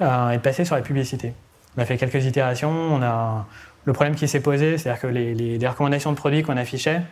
euh, 0.00 0.30
et 0.30 0.36
de 0.36 0.42
passer 0.42 0.64
sur 0.64 0.76
la 0.76 0.82
publicité. 0.82 1.32
On 1.76 1.82
a 1.82 1.84
fait 1.84 1.96
quelques 1.96 2.24
itérations, 2.24 2.70
on 2.70 3.02
a... 3.02 3.46
le 3.84 3.92
problème 3.92 4.14
qui 4.14 4.26
s'est 4.26 4.40
posé, 4.40 4.78
c'est-à-dire 4.78 5.00
que 5.00 5.06
les, 5.06 5.34
les 5.34 5.68
recommandations 5.68 6.10
de 6.10 6.16
produits 6.16 6.42
qu'on 6.42 6.56
affichait, 6.56 7.02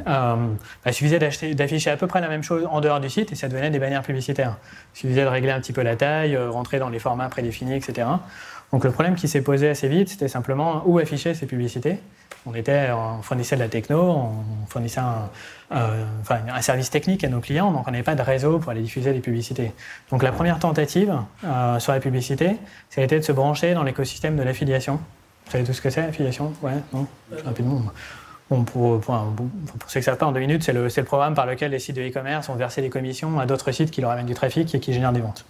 euh, 0.00 0.02
bah, 0.06 0.36
il 0.86 0.92
suffisait 0.94 1.18
d'afficher 1.18 1.90
à 1.90 1.96
peu 1.96 2.06
près 2.06 2.20
la 2.20 2.28
même 2.28 2.42
chose 2.42 2.66
en 2.70 2.80
dehors 2.80 3.00
du 3.00 3.10
site 3.10 3.32
et 3.32 3.34
ça 3.34 3.48
devenait 3.48 3.70
des 3.70 3.78
bannières 3.78 4.02
publicitaires. 4.02 4.56
Il 4.94 4.98
suffisait 4.98 5.22
de 5.22 5.28
régler 5.28 5.50
un 5.50 5.60
petit 5.60 5.72
peu 5.72 5.82
la 5.82 5.96
taille, 5.96 6.34
euh, 6.34 6.50
rentrer 6.50 6.78
dans 6.78 6.88
les 6.88 6.98
formats 6.98 7.28
prédéfinis, 7.28 7.74
etc. 7.74 8.08
Donc 8.72 8.84
le 8.84 8.90
problème 8.90 9.14
qui 9.14 9.28
s'est 9.28 9.42
posé 9.42 9.68
assez 9.68 9.88
vite, 9.88 10.10
c'était 10.10 10.28
simplement 10.28 10.82
où 10.86 10.98
afficher 10.98 11.34
ces 11.34 11.46
publicités. 11.46 11.98
On, 12.46 12.54
était, 12.54 12.90
on 12.92 13.22
fournissait 13.22 13.56
de 13.56 13.60
la 13.60 13.68
techno, 13.68 14.00
on 14.00 14.66
fournissait 14.68 15.00
un, 15.00 15.28
euh, 15.72 16.04
service 16.60 16.90
technique 16.90 17.24
à 17.24 17.28
nos 17.28 17.40
clients, 17.40 17.72
donc 17.72 17.86
on 17.88 17.90
n'avait 17.90 18.02
pas 18.02 18.14
de 18.14 18.22
réseau 18.22 18.58
pour 18.58 18.70
aller 18.70 18.80
diffuser 18.80 19.12
les 19.12 19.20
publicités. 19.20 19.72
Donc 20.10 20.22
la 20.22 20.32
première 20.32 20.58
tentative 20.58 21.14
sur 21.78 21.92
la 21.92 22.00
publicité, 22.00 22.56
ça 22.90 23.00
a 23.00 23.04
été 23.04 23.18
de 23.18 23.24
se 23.24 23.32
brancher 23.32 23.74
dans 23.74 23.82
l'écosystème 23.82 24.36
de 24.36 24.42
l'affiliation. 24.42 25.00
Vous 25.46 25.52
savez 25.52 25.64
tout 25.64 25.72
ce 25.72 25.80
que 25.80 25.90
c'est, 25.90 26.02
l'affiliation? 26.02 26.52
Ouais, 26.62 26.72
non 26.92 27.06
Pour, 28.48 28.64
pour, 28.64 29.00
pour, 29.00 29.90
ceux 29.90 30.00
pas, 30.00 30.26
en 30.26 30.32
deux 30.32 30.40
minutes, 30.40 30.62
c'est 30.62 30.72
le, 30.72 30.88
le, 30.88 31.04
programme 31.04 31.34
par 31.34 31.44
lequel 31.44 31.70
les 31.70 31.78
sites 31.78 31.96
de 31.96 32.00
e-commerce 32.00 32.48
ont 32.48 32.54
versé 32.54 32.80
des 32.80 32.88
commissions 32.88 33.38
à 33.38 33.44
d'autres 33.44 33.72
sites 33.72 33.90
qui 33.90 34.00
leur 34.00 34.10
amènent 34.10 34.24
du 34.24 34.34
trafic 34.34 34.74
et 34.74 34.80
qui 34.80 34.94
génèrent 34.94 35.12
des 35.12 35.20
ventes. 35.20 35.44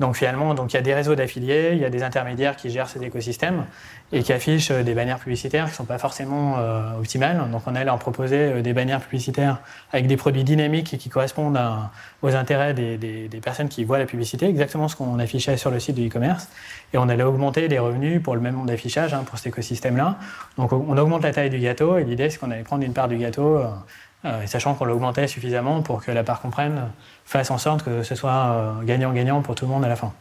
Donc 0.00 0.16
finalement, 0.16 0.54
donc 0.54 0.72
il 0.72 0.76
y 0.76 0.78
a 0.78 0.82
des 0.82 0.94
réseaux 0.94 1.14
d'affiliés, 1.14 1.70
il 1.72 1.78
y 1.78 1.84
a 1.84 1.90
des 1.90 2.02
intermédiaires 2.02 2.56
qui 2.56 2.70
gèrent 2.70 2.88
ces 2.88 3.02
écosystèmes 3.02 3.66
et 4.12 4.22
qui 4.22 4.32
affichent 4.32 4.70
euh, 4.70 4.82
des 4.82 4.94
bannières 4.94 5.18
publicitaires 5.18 5.66
qui 5.66 5.72
ne 5.72 5.76
sont 5.76 5.84
pas 5.84 5.98
forcément 5.98 6.56
euh, 6.58 6.98
optimales. 6.98 7.38
Donc 7.52 7.62
on 7.66 7.74
a 7.74 7.84
leur 7.84 7.98
proposer 7.98 8.38
euh, 8.38 8.62
des 8.62 8.72
bannières 8.72 9.02
publicitaires 9.02 9.60
avec 9.92 10.06
des 10.06 10.16
produits 10.16 10.42
dynamiques 10.42 10.94
et 10.94 10.98
qui 10.98 11.10
correspondent 11.10 11.60
aux 12.22 12.34
intérêts 12.34 12.72
des, 12.72 13.28
personnes 13.42 13.68
qui 13.68 13.84
voient 13.84 13.98
la 13.98 14.06
publicité, 14.06 14.46
exactement 14.46 14.88
ce 14.88 14.96
qu'on 14.96 15.18
affichait 15.18 15.58
sur 15.58 15.70
le 15.70 15.78
site 15.78 15.96
de 15.96 16.06
e-commerce. 16.06 16.48
Et 16.94 16.98
on 16.98 17.08
allait 17.08 17.22
augmenter 17.22 17.68
les 17.68 17.78
revenus 17.78 18.22
pour 18.22 18.34
le 18.34 18.40
même 18.40 18.54
nombre 18.54 18.66
d'affichage 18.66 19.12
hein, 19.12 19.22
pour 19.26 19.36
cet 19.36 19.48
écosystème-là. 19.48 20.16
Donc 20.56 20.72
on 20.72 20.96
augmente 20.96 21.22
la 21.22 21.32
taille 21.32 21.50
du 21.50 21.58
gâteau 21.58 21.98
et 21.98 22.04
l'idée 22.04 22.30
c'est 22.30 22.38
qu'on 22.38 22.50
allait 22.50 22.62
prendre 22.62 22.84
une 22.84 22.94
part 22.94 23.08
du 23.08 23.18
gâteau 23.18 23.60
sachant 24.46 24.74
qu'on 24.74 24.84
l'augmentait 24.84 25.26
suffisamment 25.26 25.82
pour 25.82 26.04
que 26.04 26.10
la 26.10 26.22
part 26.22 26.40
qu'on 26.40 26.50
prenne 26.50 26.88
fasse 27.24 27.50
en 27.50 27.58
sorte 27.58 27.84
que 27.84 28.02
ce 28.02 28.14
soit 28.14 28.30
euh, 28.32 28.82
gagnant-gagnant 28.82 29.40
pour 29.40 29.54
tout 29.54 29.64
le 29.64 29.70
monde 29.70 29.84
à 29.84 29.88
la 29.88 29.96
fin. 29.96 30.12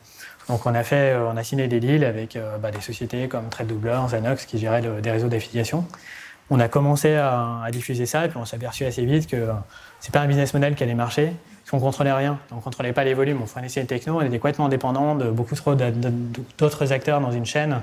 Donc 0.48 0.66
on 0.66 0.74
a, 0.74 0.84
fait, 0.84 1.14
euh, 1.14 1.30
on 1.32 1.38
a 1.38 1.44
signé 1.44 1.68
des 1.68 1.80
deals 1.80 2.06
avec 2.06 2.38
bah, 2.62 2.72
des 2.72 2.82
sociétés 2.82 3.28
comme 3.28 3.50
TradeDoubler, 3.50 4.00
Zanox 4.10 4.46
qui 4.46 4.58
géraient 4.58 4.82
des 4.82 5.12
réseaux 5.12 5.28
d'affiliation. 5.28 5.86
On 6.50 6.60
a 6.60 6.68
commencé 6.68 7.16
à, 7.16 7.68
diffuser 7.72 8.06
ça 8.06 8.26
et 8.26 8.30
puis 8.30 8.38
on 8.38 8.46
s'est 8.46 8.56
aperçu 8.56 8.86
assez 8.86 9.06
vite 9.06 9.30
que 9.30 9.50
c'est 10.00 10.12
pas 10.14 10.22
un 10.22 10.28
business 10.28 10.54
model 10.54 10.74
qui 10.74 10.84
allait 10.84 10.96
marcher, 10.96 11.32
parce 11.62 11.72
qu'on 11.72 11.80
contrôlait 11.80 12.12
rien. 12.12 12.40
On 12.52 12.60
contrôlait 12.60 12.94
pas 12.94 13.04
les 13.04 13.14
volumes, 13.14 13.40
on 13.44 13.46
fournissait 13.46 13.82
les 13.82 13.86
techno, 13.86 14.18
on 14.18 14.22
était 14.22 14.40
complètement 14.40 14.68
dépendant 14.68 15.14
de 15.14 15.30
beaucoup 15.30 15.56
trop 15.56 15.76
d'autres 15.76 16.92
acteurs 16.92 17.22
dans 17.22 17.32
une 17.32 17.46
chaîne 17.46 17.82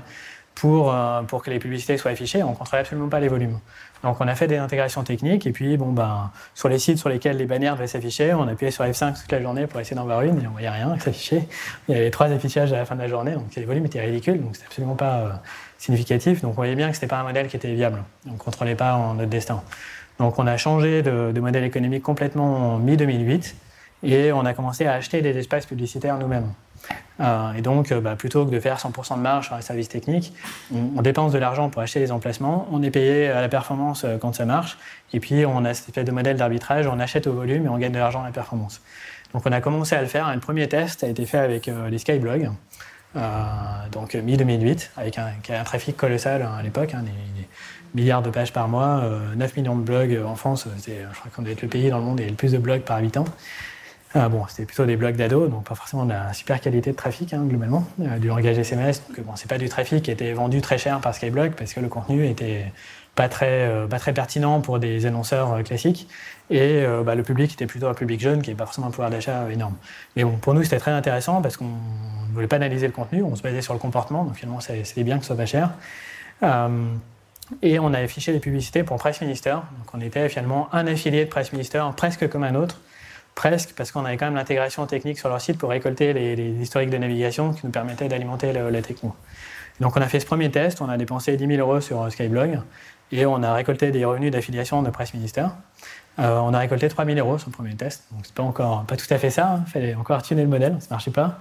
pour, 0.56 0.92
pour 1.28 1.42
que 1.42 1.50
les 1.50 1.58
publicités 1.58 1.96
soient 1.96 2.10
affichées. 2.10 2.42
On 2.42 2.54
contrôlait 2.54 2.80
absolument 2.80 3.08
pas 3.08 3.20
les 3.20 3.28
volumes. 3.28 3.58
Donc 4.02 4.20
on 4.20 4.28
a 4.28 4.34
fait 4.34 4.46
des 4.46 4.58
intégrations 4.58 5.02
techniques 5.04 5.46
et 5.46 5.52
puis 5.52 5.76
bon 5.76 5.92
ben 5.92 6.30
sur 6.54 6.68
les 6.68 6.78
sites 6.78 6.98
sur 6.98 7.08
lesquels 7.08 7.36
les 7.36 7.46
bannières 7.46 7.74
devaient 7.74 7.86
s'afficher, 7.86 8.34
on 8.34 8.46
appuyait 8.46 8.70
sur 8.70 8.84
F5 8.84 9.20
toute 9.20 9.32
la 9.32 9.40
journée 9.40 9.66
pour 9.66 9.80
essayer 9.80 9.96
d'en 9.96 10.04
voir 10.04 10.22
une 10.22 10.40
et 10.40 10.46
on 10.46 10.50
voyait 10.50 10.68
rien 10.68 10.94
qui 10.94 11.00
s'affichait. 11.00 11.48
Il 11.88 11.96
y 11.96 11.98
avait 11.98 12.10
trois 12.10 12.26
affichages 12.28 12.72
à 12.72 12.76
la 12.76 12.84
fin 12.84 12.94
de 12.94 13.00
la 13.00 13.08
journée, 13.08 13.32
donc 13.32 13.54
les 13.56 13.64
volumes 13.64 13.86
étaient 13.86 14.00
ridicules, 14.00 14.40
donc 14.40 14.54
c'était 14.54 14.66
absolument 14.66 14.94
pas 14.94 15.14
euh, 15.14 15.30
significatif. 15.78 16.42
Donc 16.42 16.52
on 16.52 16.56
voyait 16.56 16.74
bien 16.74 16.88
que 16.88 16.94
c'était 16.94 17.06
pas 17.06 17.18
un 17.18 17.24
modèle 17.24 17.48
qui 17.48 17.56
était 17.56 17.74
viable. 17.74 18.02
On 18.28 18.34
ne 18.34 18.38
contrôlait 18.38 18.76
pas 18.76 18.96
notre 19.16 19.30
destin. 19.30 19.62
Donc 20.18 20.38
on 20.38 20.46
a 20.46 20.56
changé 20.56 21.02
de, 21.02 21.32
de 21.32 21.40
modèle 21.40 21.64
économique 21.64 22.02
complètement 22.02 22.74
en 22.74 22.78
mi 22.78 22.96
2008 22.96 23.56
et 24.02 24.32
on 24.32 24.44
a 24.44 24.54
commencé 24.54 24.87
à 24.87 24.94
acheter 24.94 25.22
des 25.22 25.37
espaces 25.38 25.66
publicitaires 25.66 26.18
nous-mêmes. 26.18 26.52
Euh, 27.20 27.52
et 27.54 27.62
donc, 27.62 27.92
euh, 27.92 28.00
bah, 28.00 28.14
plutôt 28.16 28.44
que 28.44 28.50
de 28.50 28.61
faire 28.61 28.78
100% 28.78 29.16
de 29.16 29.22
marge 29.22 29.46
sur 29.46 29.56
les 29.56 29.62
services 29.62 29.88
techniques, 29.88 30.35
on, 30.72 31.00
dépense 31.02 31.32
de 31.32 31.38
l'argent 31.38 31.70
pour 31.70 31.82
acheter 31.82 32.00
les 32.00 32.12
emplacements, 32.12 32.68
on 32.70 32.82
est 32.82 32.90
payé 32.90 33.28
à 33.28 33.40
la 33.40 33.48
performance 33.48 34.04
euh, 34.04 34.18
quand 34.18 34.35
ça 34.35 34.44
marche, 34.44 34.76
et 35.12 35.20
puis 35.20 35.46
on 35.46 35.64
a 35.64 35.72
cette 35.72 35.88
espèce 35.88 36.04
de 36.04 36.12
modèle 36.12 36.37
d'arbitrage, 36.37 36.87
on 36.87 37.00
achète 37.00 37.26
au 37.26 37.32
volume 37.32 37.66
et 37.66 37.68
on 37.68 37.78
gagne 37.78 37.92
de 37.92 37.98
l'argent 37.98 38.22
à 38.22 38.26
la 38.26 38.32
performance. 38.32 38.82
Donc 39.32 39.42
on 39.46 39.52
a 39.52 39.61
commencé 39.61 39.94
à 39.94 40.02
le 40.02 40.09
faire. 40.09 40.26
Un 40.26 40.38
premier 40.38 40.68
test 40.68 41.04
a 41.04 41.09
été 41.09 41.26
fait 41.26 41.38
avec 41.38 41.70
les 41.90 41.98
Skyblogs, 41.98 42.50
donc 43.92 44.14
mi-2008, 44.14 44.90
avec 44.96 45.18
un, 45.18 45.32
un, 45.50 45.64
trafic 45.64 45.96
colossal 45.96 46.42
hein, 46.42 46.54
à 46.59 46.62
l'époque, 46.62 46.94
hein, 46.94 47.02
des, 47.02 47.48
milliards 47.94 48.22
de 48.22 48.30
pages 48.30 48.52
par 48.52 48.68
mois, 48.68 49.02
9 49.37 49.56
millions 49.56 49.76
de 49.76 49.82
blogs 49.82 50.20
en 50.24 50.37
France, 50.37 50.68
je 50.87 50.92
crois 51.18 51.30
qu'on 51.35 51.42
doit 51.42 51.52
être 51.52 51.62
le 51.62 51.68
pays 51.68 51.88
dans 51.88 51.98
le 51.98 52.04
monde 52.04 52.20
et 52.20 52.28
le 52.28 52.35
plus 52.35 52.52
de 52.52 52.59
blogs 52.59 52.82
par 52.82 52.98
habitant. 52.98 53.24
Bon, 54.31 54.44
c'était 54.48 54.64
plutôt 54.64 54.87
des 54.87 54.96
blogs 54.96 55.16
d'ados, 55.16 55.50
donc 55.50 55.64
pas 55.64 55.74
forcément 55.74 56.05
de 56.05 56.11
la 56.11 56.33
super 56.33 56.61
qualité 56.61 56.90
de 56.90 56.96
trafic 56.96 57.35
hein, 57.35 57.44
globalement, 57.44 57.85
du 57.98 58.29
langage 58.29 58.59
SMS. 58.59 59.02
Donc 59.09 59.20
bon, 59.26 59.33
c'est 59.37 59.48
pas 59.48 59.59
du 59.59 59.68
trafic 59.68 60.02
qui 60.05 60.11
était 60.11 60.33
vendu 60.33 60.61
très 60.61 60.79
cher 60.79 61.00
par 61.00 61.14
Skyblog 61.14 61.52
parce 61.52 61.72
que 61.74 61.81
le 61.81 61.88
contenu 61.88 62.26
était 62.26 62.72
pas 63.14 63.29
très, 63.29 63.87
pas 63.88 63.98
très 63.98 64.12
pertinent 64.12 64.61
pour 64.61 64.79
des 64.79 65.07
annonceurs 65.07 65.62
classiques. 65.64 66.09
Et 66.50 66.85
bah, 67.05 67.14
le 67.14 67.22
public 67.22 67.52
était 67.52 67.66
plutôt 67.66 67.88
un 67.88 67.94
public 67.94 68.20
jeune 68.20 68.42
qui 68.42 68.50
n'avait 68.50 68.59
pas 68.59 68.66
forcément 68.66 68.87
un 68.87 68.90
pouvoir 68.90 69.11
d'achat 69.11 69.50
énorme. 69.50 69.74
Mais 70.16 70.24
bon, 70.24 70.37
pour 70.37 70.55
nous, 70.55 70.62
c'était 70.62 70.79
très 70.79 70.92
intéressant 70.92 71.42
parce 71.42 71.57
qu'on 71.57 71.64
ne 71.64 72.35
voulait 72.35 72.46
pas 72.46 72.57
analyser 72.57 72.87
le 72.87 72.92
contenu, 72.92 73.22
on 73.22 73.35
se 73.35 73.42
basait 73.42 73.62
sur 73.62 73.72
le 73.72 73.79
comportement, 73.79 74.24
donc 74.24 74.37
finalement, 74.37 74.61
c'était 74.61 75.02
bien 75.02 75.16
que 75.16 75.22
ce 75.22 75.29
soit 75.29 75.37
pas 75.37 75.46
cher. 75.46 75.70
Et 77.62 77.79
on 77.79 77.94
a 77.94 77.98
affiché 77.98 78.33
des 78.33 78.40
publicités 78.40 78.83
pour 78.83 78.96
Price 78.98 79.20
Minister. 79.20 79.52
Donc 79.52 79.94
on 79.94 80.00
était 80.00 80.29
finalement 80.29 80.68
un 80.72 80.87
affilié 80.87 81.24
de 81.24 81.31
Price 81.31 81.52
Minister, 81.52 81.83
presque 81.96 82.29
comme 82.29 82.42
un 82.44 82.55
autre. 82.55 82.81
Presque, 83.37 83.75
parce 83.77 83.92
qu'on 83.92 84.05
avait 84.05 84.16
quand 84.16 84.25
même 84.25 84.35
l'intégration 84.35 84.87
technique 84.87 85.18
sur 85.18 85.29
leur 85.29 85.40
site 85.40 85.59
pour 85.59 85.70
récolter 85.70 86.12
les, 86.12 86.35
historiques 86.61 86.90
de 86.90 86.96
navigation 86.96 87.53
qui 87.53 87.64
nous 87.64 87.70
permettaient 87.70 88.09
d'alimenter 88.09 88.53
la 88.53 88.83
techno. 88.83 89.14
Donc 89.79 89.96
on 89.96 90.01
a 90.01 90.09
fait 90.09 90.20
ce 90.20 90.27
premier 90.27 90.51
test, 90.51 90.81
on 90.81 90.88
a 90.88 90.96
dépensé 90.96 91.37
10 91.37 91.46
000 91.46 91.61
euros 91.61 91.81
sur 91.81 92.11
Skyblog 92.11 92.61
et 93.12 93.27
on 93.27 93.42
a 93.42 93.53
récolté 93.53 93.90
des 93.90 94.05
revenus 94.05 94.33
d'affiliation 94.33 94.83
de 94.83 94.90
Price 94.90 95.12
Minister. 95.12 95.46
Euh, 96.18 96.38
on 96.38 96.55
a 96.55 96.59
récolté 96.59 96.88
3 96.88 97.05
000 97.05 97.18
euros 97.18 97.37
sur 97.37 97.51
le 97.51 97.55
premier 97.55 97.77
test, 97.77 98.05
donc 98.11 98.20
c'est 98.25 98.35
pas 98.35 98.42
encore 98.42 98.85
pas 98.85 98.96
tout 98.96 99.07
à 99.11 99.18
fait 99.18 99.29
ça, 99.29 99.42
il 99.42 99.61
hein. 99.61 99.64
fallait 99.66 99.94
encore 99.94 100.22
tuner 100.22 100.42
le 100.42 100.49
modèle, 100.49 100.77
ça 100.81 100.88
marchait 100.90 101.11
pas. 101.11 101.38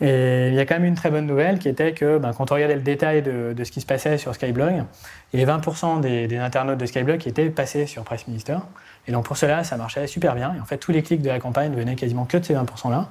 Et 0.00 0.48
il 0.48 0.54
y 0.54 0.60
a 0.60 0.66
quand 0.66 0.76
même 0.76 0.84
une 0.84 0.94
très 0.94 1.10
bonne 1.10 1.26
nouvelle 1.26 1.58
qui 1.58 1.68
était 1.68 1.92
que 1.92 2.18
ben, 2.18 2.32
quand 2.32 2.52
on 2.52 2.54
regardait 2.54 2.76
le 2.76 2.82
détail 2.82 3.22
de, 3.22 3.54
ce 3.64 3.70
qui 3.72 3.80
se 3.80 3.86
passait 3.86 4.16
sur 4.16 4.34
Skyblog, 4.34 4.84
il 5.32 5.40
y 5.40 5.42
avait 5.42 5.52
20% 5.52 6.00
des, 6.00 6.36
internautes 6.38 6.78
de 6.78 6.86
Skyblog 6.86 7.18
qui 7.18 7.28
étaient 7.28 7.50
passés 7.50 7.86
sur 7.86 8.04
Price 8.04 8.28
Minister. 8.28 8.56
Et 9.08 9.12
donc 9.12 9.24
pour 9.24 9.36
cela, 9.36 9.64
ça 9.64 9.76
marchait 9.76 10.06
super 10.06 10.34
bien. 10.36 10.54
Et 10.56 10.60
en 10.60 10.64
fait, 10.64 10.78
tous 10.78 10.92
les 10.92 11.02
clics 11.02 11.22
de 11.22 11.28
la 11.28 11.40
campagne 11.40 11.74
venaient 11.74 11.96
quasiment 11.96 12.26
que 12.26 12.36
de 12.36 12.44
ces 12.44 12.54
20%-là. 12.54 13.08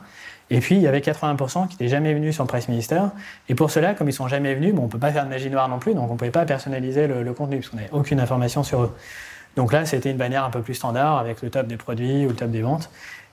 Et 0.49 0.59
puis, 0.61 0.75
il 0.75 0.81
y 0.81 0.87
avait 0.87 1.01
80% 1.01 1.67
qui 1.67 1.73
n'étaient 1.73 1.89
jamais 1.89 2.13
venus 2.13 2.35
sur 2.35 2.47
Price 2.47 2.69
Minister. 2.69 3.01
Et 3.49 3.55
pour 3.55 3.69
cela, 3.69 3.93
comme 3.93 4.07
ils 4.07 4.13
sont 4.13 4.29
jamais 4.29 4.55
venus, 4.55 4.73
bon, 4.73 4.83
on 4.83 4.85
ne 4.85 4.89
peut 4.91 4.99
pas 4.99 5.11
faire 5.11 5.25
de 5.25 5.29
magie 5.29 5.49
noire 5.49 5.67
non 5.67 5.79
plus, 5.79 5.93
donc 5.93 6.09
on 6.09 6.13
ne 6.13 6.17
pouvait 6.17 6.31
pas 6.31 6.45
personnaliser 6.45 7.07
le, 7.07 7.21
le 7.21 7.33
contenu, 7.33 7.57
parce 7.57 7.69
qu'on 7.69 7.75
n'avait 7.75 7.91
aucune 7.91 8.21
information 8.21 8.63
sur 8.63 8.83
eux. 8.83 8.95
Donc 9.57 9.73
là, 9.73 9.85
c'était 9.85 10.11
une 10.11 10.17
bannière 10.17 10.45
un 10.45 10.49
peu 10.49 10.61
plus 10.61 10.75
standard, 10.75 11.17
avec 11.17 11.41
le 11.41 11.49
top 11.49 11.67
des 11.67 11.75
produits 11.75 12.25
ou 12.25 12.29
le 12.29 12.35
top 12.35 12.51
des 12.51 12.61
ventes. 12.61 12.89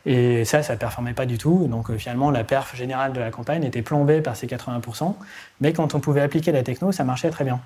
Et 0.06 0.44
ça, 0.44 0.62
ça 0.62 0.74
ne 0.74 0.78
performait 0.78 1.14
pas 1.14 1.26
du 1.26 1.38
tout. 1.38 1.66
Donc 1.66 1.90
euh, 1.90 1.96
finalement, 1.96 2.30
la 2.30 2.44
perf 2.44 2.76
générale 2.76 3.12
de 3.12 3.20
la 3.20 3.30
campagne 3.30 3.64
était 3.64 3.82
plombée 3.82 4.20
par 4.20 4.36
ces 4.36 4.46
80%. 4.46 5.14
Mais 5.60 5.72
quand 5.72 5.94
on 5.94 6.00
pouvait 6.00 6.20
appliquer 6.20 6.52
la 6.52 6.62
techno, 6.62 6.92
ça 6.92 7.04
marchait 7.04 7.30
très 7.30 7.44
bien. 7.44 7.60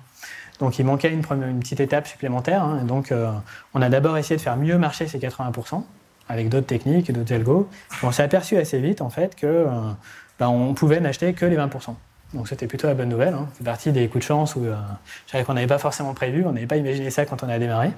Donc 0.59 0.79
il 0.79 0.85
manquait 0.85 1.11
une, 1.11 1.21
petite 1.59 1.79
étape 1.79 2.07
supplémentaire. 2.07 2.63
Hein. 2.63 2.83
donc 2.83 3.11
euh, 3.11 3.31
on 3.73 3.81
a 3.81 3.89
d'abord 3.89 4.17
essayé 4.17 4.37
de 4.37 4.41
faire 4.41 4.57
mieux 4.57 4.77
marcher 4.77 5.07
ces 5.07 5.19
80% 5.19 5.83
avec 6.27 6.49
d'autres 6.49 6.67
techniques 6.67 7.11
d'autres 7.11 7.33
algos. 7.33 7.67
on 8.03 8.11
s'est 8.11 8.23
aperçu 8.23 8.57
assez 8.57 8.79
vite 8.79 9.01
en 9.01 9.09
fait 9.09 9.35
que 9.35 9.47
euh, 9.47 9.69
ben, 10.37 10.47
on 10.47 10.73
pouvait 10.73 10.99
n'acheter 10.99 11.33
que 11.33 11.45
les 11.45 11.57
20%. 11.57 11.95
Donc 12.33 12.47
c'était 12.47 12.67
plutôt 12.67 12.87
la 12.87 12.93
bonne 12.93 13.09
nouvelle. 13.09 13.33
Hein. 13.33 13.47
C'est 13.57 13.63
parti 13.63 13.91
des 13.91 14.07
coups 14.07 14.23
de 14.23 14.27
chance 14.27 14.55
où 14.55 14.63
euh, 14.63 15.43
qu'on 15.43 15.53
n'avait 15.53 15.67
pas 15.67 15.79
forcément 15.79 16.13
prévu, 16.13 16.45
on 16.45 16.51
n'avait 16.51 16.67
pas 16.67 16.77
imaginé 16.77 17.09
ça 17.09 17.25
quand 17.25 17.43
on 17.43 17.49
a 17.49 17.57
démarré. 17.57 17.91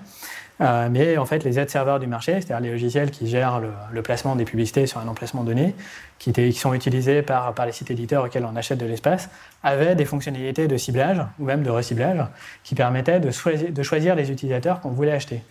Euh, 0.61 0.89
mais 0.91 1.17
en 1.17 1.25
fait, 1.25 1.43
les 1.43 1.57
ad 1.57 1.69
serveurs 1.69 1.99
du 1.99 2.07
marché, 2.07 2.33
c'est-à-dire 2.33 2.59
les 2.59 2.71
logiciels 2.71 3.09
qui 3.09 3.27
gèrent 3.27 3.61
le, 3.91 4.01
placement 4.03 4.35
des 4.35 4.45
publicités 4.45 4.85
sur 4.85 4.99
un 4.99 5.07
emplacement 5.07 5.43
donné, 5.43 5.73
qui, 6.19 6.31
qui 6.31 6.53
sont 6.53 6.73
utilisés 6.73 7.23
par, 7.23 7.53
par, 7.53 7.65
les 7.65 7.71
sites 7.71 7.89
éditeurs 7.89 8.25
auxquels 8.25 8.45
on 8.45 8.55
achète 8.55 8.77
de 8.77 8.85
l'espace, 8.85 9.29
avaient 9.63 9.95
des 9.95 10.05
fonctionnalités 10.05 10.67
de 10.67 10.77
ciblage 10.77 11.21
ou 11.39 11.45
même 11.45 11.63
de 11.63 11.71
reciblage 11.71 12.23
qui 12.63 12.75
permettaient 12.75 13.19
de 13.19 13.31
de 13.71 13.83
choisir 13.83 14.15
les 14.15 14.31
utilisateurs 14.31 14.81
qu'on 14.81 14.91
voulait 14.91 15.13
acheter. 15.13 15.41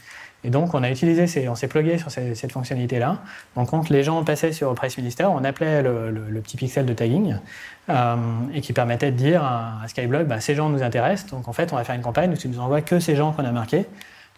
Et 0.43 0.51
donc, 0.51 0.73
on 0.75 0.83
a 0.83 0.91
utilisé, 0.91 1.49
on 1.49 1.55
s'est 1.55 1.69
plugué 1.69 1.99
sur 1.99 2.11
cette 2.11 2.53
fonctionnalité-là. 2.53 3.19
Donc, 3.57 3.71
quand 3.71 3.91
les 3.91 4.03
gens 4.03 4.25
passaient 4.25 4.53
sur 4.53 4.75
Price 4.75 4.97
Minister, 4.97 5.25
on 5.25 5.45
appelait 5.45 5.83
le, 5.83 6.41
petit 6.43 6.57
pixel 6.57 6.87
de 6.87 6.95
tagging 6.95 7.37
euh, 7.91 8.17
et 8.55 8.63
qui 8.63 8.73
permettait 8.73 9.11
de 9.11 9.17
dire 9.17 9.45
à, 9.45 9.83
Skyblog, 9.87 10.27
bah, 10.27 10.41
ces 10.41 10.55
gens 10.55 10.71
nous 10.71 10.83
intéressent. 10.83 11.31
Donc, 11.31 11.49
en 11.49 11.53
fait, 11.53 11.73
on 11.73 11.77
va 11.77 11.85
faire 11.85 11.95
une 11.95 12.03
campagne 12.03 12.33
où 12.33 12.37
tu 12.37 12.49
nous 12.49 12.61
envoies 12.61 12.81
que 12.81 13.01
ces 13.01 13.17
gens 13.17 13.33
qu'on 13.33 13.45
a 13.45 13.53
marqués. 13.53 13.87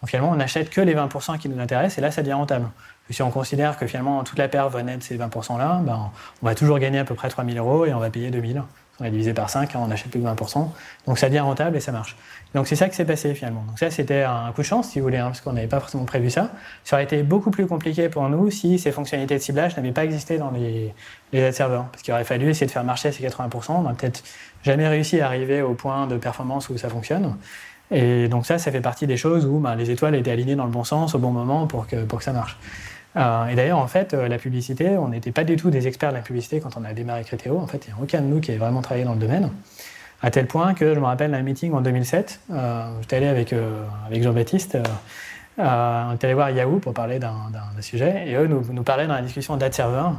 Donc 0.03 0.09
finalement, 0.09 0.31
on 0.31 0.35
n'achète 0.35 0.69
que 0.69 0.81
les 0.81 0.95
20% 0.95 1.37
qui 1.37 1.47
nous 1.47 1.61
intéressent 1.61 1.97
et 1.97 2.01
là, 2.01 2.11
ça 2.11 2.21
devient 2.23 2.33
rentable. 2.33 2.67
si 3.09 3.21
on 3.21 3.31
considère 3.31 3.77
que 3.77 3.87
finalement 3.87 4.21
toute 4.25 4.37
la 4.37 4.49
paire 4.49 4.67
venait 4.67 4.97
de 4.97 5.01
ces 5.01 5.17
20%-là, 5.17 5.79
ben, 5.81 6.11
on 6.41 6.45
va 6.45 6.55
toujours 6.55 6.77
gagner 6.77 6.99
à 6.99 7.05
peu 7.05 7.15
près 7.15 7.29
3000 7.29 7.57
euros 7.57 7.85
et 7.85 7.93
on 7.93 7.99
va 7.99 8.09
payer 8.09 8.29
2000. 8.29 8.63
On 8.99 9.05
a 9.05 9.09
divisé 9.09 9.33
par 9.33 9.49
5, 9.49 9.75
hein, 9.75 9.79
on 9.81 9.87
n'achète 9.87 10.11
plus 10.11 10.21
que 10.21 10.25
20%. 10.25 10.67
Donc 11.07 11.17
ça 11.17 11.27
devient 11.27 11.39
rentable 11.39 11.75
et 11.75 11.79
ça 11.79 11.91
marche. 11.91 12.15
Donc 12.53 12.67
c'est 12.67 12.75
ça 12.75 12.89
qui 12.89 12.95
s'est 12.95 13.05
passé 13.05 13.33
finalement. 13.33 13.63
Donc 13.67 13.79
ça, 13.79 13.89
c'était 13.89 14.21
un 14.21 14.51
coup 14.51 14.61
de 14.61 14.67
chance, 14.67 14.89
si 14.89 14.99
vous 14.99 15.05
voulez, 15.05 15.17
hein, 15.17 15.25
parce 15.25 15.41
qu'on 15.41 15.53
n'avait 15.53 15.67
pas 15.67 15.79
forcément 15.79 16.05
prévu 16.05 16.29
ça. 16.29 16.51
Ça 16.83 16.95
aurait 16.95 17.03
été 17.03 17.23
beaucoup 17.23 17.49
plus 17.49 17.65
compliqué 17.65 18.07
pour 18.09 18.29
nous 18.29 18.51
si 18.51 18.77
ces 18.77 18.91
fonctionnalités 18.91 19.35
de 19.35 19.41
ciblage 19.41 19.75
n'avaient 19.75 19.91
pas 19.91 20.05
existé 20.05 20.37
dans 20.37 20.51
les, 20.51 20.93
les 21.31 21.43
ad 21.43 21.53
serveurs. 21.53 21.85
Parce 21.85 22.03
qu'il 22.03 22.13
aurait 22.13 22.23
fallu 22.23 22.49
essayer 22.49 22.67
de 22.67 22.71
faire 22.71 22.83
marcher 22.83 23.11
ces 23.11 23.23
80%. 23.23 23.71
On 23.71 23.81
n'a 23.81 23.93
peut-être 23.93 24.23
jamais 24.63 24.87
réussi 24.87 25.19
à 25.21 25.25
arriver 25.25 25.63
au 25.63 25.73
point 25.73 26.05
de 26.05 26.17
performance 26.17 26.69
où 26.69 26.77
ça 26.77 26.89
fonctionne. 26.89 27.35
Et 27.89 28.27
donc 28.27 28.45
ça, 28.45 28.59
ça 28.59 28.71
fait 28.71 28.81
partie 28.81 29.07
des 29.07 29.17
choses 29.17 29.45
où 29.45 29.59
ben, 29.59 29.75
les 29.75 29.89
étoiles 29.89 30.15
étaient 30.15 30.31
alignées 30.31 30.55
dans 30.55 30.65
le 30.65 30.71
bon 30.71 30.83
sens 30.83 31.15
au 31.15 31.19
bon 31.19 31.31
moment 31.31 31.67
pour 31.67 31.87
que, 31.87 32.03
pour 32.05 32.19
que 32.19 32.25
ça 32.25 32.33
marche. 32.33 32.57
Euh, 33.15 33.47
et 33.47 33.55
d'ailleurs, 33.55 33.79
en 33.79 33.87
fait, 33.87 34.13
euh, 34.13 34.27
la 34.27 34.37
publicité, 34.37 34.97
on 34.97 35.09
n'était 35.09 35.31
pas 35.31 35.43
du 35.43 35.55
tout 35.55 35.69
des 35.69 35.87
experts 35.87 36.09
de 36.09 36.17
la 36.17 36.21
publicité 36.21 36.59
quand 36.59 36.77
on 36.77 36.83
a 36.83 36.93
démarré 36.93 37.23
Criteo. 37.23 37.59
En 37.59 37.67
fait, 37.67 37.85
il 37.85 37.93
n'y 37.93 37.99
a 37.99 38.03
aucun 38.03 38.21
de 38.21 38.27
nous 38.27 38.39
qui 38.39 38.51
ait 38.51 38.57
vraiment 38.57 38.81
travaillé 38.81 39.05
dans 39.05 39.13
le 39.13 39.19
domaine. 39.19 39.49
À 40.21 40.31
tel 40.31 40.47
point 40.47 40.73
que 40.73 40.93
je 40.95 40.99
me 40.99 41.05
rappelle 41.05 41.31
d'un 41.31 41.41
meeting 41.41 41.73
en 41.73 41.81
2007, 41.81 42.39
euh, 42.51 42.87
j'étais 43.01 43.17
allé 43.17 43.27
avec, 43.27 43.53
avec 44.07 44.23
Jean-Baptiste, 44.23 44.77
on 45.57 46.13
était 46.15 46.27
allé 46.27 46.33
voir 46.33 46.49
Yahoo 46.49 46.79
pour 46.79 46.93
parler 46.93 47.19
d'un 47.19 47.51
sujet, 47.81 48.23
et 48.27 48.35
eux 48.35 48.47
nous, 48.47 48.83
parlaient 48.83 49.05
dans 49.05 49.15
la 49.15 49.21
discussion 49.21 49.57
d'ad 49.57 49.73
server 49.73 50.09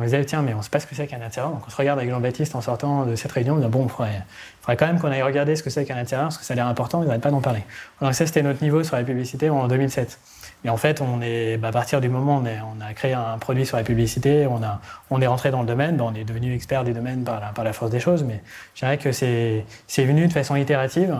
on 0.00 0.04
disait, 0.04 0.24
tiens, 0.24 0.42
mais 0.42 0.54
on 0.54 0.58
ne 0.58 0.62
sait 0.62 0.70
pas 0.70 0.80
ce 0.80 0.86
que 0.86 0.94
c'est 0.94 1.06
qu'un 1.06 1.18
server. 1.30 1.52
Donc 1.52 1.62
on 1.66 1.70
se 1.70 1.76
regarde 1.76 1.98
avec 1.98 2.10
Jean-Baptiste 2.10 2.54
en 2.54 2.60
sortant 2.60 3.04
de 3.04 3.14
cette 3.16 3.32
réunion, 3.32 3.54
on 3.54 3.58
dit, 3.58 3.66
bon, 3.66 3.84
il 3.84 3.90
faudrait, 3.90 4.76
quand 4.76 4.86
même 4.86 4.98
qu'on 4.98 5.10
aille 5.10 5.22
regarder 5.22 5.56
ce 5.56 5.62
que 5.62 5.70
c'est 5.70 5.84
qu'un 5.84 6.04
server, 6.06 6.24
parce 6.24 6.38
que 6.38 6.44
ça 6.44 6.54
a 6.54 6.56
l'air 6.56 6.66
important, 6.66 7.02
ils 7.02 7.06
n'arrêtent 7.06 7.20
pas 7.20 7.30
d'en 7.30 7.40
parler. 7.40 7.62
Donc 8.00 8.14
ça, 8.14 8.26
c'était 8.26 8.42
notre 8.42 8.62
niveau 8.62 8.82
sur 8.82 8.96
la 8.96 9.02
publicité 9.02 9.50
en 9.50 9.68
2007. 9.68 10.18
Et 10.64 10.68
en 10.68 10.76
fait, 10.76 11.00
on 11.00 11.22
est, 11.22 11.56
bah, 11.56 11.68
à 11.68 11.72
partir 11.72 12.00
du 12.00 12.08
moment 12.08 12.38
où 12.38 12.42
on, 12.42 12.80
a 12.80 12.92
créé 12.92 13.14
un 13.14 13.38
produit 13.38 13.64
sur 13.64 13.76
la 13.76 13.82
publicité, 13.82 14.46
on, 15.10 15.20
est 15.20 15.26
rentré 15.26 15.50
dans 15.50 15.62
le 15.62 15.66
domaine, 15.66 16.00
on 16.00 16.14
est 16.14 16.24
devenu 16.24 16.54
expert 16.54 16.84
du 16.84 16.92
domaine 16.92 17.24
par 17.24 17.64
la, 17.64 17.72
force 17.72 17.90
des 17.90 18.00
choses, 18.00 18.24
mais 18.24 18.42
je 18.74 18.80
dirais 18.80 18.98
que 18.98 19.12
c'est 19.12 19.64
venu 20.04 20.26
de 20.26 20.32
façon 20.32 20.56
itérative, 20.56 21.18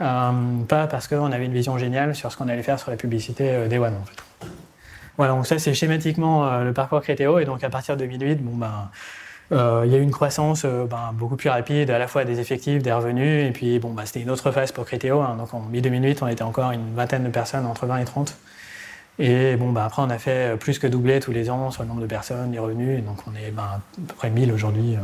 euh, 0.00 0.32
pas 0.68 0.86
parce 0.86 1.06
qu'on 1.08 1.32
avait 1.32 1.46
une 1.46 1.52
vision 1.52 1.78
géniale 1.78 2.14
sur 2.14 2.32
ce 2.32 2.36
qu'on 2.36 2.48
allait 2.48 2.62
faire 2.62 2.78
sur 2.78 2.90
la 2.90 2.96
publicité 2.96 3.50
euh, 3.50 3.68
Day 3.68 3.78
One. 3.78 3.94
Voilà, 5.16 5.34
donc 5.34 5.46
ça 5.46 5.58
c'est 5.58 5.74
schématiquement 5.74 6.46
euh, 6.46 6.64
le 6.64 6.72
parcours 6.72 7.02
Crétéo. 7.02 7.38
Et 7.38 7.44
donc 7.44 7.62
à 7.62 7.70
partir 7.70 7.96
de 7.96 8.00
2008, 8.04 8.36
bon, 8.36 8.56
ben, 8.56 8.90
il 9.84 9.92
y 9.92 9.94
a 9.94 9.98
eu 9.98 10.02
une 10.02 10.10
croissance 10.10 10.64
ben, 10.64 11.10
beaucoup 11.12 11.36
plus 11.36 11.50
rapide, 11.50 11.90
à 11.90 11.98
la 11.98 12.08
fois 12.08 12.24
des 12.24 12.40
effectifs, 12.40 12.82
des 12.82 12.92
revenus. 12.92 13.46
Et 13.46 13.52
puis 13.52 13.78
ben, 13.78 13.94
c'était 14.04 14.20
une 14.20 14.30
autre 14.30 14.50
phase 14.50 14.72
pour 14.72 14.86
Crétéo. 14.86 15.20
Hein. 15.20 15.36
donc 15.38 15.54
en 15.54 15.60
mi-2008, 15.60 16.18
on 16.22 16.28
était 16.28 16.42
encore 16.42 16.72
une 16.72 16.94
vingtaine 16.94 17.24
de 17.24 17.28
personnes, 17.28 17.66
entre 17.66 17.86
20 17.86 17.98
et 17.98 18.04
30. 18.04 18.34
Et 19.18 19.56
bon, 19.56 19.72
ben, 19.72 19.84
après, 19.84 20.02
on 20.02 20.10
a 20.10 20.18
fait 20.18 20.56
plus 20.58 20.78
que 20.78 20.86
doubler 20.86 21.20
tous 21.20 21.32
les 21.32 21.50
ans 21.50 21.70
sur 21.70 21.82
le 21.82 21.88
nombre 21.88 22.00
de 22.00 22.06
personnes, 22.06 22.52
les 22.52 22.58
revenus. 22.58 23.04
Donc 23.04 23.18
on 23.26 23.34
est 23.34 23.50
ben, 23.50 23.62
à 23.62 23.80
peu 24.08 24.14
près 24.14 24.30
1000 24.30 24.52
aujourd'hui. 24.52 24.96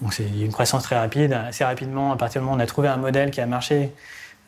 donc 0.00 0.12
c'est 0.12 0.28
une 0.28 0.52
croissance 0.52 0.82
très 0.82 0.98
rapide. 0.98 1.32
Assez 1.32 1.64
rapidement, 1.64 2.12
à 2.12 2.16
partir 2.16 2.40
du 2.40 2.44
moment 2.44 2.56
où 2.56 2.58
on 2.60 2.62
a 2.62 2.66
trouvé 2.66 2.88
un 2.88 2.96
modèle 2.96 3.30
qui 3.30 3.40
a 3.40 3.46
marché, 3.46 3.92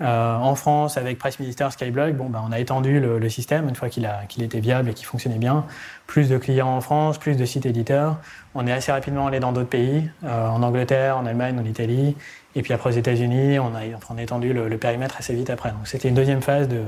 euh, 0.02 0.34
en 0.36 0.54
France, 0.56 0.96
avec 0.96 1.18
Price 1.18 1.38
Minister, 1.38 1.68
Skyblog, 1.70 2.16
bon, 2.16 2.28
ben, 2.28 2.42
on 2.46 2.50
a 2.50 2.58
étendu 2.58 2.98
le, 2.98 3.28
système 3.28 3.68
une 3.68 3.76
fois 3.76 3.88
qu'il 3.88 4.42
était 4.42 4.60
viable 4.60 4.90
et 4.90 4.94
qu'il 4.94 5.06
fonctionnait 5.06 5.38
bien. 5.38 5.64
Plus 6.06 6.28
de 6.28 6.38
clients 6.38 6.68
en 6.68 6.80
France, 6.80 7.18
plus 7.18 7.36
de 7.36 7.44
sites 7.44 7.66
éditeurs. 7.66 8.16
On 8.54 8.66
est 8.66 8.72
assez 8.72 8.90
rapidement 8.90 9.28
allé 9.28 9.38
dans 9.38 9.52
d'autres 9.52 9.68
pays, 9.68 10.10
euh, 10.24 10.48
en 10.48 10.62
Angleterre, 10.62 11.18
en 11.18 11.26
Allemagne, 11.26 11.58
en 11.58 11.64
Italie. 11.64 12.16
Et 12.56 12.62
puis 12.62 12.72
après 12.72 12.90
aux 12.90 12.92
États-Unis, 12.92 13.58
on 13.58 13.74
a, 13.74 13.80
on 14.10 14.18
a 14.18 14.22
étendu 14.22 14.52
le, 14.52 14.76
périmètre 14.76 15.16
assez 15.18 15.34
vite 15.34 15.50
après. 15.50 15.70
Donc 15.70 15.86
c'était 15.86 16.08
une 16.08 16.14
deuxième 16.14 16.42
phase 16.42 16.68
de, 16.68 16.82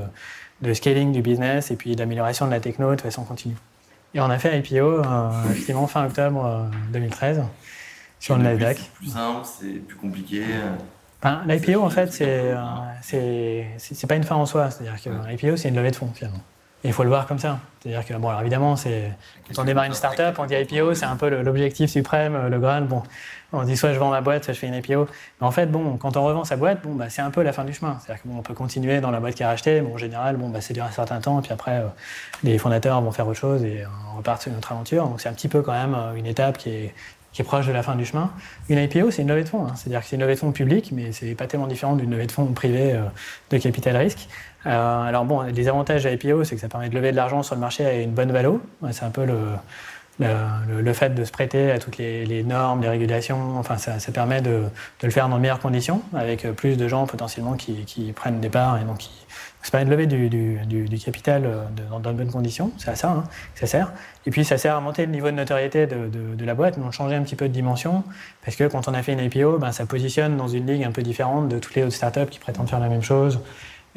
scaling 0.73 1.11
du 1.11 1.21
business 1.21 1.71
et 1.71 1.75
puis 1.75 1.95
d'amélioration 1.95 2.45
de 2.45 2.51
la 2.51 2.59
techno 2.59 2.95
de 2.95 3.01
façon 3.01 3.23
continue. 3.23 3.55
Et 4.13 4.19
on 4.19 4.29
a 4.29 4.39
fait 4.39 4.57
IPO 4.59 4.77
euh, 4.77 5.29
effectivement 5.51 5.87
fin 5.87 6.05
octobre 6.05 6.69
2013 6.93 7.43
sur 8.19 8.37
le 8.37 8.43
Nasdaq. 8.43 8.77
C'est 8.77 8.91
plus 8.91 9.07
simple, 9.07 9.41
c'est 9.43 9.85
plus 9.85 9.97
compliqué. 9.97 10.43
L'IPO, 11.47 11.81
en 11.81 11.89
fait, 11.89 12.17
euh, 12.21 12.55
c'est 13.01 14.07
pas 14.07 14.15
une 14.15 14.23
fin 14.23 14.35
en 14.35 14.45
soi. 14.45 14.69
C'est-à-dire 14.69 15.01
que 15.01 15.09
l'IPO, 15.29 15.57
c'est 15.57 15.69
une 15.69 15.75
levée 15.75 15.91
de 15.91 15.95
fonds, 15.95 16.11
finalement. 16.13 16.41
Et 16.85 16.89
il 16.89 16.93
faut 16.93 17.01
le 17.01 17.09
voir 17.09 17.25
comme 17.25 17.39
ça. 17.39 17.57
C'est-à-dire 17.81 18.05
que, 18.05 18.13
bon, 18.13 18.29
alors 18.29 18.41
évidemment, 18.41 18.75
quand 18.75 19.61
on 19.61 19.63
démarre 19.63 19.85
une 19.85 19.95
startup, 19.95 20.37
on 20.37 20.45
dit 20.45 20.53
IPO, 20.53 20.93
c'est 20.93 21.05
un 21.05 21.15
peu 21.15 21.41
l'objectif 21.41 21.89
suprême, 21.89 22.47
le 22.47 22.59
Graal. 22.59 22.83
Bon, 22.83 23.01
on 23.53 23.63
dit 23.63 23.75
soit 23.75 23.91
je 23.91 23.97
vends 23.97 24.11
ma 24.11 24.21
boîte, 24.21 24.43
soit 24.43 24.53
je 24.53 24.59
fais 24.59 24.67
une 24.67 24.75
IPO. 24.75 25.07
Mais 25.41 25.47
en 25.47 25.49
fait, 25.49 25.65
bon, 25.65 25.97
quand 25.97 26.15
on 26.15 26.23
revend 26.23 26.43
sa 26.43 26.57
boîte, 26.57 26.83
bon, 26.83 26.93
bah, 26.93 27.09
c'est 27.09 27.23
un 27.23 27.31
peu 27.31 27.41
la 27.41 27.53
fin 27.53 27.63
du 27.63 27.73
chemin. 27.73 27.97
C'est-à-dire 27.99 28.21
qu'on 28.21 28.43
peut 28.43 28.53
continuer 28.53 29.01
dans 29.01 29.09
la 29.09 29.19
boîte 29.19 29.33
qui 29.33 29.43
a 29.43 29.47
racheté. 29.47 29.81
Bon, 29.81 29.95
en 29.95 29.97
général, 29.97 30.37
bon, 30.37 30.49
bah, 30.49 30.61
c'est 30.61 30.75
duré 30.75 30.87
un 30.87 30.91
certain 30.91 31.19
temps. 31.19 31.39
Et 31.39 31.41
puis 31.41 31.53
après, 31.53 31.79
euh, 31.79 31.87
les 32.43 32.59
fondateurs 32.59 33.01
vont 33.01 33.11
faire 33.11 33.27
autre 33.27 33.39
chose 33.39 33.63
et 33.63 33.83
on 34.13 34.17
repart 34.17 34.39
sur 34.39 34.51
notre 34.51 34.71
aventure. 34.71 35.07
Donc 35.07 35.19
c'est 35.21 35.29
un 35.29 35.33
petit 35.33 35.47
peu 35.47 35.63
quand 35.63 35.73
même 35.73 35.95
euh, 35.95 36.13
une 36.13 36.27
étape 36.27 36.59
qui 36.59 36.69
est, 36.69 36.93
proche 37.43 37.65
de 37.65 37.73
la 37.73 37.81
fin 37.83 37.95
du 37.95 38.05
chemin. 38.05 38.31
Une 38.69 38.77
IPO, 38.77 39.09
c'est 39.09 39.23
une 39.23 39.27
levée 39.27 39.43
de 39.43 39.49
fonds. 39.49 39.65
Hein. 39.65 39.73
C'est-à-dire 39.75 40.01
que 40.01 40.05
c'est 40.05 40.15
une 40.15 40.21
levée 40.21 40.35
de 40.35 40.39
fonds 40.39 40.53
publique, 40.53 40.91
mais 40.93 41.11
c'est 41.11 41.33
pas 41.35 41.47
tellement 41.47 41.67
différent 41.67 41.95
d'une 41.95 42.11
levée 42.11 42.27
de 42.27 42.31
fonds 42.31 42.45
privée 42.53 42.93
euh, 42.93 43.01
de 43.49 43.57
capital 43.57 43.97
risque. 43.97 44.29
Euh, 44.65 45.01
alors 45.03 45.25
bon, 45.25 45.41
les 45.41 45.67
avantages 45.67 46.03
de 46.03 46.09
l'IPO, 46.09 46.43
c'est 46.43 46.55
que 46.55 46.61
ça 46.61 46.69
permet 46.69 46.89
de 46.89 46.95
lever 46.95 47.11
de 47.11 47.15
l'argent 47.15 47.43
sur 47.43 47.55
le 47.55 47.61
marché 47.61 47.85
à 47.85 47.93
une 47.93 48.11
bonne 48.11 48.31
valeur. 48.31 48.55
C'est 48.91 49.05
un 49.05 49.09
peu 49.09 49.25
le, 49.25 49.37
le, 50.19 50.93
fait 50.93 51.13
de 51.13 51.23
se 51.23 51.31
prêter 51.31 51.71
à 51.71 51.79
toutes 51.79 51.97
les, 51.97 52.43
normes, 52.43 52.81
les 52.81 52.89
régulations, 52.89 53.57
enfin, 53.57 53.77
ça, 53.77 53.99
permet 54.11 54.41
de, 54.41 54.63
le 55.03 55.09
faire 55.09 55.29
dans 55.29 55.35
de 55.35 55.41
meilleures 55.41 55.59
conditions, 55.59 56.01
avec 56.15 56.49
plus 56.53 56.77
de 56.77 56.87
gens 56.87 57.05
potentiellement 57.05 57.53
qui, 57.53 58.13
prennent 58.15 58.39
des 58.39 58.49
parts 58.49 58.79
et 58.79 58.85
donc 58.85 58.99
qui, 58.99 59.11
ça 59.65 59.71
permet 59.71 60.05
de 60.05 60.15
lever 60.15 60.37
du, 60.67 60.99
capital 60.99 61.43
euh, 61.45 61.63
dans, 61.89 61.99
de 61.99 62.11
bonnes 62.11 62.31
conditions, 62.31 62.71
c'est 62.77 62.91
à 62.91 62.95
ça 62.95 63.09
hein, 63.09 63.23
que 63.55 63.61
ça 63.61 63.65
sert. 63.65 63.93
Et 64.27 64.31
puis 64.31 64.45
ça 64.45 64.59
sert 64.59 64.75
à 64.75 64.79
monter 64.79 65.07
le 65.07 65.11
niveau 65.11 65.25
de 65.25 65.31
notoriété 65.31 65.87
de, 65.87 66.45
la 66.45 66.53
boîte, 66.53 66.79
donc 66.79 66.93
changer 66.93 67.15
un 67.15 67.23
petit 67.23 67.35
peu 67.35 67.47
de 67.47 67.53
dimension, 67.53 68.03
parce 68.43 68.55
que 68.55 68.65
quand 68.65 68.87
on 68.87 68.93
a 68.93 69.01
fait 69.01 69.13
une 69.13 69.21
IPO, 69.21 69.57
ben, 69.57 69.71
ça 69.71 69.87
positionne 69.87 70.37
dans 70.37 70.47
une 70.47 70.67
ligue 70.67 70.83
un 70.83 70.91
peu 70.91 71.01
différente 71.01 71.49
de 71.49 71.57
toutes 71.57 71.73
les 71.73 71.83
autres 71.83 71.95
startups 71.95 72.27
qui 72.29 72.37
prétendent 72.37 72.69
faire 72.69 72.79
la 72.79 72.89
même 72.89 73.01
chose. 73.01 73.39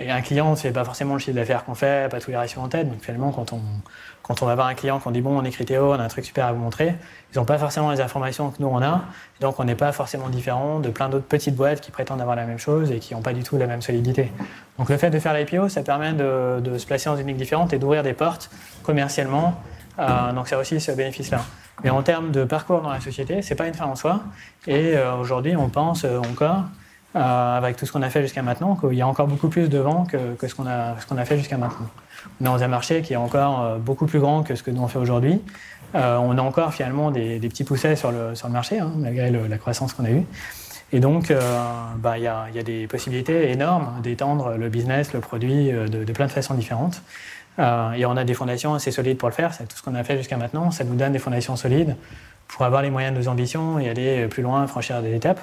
Et 0.00 0.10
un 0.10 0.20
client, 0.20 0.54
c'est 0.54 0.70
pas 0.70 0.84
forcément 0.84 1.14
le 1.14 1.18
chiffre 1.18 1.34
d'affaires 1.34 1.64
qu'on 1.64 1.74
fait, 1.74 2.08
pas 2.08 2.20
tous 2.20 2.30
les 2.30 2.36
ratios 2.36 2.62
en 2.62 2.68
tête. 2.68 2.88
Donc 2.88 3.00
finalement, 3.00 3.32
quand 3.32 3.52
on, 3.52 3.60
quand 4.22 4.42
on 4.42 4.46
va 4.46 4.54
voir 4.54 4.68
un 4.68 4.74
client 4.74 5.00
qu'on 5.00 5.10
dit 5.10 5.20
bon, 5.20 5.36
on 5.36 5.44
est 5.44 5.50
Critéo, 5.50 5.92
on 5.92 5.98
a 5.98 6.02
un 6.02 6.08
truc 6.08 6.24
super 6.24 6.46
à 6.46 6.52
vous 6.52 6.60
montrer, 6.60 6.94
ils 7.32 7.38
n'ont 7.38 7.44
pas 7.44 7.58
forcément 7.58 7.90
les 7.90 8.00
informations 8.00 8.50
que 8.50 8.62
nous 8.62 8.68
on 8.68 8.80
a. 8.80 9.02
Donc 9.40 9.58
on 9.58 9.64
n'est 9.64 9.74
pas 9.74 9.90
forcément 9.90 10.28
différent 10.28 10.78
de 10.78 10.90
plein 10.90 11.08
d'autres 11.08 11.26
petites 11.26 11.56
boîtes 11.56 11.80
qui 11.80 11.90
prétendent 11.90 12.20
avoir 12.20 12.36
la 12.36 12.44
même 12.44 12.58
chose 12.58 12.92
et 12.92 13.00
qui 13.00 13.14
n'ont 13.14 13.22
pas 13.22 13.32
du 13.32 13.42
tout 13.42 13.56
la 13.56 13.66
même 13.66 13.82
solidité. 13.82 14.30
Donc 14.78 14.88
le 14.88 14.96
fait 14.98 15.10
de 15.10 15.18
faire 15.18 15.34
l'IPO, 15.34 15.68
ça 15.68 15.82
permet 15.82 16.12
de, 16.12 16.78
se 16.78 16.86
placer 16.86 17.10
dans 17.10 17.16
une 17.16 17.26
ligue 17.26 17.36
différente 17.36 17.72
et 17.72 17.78
d'ouvrir 17.78 18.04
des 18.04 18.12
portes 18.12 18.50
commercialement. 18.84 19.60
Euh, 19.98 20.32
donc 20.32 20.46
ça 20.46 20.58
aussi 20.58 20.80
ce 20.80 20.92
bénéfice-là. 20.92 21.40
Mais 21.82 21.90
en 21.90 22.02
termes 22.02 22.30
de 22.30 22.44
parcours 22.44 22.82
dans 22.82 22.90
la 22.90 23.00
société, 23.00 23.42
c'est 23.42 23.54
pas 23.54 23.66
une 23.66 23.74
fin 23.74 23.86
en 23.86 23.96
soi. 23.96 24.20
Et 24.66 24.96
euh, 24.96 25.14
aujourd'hui, 25.14 25.56
on 25.56 25.68
pense 25.68 26.04
euh, 26.04 26.18
encore 26.18 26.64
euh, 27.16 27.56
avec 27.56 27.78
tout 27.78 27.86
ce 27.86 27.92
qu'on 27.92 28.02
a 28.02 28.10
fait 28.10 28.20
jusqu'à 28.20 28.42
maintenant, 28.42 28.76
qu'il 28.76 28.92
y 28.92 29.00
a 29.00 29.06
encore 29.06 29.26
beaucoup 29.26 29.48
plus 29.48 29.70
de 29.70 29.78
vent 29.78 30.04
que, 30.04 30.46
ce 30.46 30.54
qu'on 30.54 30.66
a, 30.66 30.94
a, 30.94 31.24
fait 31.24 31.38
jusqu'à 31.38 31.56
maintenant. 31.56 31.86
On 32.38 32.44
est 32.44 32.48
dans 32.48 32.62
un 32.62 32.68
marché 32.68 33.00
qui 33.00 33.14
est 33.14 33.16
encore 33.16 33.62
euh, 33.62 33.78
beaucoup 33.78 34.04
plus 34.04 34.20
grand 34.20 34.42
que 34.42 34.54
ce 34.54 34.62
que 34.62 34.70
nous 34.70 34.82
on 34.82 34.88
fait 34.88 34.98
aujourd'hui. 34.98 35.40
Euh, 35.94 36.18
on 36.18 36.36
a 36.36 36.42
encore 36.42 36.74
finalement 36.74 37.10
des, 37.10 37.38
petits 37.40 37.64
poussets 37.64 37.96
sur 37.96 38.12
le, 38.12 38.34
sur 38.34 38.48
le 38.48 38.52
marché, 38.52 38.78
hein, 38.78 38.92
malgré 38.94 39.30
la 39.30 39.56
croissance 39.56 39.94
qu'on 39.94 40.04
a 40.04 40.10
eue. 40.10 40.24
Et 40.92 41.00
donc, 41.00 41.32
bah, 41.98 42.16
il 42.16 42.24
y, 42.24 42.26
a, 42.26 42.46
y, 42.54 42.58
a 42.58 42.62
des 42.62 42.86
possibilités 42.86 43.50
énormes 43.50 44.00
d'étendre 44.02 44.56
le 44.56 44.68
business, 44.70 45.12
le 45.12 45.20
produit 45.20 45.70
de, 45.70 46.12
plein 46.12 46.26
de 46.26 46.30
façons 46.30 46.54
différentes. 46.54 47.02
et 47.58 48.06
on 48.06 48.16
a 48.16 48.24
des 48.24 48.32
fondations 48.32 48.72
assez 48.72 48.90
solides 48.90 49.18
pour 49.18 49.28
le 49.28 49.34
faire. 49.34 49.56
Tout 49.56 49.76
ce 49.76 49.82
qu'on 49.82 49.94
a 49.94 50.02
fait 50.02 50.16
jusqu'à 50.16 50.38
maintenant. 50.38 50.70
Ça 50.70 50.84
nous 50.84 50.94
donne 50.94 51.12
des 51.12 51.18
fondations 51.18 51.56
solides 51.56 51.94
pour 52.48 52.64
avoir 52.64 52.80
les 52.80 52.88
moyens 52.88 53.14
de 53.14 53.20
nos 53.22 53.28
ambitions 53.28 53.78
et 53.78 53.90
aller 53.90 54.28
plus 54.28 54.42
loin, 54.42 54.66
franchir 54.66 55.02
des 55.02 55.14
étapes. 55.14 55.40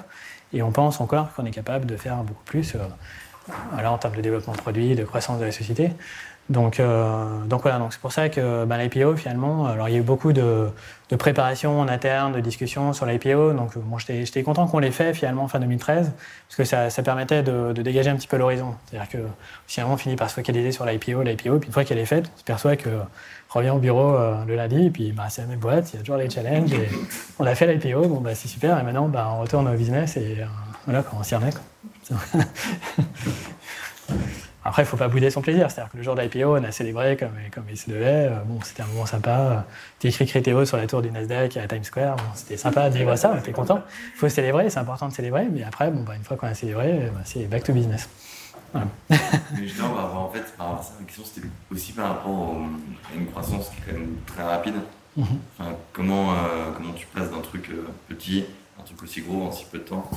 Et 0.55 0.63
on 0.63 0.71
pense 0.71 1.01
encore 1.01 1.33
qu'on 1.33 1.45
est 1.45 1.51
capable 1.51 1.85
de 1.85 1.97
faire 1.97 2.15
beaucoup 2.23 2.43
plus 2.45 2.75
euh, 2.75 3.85
en 3.85 3.97
termes 3.97 4.15
de 4.15 4.21
développement 4.21 4.53
de 4.53 4.57
produits, 4.57 4.95
de 4.95 5.03
croissance 5.03 5.37
de 5.37 5.45
la 5.45 5.51
société. 5.51 5.91
Donc, 6.49 6.79
euh, 6.79 7.43
donc 7.45 7.63
voilà, 7.63 7.79
donc 7.79 7.91
c'est 7.91 7.99
pour 7.99 8.11
ça 8.11 8.29
que 8.29 8.65
ben, 8.65 8.77
l'IPO 8.77 9.15
finalement, 9.15 9.65
alors 9.65 9.89
il 9.89 9.93
y 9.93 9.95
a 9.95 9.99
eu 9.99 10.03
beaucoup 10.03 10.31
de, 10.31 10.69
préparation 11.17 11.79
en 11.79 11.87
interne, 11.87 12.33
de 12.33 12.39
discussions 12.39 12.93
sur 12.93 13.05
l'IPO. 13.07 13.53
Donc 13.53 13.77
bon, 13.77 13.97
j'étais 13.97 14.43
content 14.43 14.67
qu'on 14.67 14.79
l'ait 14.79 14.91
fait 14.91 15.13
finalement 15.13 15.47
fin 15.47 15.59
2013 15.59 16.11
parce 16.47 16.55
que 16.55 16.63
ça, 16.63 16.89
ça 16.89 17.01
permettait 17.01 17.41
de, 17.41 17.73
dégager 17.73 18.11
un 18.11 18.15
petit 18.15 18.27
peu 18.27 18.37
l'horizon. 18.37 18.75
C'est-à-dire 18.85 19.09
que 19.09 19.17
finalement 19.67 19.95
on 19.95 19.97
finit 19.97 20.15
par 20.15 20.29
se 20.29 20.35
focaliser 20.35 20.71
sur 20.71 20.85
l'IPO, 20.85 21.23
l'IPO, 21.23 21.59
puis 21.59 21.67
une 21.67 21.73
fois 21.73 21.83
qu'elle 21.83 21.97
est 21.97 22.05
faite, 22.05 22.31
on 22.33 22.39
se 22.39 22.43
perçoit 22.43 22.75
que 22.75 22.89
revient 23.55 23.71
au 23.71 23.79
bureau 23.79 24.15
euh, 24.15 24.45
le 24.45 24.55
lundi, 24.55 24.85
et 24.85 24.89
puis 24.89 25.11
bah, 25.11 25.25
c'est 25.29 25.41
la 25.41 25.47
même 25.47 25.59
boîte, 25.59 25.91
il 25.93 25.97
y 25.97 25.99
a 25.99 26.01
toujours 26.01 26.17
les 26.17 26.29
challenges. 26.29 26.71
On 27.39 27.45
a 27.45 27.55
fait 27.55 27.73
l'IPO, 27.73 28.07
bon 28.07 28.21
bah 28.21 28.35
c'est 28.35 28.47
super, 28.47 28.79
et 28.79 28.83
maintenant 28.83 29.07
bah, 29.07 29.29
on 29.33 29.41
retourne 29.41 29.67
au 29.67 29.75
business 29.75 30.17
et 30.17 30.37
euh, 30.39 30.45
voilà, 30.85 31.03
on 31.17 31.23
s'y 31.23 31.35
remet. 31.35 31.51
Après, 34.67 34.81
il 34.81 34.85
ne 34.85 34.89
faut 34.89 34.97
pas 34.97 35.07
bouder 35.07 35.29
son 35.29 35.41
plaisir. 35.41 35.69
C'est-à-dire 35.69 35.91
que 35.91 35.97
le 35.97 36.03
jour 36.03 36.15
d'IPO, 36.15 36.57
on 36.57 36.63
a 36.63 36.71
célébré 36.71 37.15
comme, 37.15 37.29
comme 37.53 37.65
il 37.69 37.77
se 37.77 37.87
devait. 37.87 38.29
Euh, 38.31 38.39
bon, 38.45 38.59
c'était 38.63 38.81
un 38.81 38.87
moment 38.87 39.05
sympa. 39.05 39.63
T'es 39.99 40.07
écrit 40.07 40.25
Critéo 40.25 40.65
sur 40.65 40.77
la 40.77 40.87
tour 40.87 41.03
du 41.03 41.11
Nasdaq 41.11 41.55
à 41.57 41.67
Times 41.67 41.83
Square. 41.83 42.15
Bon, 42.15 42.23
c'était 42.33 42.57
sympa 42.57 42.89
de 42.89 42.97
vivre 42.97 43.15
ça, 43.15 43.31
on 43.35 43.37
était 43.37 43.51
content. 43.51 43.83
Il 44.15 44.17
faut 44.17 44.27
célébrer, 44.27 44.71
c'est 44.71 44.79
important 44.79 45.07
de 45.07 45.13
célébrer. 45.13 45.47
Mais 45.51 45.63
après, 45.63 45.91
bon, 45.91 46.01
bah, 46.01 46.15
une 46.15 46.23
fois 46.23 46.35
qu'on 46.35 46.47
a 46.47 46.55
célébré, 46.55 47.11
bah, 47.13 47.21
c'est 47.25 47.45
back 47.45 47.63
to 47.63 47.73
business. 47.73 48.09
Voilà. 48.75 48.87
mais 49.09 49.67
bah, 49.79 50.11
en 50.15 50.29
fait, 50.29 50.57
par 50.57 50.67
rapport 50.67 50.81
à 50.81 50.83
ça, 50.83 50.93
la 50.99 51.05
question, 51.05 51.23
c'était 51.23 51.47
aussi 51.71 51.93
par 51.93 52.09
rapport 52.09 52.55
à 53.11 53.17
une 53.17 53.27
croissance 53.27 53.69
qui 53.69 53.77
est 53.77 53.91
quand 53.91 53.99
même 53.99 54.15
très 54.25 54.43
rapide. 54.43 54.75
Mhm. 55.17 55.25
enfin, 55.57 55.71
comment, 55.93 56.33
euh, 56.33 56.71
comment 56.75 56.91
tu 56.91 57.07
passes 57.07 57.31
d'un 57.31 57.39
truc 57.39 57.69
euh, 57.69 57.87
petit 58.09 58.43
un 58.77 58.83
truc 58.83 59.01
aussi 59.01 59.21
gros 59.21 59.43
en 59.43 59.51
si 59.53 59.63
peu 59.71 59.77
de 59.77 59.83
temps? 59.83 60.09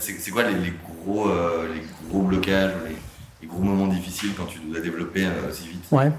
C'est 0.00 0.30
quoi 0.30 0.42
les, 0.42 0.54
les 0.58 0.74
gros, 1.02 1.30
les 1.72 1.82
gros 2.10 2.22
blocages 2.24 2.72
les 3.40 3.46
gros 3.46 3.60
moments 3.60 3.86
difficiles 3.86 4.30
quand 4.36 4.46
tu 4.46 4.58
dois 4.58 4.80
développer 4.80 5.26
euh, 5.26 5.48
aussi 5.48 5.68
vite? 5.68 5.84
Ouais. 5.90 6.10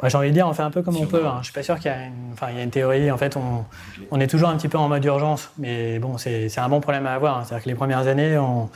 Bah, 0.00 0.08
j'ai 0.08 0.18
envie 0.18 0.28
de 0.28 0.34
dire, 0.34 0.46
on 0.46 0.52
fait 0.52 0.62
un 0.62 0.70
peu 0.70 0.82
comme 0.82 0.96
on 0.96 1.06
peut. 1.06 1.26
Hein. 1.26 1.38
Je 1.40 1.44
suis 1.44 1.52
pas 1.52 1.62
sûr 1.62 1.76
qu'il 1.76 1.90
y, 1.90 1.94
a 1.94 2.06
une, 2.06 2.32
enfin, 2.32 2.48
il 2.50 2.56
y 2.56 2.60
a 2.60 2.62
une 2.62 2.70
théorie. 2.70 3.10
En 3.10 3.16
fait, 3.16 3.36
on, 3.36 3.64
on, 4.10 4.20
est 4.20 4.26
toujours 4.26 4.48
un 4.48 4.56
petit 4.56 4.68
peu 4.68 4.76
en 4.76 4.88
mode 4.88 5.04
urgence. 5.04 5.50
Mais 5.58 5.98
bon, 5.98 6.18
c'est 6.18 6.58
un 6.58 6.68
bon 6.68 6.80
problème 6.80 7.06
à 7.06 7.14
avoir. 7.14 7.38
Hein. 7.38 7.44
C'est-à-dire 7.44 7.64
que 7.64 7.68
les 7.70 7.74
premières 7.74 8.06
années, 8.06 8.36
on, 8.36 8.68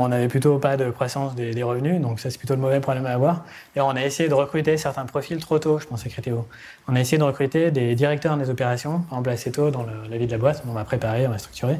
on 0.00 0.08
n'avait 0.08 0.28
plutôt 0.28 0.58
pas 0.58 0.76
de 0.76 0.90
croissance 0.90 1.34
des, 1.34 1.62
revenus, 1.62 2.00
donc 2.00 2.20
ça 2.20 2.30
c'est 2.30 2.38
plutôt 2.38 2.54
le 2.54 2.60
mauvais 2.60 2.80
problème 2.80 3.06
à 3.06 3.12
avoir. 3.12 3.44
Et 3.74 3.80
on 3.80 3.90
a 3.90 4.02
essayé 4.02 4.28
de 4.28 4.34
recruter 4.34 4.76
certains 4.76 5.04
profils 5.04 5.38
trop 5.38 5.58
tôt, 5.58 5.78
je 5.78 5.86
pense, 5.86 6.04
à 6.06 6.08
Critéo. 6.08 6.46
On 6.88 6.96
a 6.96 7.00
essayé 7.00 7.18
de 7.18 7.24
recruter 7.24 7.70
des 7.70 7.94
directeurs 7.94 8.36
des 8.36 8.50
opérations, 8.50 9.00
par 9.00 9.18
exemple 9.18 9.30
assez 9.30 9.52
tôt 9.52 9.70
dans 9.70 9.86
la 10.10 10.16
vie 10.16 10.26
de 10.26 10.32
la 10.32 10.38
boîte, 10.38 10.62
on 10.68 10.72
va 10.72 10.84
préparer, 10.84 11.26
on 11.26 11.30
va 11.30 11.38
structurer. 11.38 11.78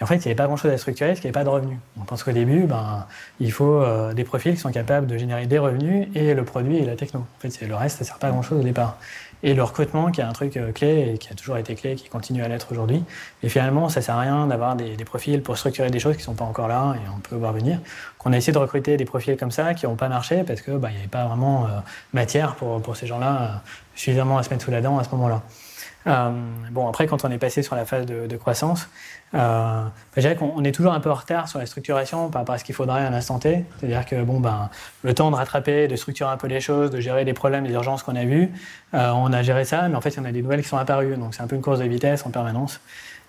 Et 0.00 0.04
en 0.04 0.06
fait, 0.06 0.16
il 0.16 0.18
n'y 0.20 0.26
avait 0.26 0.36
pas 0.36 0.46
grand-chose 0.46 0.70
à 0.70 0.78
structurer 0.78 1.10
parce 1.10 1.20
qu'il 1.20 1.30
n'y 1.30 1.36
avait 1.36 1.44
pas 1.44 1.50
de 1.50 1.54
revenus. 1.54 1.78
On 2.00 2.04
pense 2.04 2.22
qu'au 2.22 2.30
début, 2.30 2.64
ben, 2.64 3.06
il 3.40 3.50
faut 3.50 3.82
euh, 3.82 4.14
des 4.14 4.22
profils 4.22 4.54
qui 4.54 4.60
sont 4.60 4.70
capables 4.70 5.08
de 5.08 5.18
générer 5.18 5.46
des 5.46 5.58
revenus 5.58 6.06
et 6.14 6.34
le 6.34 6.44
produit 6.44 6.78
et 6.78 6.84
la 6.84 6.94
techno. 6.94 7.20
En 7.20 7.40
fait, 7.40 7.66
le 7.66 7.74
reste, 7.74 7.98
ça 7.98 8.04
ne 8.04 8.06
sert 8.06 8.18
pas 8.18 8.30
grand-chose 8.30 8.60
au 8.60 8.62
départ. 8.62 8.98
Et 9.42 9.54
le 9.54 9.62
recrutement, 9.62 10.10
qui 10.10 10.20
est 10.20 10.24
un 10.24 10.32
truc 10.32 10.56
euh, 10.56 10.72
clé 10.72 11.12
et 11.14 11.18
qui 11.18 11.30
a 11.30 11.34
toujours 11.34 11.56
été 11.56 11.74
clé, 11.74 11.94
qui 11.94 12.08
continue 12.08 12.42
à 12.42 12.48
l'être 12.48 12.68
aujourd'hui. 12.72 13.04
Et 13.42 13.48
finalement, 13.48 13.88
ça 13.88 14.02
sert 14.02 14.16
à 14.16 14.20
rien 14.20 14.46
d'avoir 14.46 14.74
des, 14.76 14.96
profils 15.04 15.42
pour 15.42 15.56
structurer 15.56 15.90
des 15.90 16.00
choses 16.00 16.16
qui 16.16 16.22
sont 16.22 16.34
pas 16.34 16.44
encore 16.44 16.68
là 16.68 16.94
et 16.96 17.08
on 17.14 17.20
peut 17.20 17.36
voir 17.36 17.52
venir. 17.52 17.80
Qu'on 18.18 18.32
a 18.32 18.36
essayé 18.36 18.52
de 18.52 18.58
recruter 18.58 18.96
des 18.96 19.04
profils 19.04 19.36
comme 19.36 19.50
ça 19.50 19.74
qui 19.74 19.86
n'ont 19.86 19.96
pas 19.96 20.08
marché 20.08 20.42
parce 20.44 20.60
qu'il 20.60 20.74
ben, 20.74 20.90
n'y 20.90 20.96
avait 20.96 21.06
pas 21.06 21.26
vraiment 21.26 21.64
euh, 21.64 21.68
matière 22.12 22.56
pour, 22.56 22.82
pour 22.82 22.96
ces 22.96 23.06
gens-là 23.06 23.62
suffisamment 23.94 24.38
à 24.38 24.42
se 24.42 24.50
mettre 24.50 24.64
sous 24.64 24.70
la 24.70 24.80
dent 24.80 24.98
à 24.98 25.04
ce 25.04 25.10
moment-là. 25.10 25.42
Euh, 26.06 26.30
bon, 26.70 26.88
après, 26.88 27.06
quand 27.06 27.24
on 27.24 27.30
est 27.30 27.38
passé 27.38 27.62
sur 27.62 27.76
la 27.76 27.84
phase 27.84 28.06
de, 28.06 28.36
croissance, 28.36 28.88
euh, 29.34 29.84
je 30.16 30.20
dirais 30.20 30.36
qu'on 30.36 30.62
est 30.64 30.72
toujours 30.72 30.92
un 30.92 31.00
peu 31.00 31.10
en 31.10 31.14
retard 31.14 31.48
sur 31.48 31.58
la 31.58 31.66
structuration 31.66 32.30
par 32.30 32.42
rapport 32.42 32.54
à 32.54 32.58
ce 32.58 32.64
qu'il 32.64 32.74
faudrait 32.74 33.04
à 33.04 33.10
l'instant 33.10 33.38
T. 33.38 33.64
C'est-à-dire 33.78 34.06
que 34.06 34.22
bon, 34.22 34.40
ben, 34.40 34.70
le 35.02 35.14
temps 35.14 35.30
de 35.30 35.36
rattraper, 35.36 35.88
de 35.88 35.96
structurer 35.96 36.30
un 36.30 36.36
peu 36.36 36.46
les 36.46 36.60
choses, 36.60 36.90
de 36.90 37.00
gérer 37.00 37.24
les 37.24 37.34
problèmes, 37.34 37.64
les 37.64 37.72
urgences 37.72 38.02
qu'on 38.02 38.16
a 38.16 38.24
vues, 38.24 38.50
euh, 38.94 39.10
on 39.10 39.32
a 39.32 39.42
géré 39.42 39.64
ça, 39.64 39.88
mais 39.88 39.96
en 39.96 40.00
fait, 40.00 40.10
il 40.10 40.18
y 40.18 40.20
en 40.20 40.24
a 40.24 40.32
des 40.32 40.42
nouvelles 40.42 40.62
qui 40.62 40.68
sont 40.68 40.78
apparues. 40.78 41.16
Donc, 41.16 41.34
c'est 41.34 41.42
un 41.42 41.46
peu 41.46 41.56
une 41.56 41.62
course 41.62 41.80
de 41.80 41.84
vitesse 41.84 42.24
en 42.24 42.30
permanence. 42.30 42.80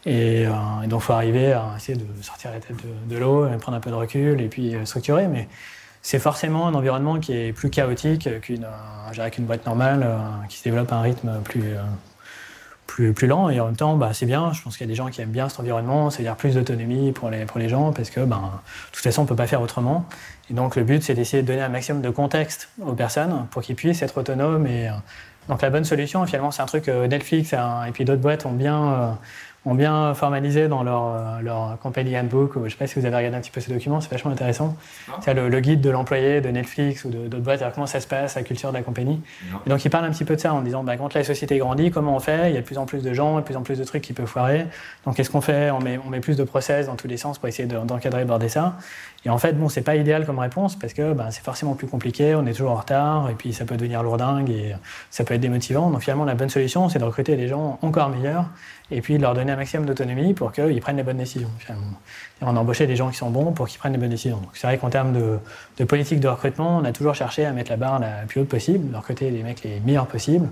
Et, 0.05 0.45
euh, 0.45 0.51
donc, 0.87 1.01
il 1.01 1.05
faut 1.05 1.13
arriver 1.13 1.53
à 1.53 1.73
essayer 1.75 1.97
de 1.97 2.05
sortir 2.23 2.51
la 2.51 2.59
tête 2.59 2.77
de, 3.07 3.17
l'eau, 3.17 3.47
prendre 3.59 3.77
un 3.77 3.81
peu 3.81 3.89
de 3.89 3.95
recul 3.95 4.39
et 4.39 4.47
puis 4.47 4.75
structurer. 4.85 5.27
Mais 5.27 5.49
c'est 6.01 6.19
forcément 6.19 6.67
un 6.67 6.75
environnement 6.75 7.19
qui 7.19 7.33
est 7.33 7.51
plus 7.51 7.69
chaotique 7.69 8.29
qu'une 8.41 8.65
qu'une 9.31 9.45
boîte 9.45 9.65
normale 9.65 10.07
qui 10.47 10.59
se 10.59 10.63
développe 10.63 10.91
à 10.93 10.95
un 10.95 11.01
rythme 11.01 11.41
plus, 11.43 11.75
plus, 12.89 13.13
plus 13.13 13.27
lent. 13.27 13.49
Et 13.49 13.59
en 13.59 13.67
même 13.67 13.75
temps 13.75 13.95
bah, 13.95 14.09
c'est 14.13 14.25
bien. 14.25 14.51
Je 14.51 14.61
pense 14.61 14.75
qu'il 14.75 14.85
y 14.85 14.89
a 14.89 14.91
des 14.91 14.95
gens 14.95 15.07
qui 15.09 15.21
aiment 15.21 15.29
bien 15.29 15.47
cet 15.47 15.59
environnement 15.59 16.09
c'est-à-dire 16.09 16.35
plus 16.35 16.55
d'autonomie 16.55 17.11
pour 17.11 17.29
les, 17.29 17.45
pour 17.45 17.59
les 17.59 17.69
gens 17.69 17.93
parce 17.93 18.09
que 18.09 18.21
ben, 18.21 18.37
de 18.37 18.91
toute 18.91 19.03
façon 19.03 19.21
on 19.21 19.23
ne 19.25 19.29
peut 19.29 19.35
pas 19.35 19.47
faire 19.47 19.61
autrement. 19.61 20.05
Et 20.49 20.53
donc 20.53 20.75
le 20.75 20.83
but 20.83 21.03
c'est 21.03 21.13
d'essayer 21.13 21.43
de 21.43 21.47
donner 21.47 21.61
un 21.61 21.69
maximum 21.69 22.01
de 22.01 22.09
contexte 22.09 22.69
aux 22.83 22.93
personnes 22.93 23.45
pour 23.51 23.61
qu'ils 23.61 23.75
puissent 23.75 24.01
être 24.01 24.17
autonomes. 24.17 24.65
Et 24.65 24.89
euh, 24.89 24.93
donc 25.47 25.61
la 25.61 25.69
bonne 25.69 25.85
solution 25.85 26.25
finalement 26.25 26.51
c'est 26.51 26.63
un 26.63 26.65
truc 26.65 26.85
que 26.85 27.05
Netflix 27.05 27.53
et 27.53 27.91
puis 27.93 28.05
d'autres 28.05 28.21
boîtes 28.21 28.45
ont 28.45 28.51
bien 28.51 28.83
euh, 28.83 29.11
ont 29.65 29.75
bien 29.75 30.13
formalisé 30.13 30.67
dans 30.67 30.83
leur, 30.83 31.03
euh, 31.07 31.41
leur 31.41 31.77
company 31.79 32.17
handbook. 32.17 32.53
je 32.55 32.59
ne 32.59 32.69
sais 32.69 32.77
pas 32.77 32.87
si 32.87 32.99
vous 32.99 33.05
avez 33.05 33.15
regardé 33.15 33.37
un 33.37 33.41
petit 33.41 33.51
peu 33.51 33.59
ces 33.59 33.71
documents, 33.71 33.99
c'est 33.99 34.09
vachement 34.09 34.31
intéressant. 34.31 34.77
C'est 35.21 35.33
le, 35.33 35.59
guide 35.59 35.81
de 35.81 35.89
l'employé 35.89 36.39
de 36.39 36.49
Netflix 36.49 37.03
ou 37.03 37.09
d'autres 37.09 37.43
boîtes, 37.43 37.63
comment 37.73 37.87
ça 37.87 37.99
se 37.99 38.07
passe, 38.07 38.35
la 38.35 38.43
culture 38.43 38.69
de 38.69 38.77
la 38.77 38.83
compagnie. 38.83 39.21
Et 39.65 39.69
donc 39.69 39.83
ils 39.83 39.89
parlent 39.89 40.05
un 40.05 40.11
petit 40.11 40.25
peu 40.25 40.35
de 40.35 40.41
ça 40.41 40.53
en 40.53 40.61
disant 40.61 40.83
bah, 40.83 40.95
quand 40.95 41.13
la 41.13 41.23
société 41.23 41.57
grandit, 41.57 41.91
comment 41.91 42.15
on 42.15 42.19
fait? 42.19 42.49
Il 42.49 42.55
y 42.55 42.57
a 42.57 42.61
de 42.61 42.65
plus 42.65 42.77
en 42.77 42.85
plus 42.85 43.03
de 43.03 43.13
gens, 43.13 43.37
de 43.37 43.41
plus 43.41 43.57
en 43.57 43.61
plus 43.61 43.77
de 43.77 43.83
trucs 43.83 44.01
qui 44.01 44.13
peuvent 44.13 44.27
foirer. 44.27 44.65
Donc 45.05 45.15
qu'est-ce 45.15 45.29
qu'on 45.29 45.41
fait? 45.41 45.71
On 45.71 45.79
met, 45.79 45.99
on 46.05 46.09
met 46.09 46.21
plus 46.21 46.37
de 46.37 46.43
process 46.43 46.87
dans 46.87 46.95
tous 46.95 47.07
les 47.07 47.17
sens 47.17 47.37
pour 47.37 47.49
essayer 47.49 47.67
d'encadrer, 47.67 48.23
border 48.23 48.49
ça. 48.49 48.77
Et 49.25 49.29
en 49.29 49.37
fait, 49.37 49.53
bon, 49.53 49.67
c'est 49.67 49.81
pas 49.81 49.97
idéal 49.97 50.25
comme 50.25 50.39
réponse 50.39 50.77
parce 50.77 50.93
que 50.93 51.11
bah, 51.11 51.27
c'est 51.31 51.43
forcément 51.43 51.75
plus 51.75 51.87
compliqué, 51.87 52.35
on 52.35 52.45
est 52.45 52.53
toujours 52.53 52.71
en 52.71 52.75
retard 52.75 53.29
et 53.29 53.33
puis 53.33 53.51
ça 53.51 53.65
peut 53.65 53.75
devenir 53.75 54.01
lourdingue 54.01 54.49
et 54.49 54.75
ça 55.09 55.25
peut 55.25 55.33
être 55.33 55.41
démotivant. 55.41 55.89
Donc 55.89 56.01
finalement, 56.01 56.23
la 56.23 56.35
bonne 56.35 56.49
solution, 56.49 56.87
c'est 56.87 56.99
de 56.99 57.03
recruter 57.03 57.35
des 57.35 57.47
gens 57.47 57.77
encore 57.81 58.09
meilleurs 58.09 58.45
et 58.91 59.01
puis 59.01 59.17
de 59.17 59.21
leur 59.21 59.33
donner 59.33 59.48
un 59.49 59.55
maximum 59.55 59.85
d'autonomie 59.85 60.33
pour 60.33 60.51
qu'ils 60.51 60.79
prennent 60.81 60.97
les 60.97 61.03
bonnes 61.03 61.17
décisions. 61.17 61.49
on 62.41 62.55
a 62.55 62.59
embauché 62.59 62.87
des 62.87 62.95
gens 62.95 63.09
qui 63.09 63.17
sont 63.17 63.29
bons 63.29 63.51
pour 63.51 63.67
qu'ils 63.67 63.79
prennent 63.79 63.93
les 63.93 63.97
bonnes 63.97 64.09
décisions. 64.09 64.41
c'est 64.53 64.67
vrai 64.67 64.77
qu'en 64.77 64.89
termes 64.89 65.13
de, 65.13 65.85
politique 65.85 66.19
de 66.19 66.27
recrutement, 66.27 66.77
on 66.77 66.85
a 66.85 66.91
toujours 66.91 67.15
cherché 67.15 67.45
à 67.45 67.51
mettre 67.51 67.71
la 67.71 67.77
barre 67.77 67.99
la 67.99 68.25
plus 68.27 68.41
haute 68.41 68.49
possible, 68.49 68.91
de 68.91 68.95
recruter 68.95 69.31
les 69.31 69.43
mecs 69.43 69.63
les 69.63 69.79
meilleurs 69.79 70.07
possibles, 70.07 70.47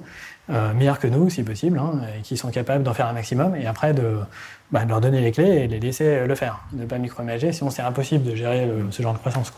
euh, 0.49 0.73
meilleurs 0.73 0.99
que 0.99 1.07
nous 1.07 1.29
si 1.29 1.43
possible, 1.43 1.77
hein, 1.79 2.01
et 2.17 2.21
qui 2.21 2.37
sont 2.37 2.49
capables 2.49 2.83
d'en 2.83 2.93
faire 2.93 3.07
un 3.07 3.13
maximum, 3.13 3.55
et 3.55 3.67
après 3.67 3.93
de, 3.93 4.19
bah, 4.71 4.83
leur 4.85 4.99
donner 4.99 5.21
les 5.21 5.31
clés 5.31 5.63
et 5.63 5.67
les 5.67 5.79
laisser 5.79 6.25
le 6.25 6.35
faire, 6.35 6.59
ne 6.73 6.85
pas 6.85 6.97
micromanager, 6.97 7.53
sinon 7.53 7.69
c'est 7.69 7.81
impossible 7.81 8.25
de 8.25 8.35
gérer 8.35 8.69
ce 8.91 9.01
genre 9.01 9.13
de 9.13 9.17
croissance. 9.17 9.53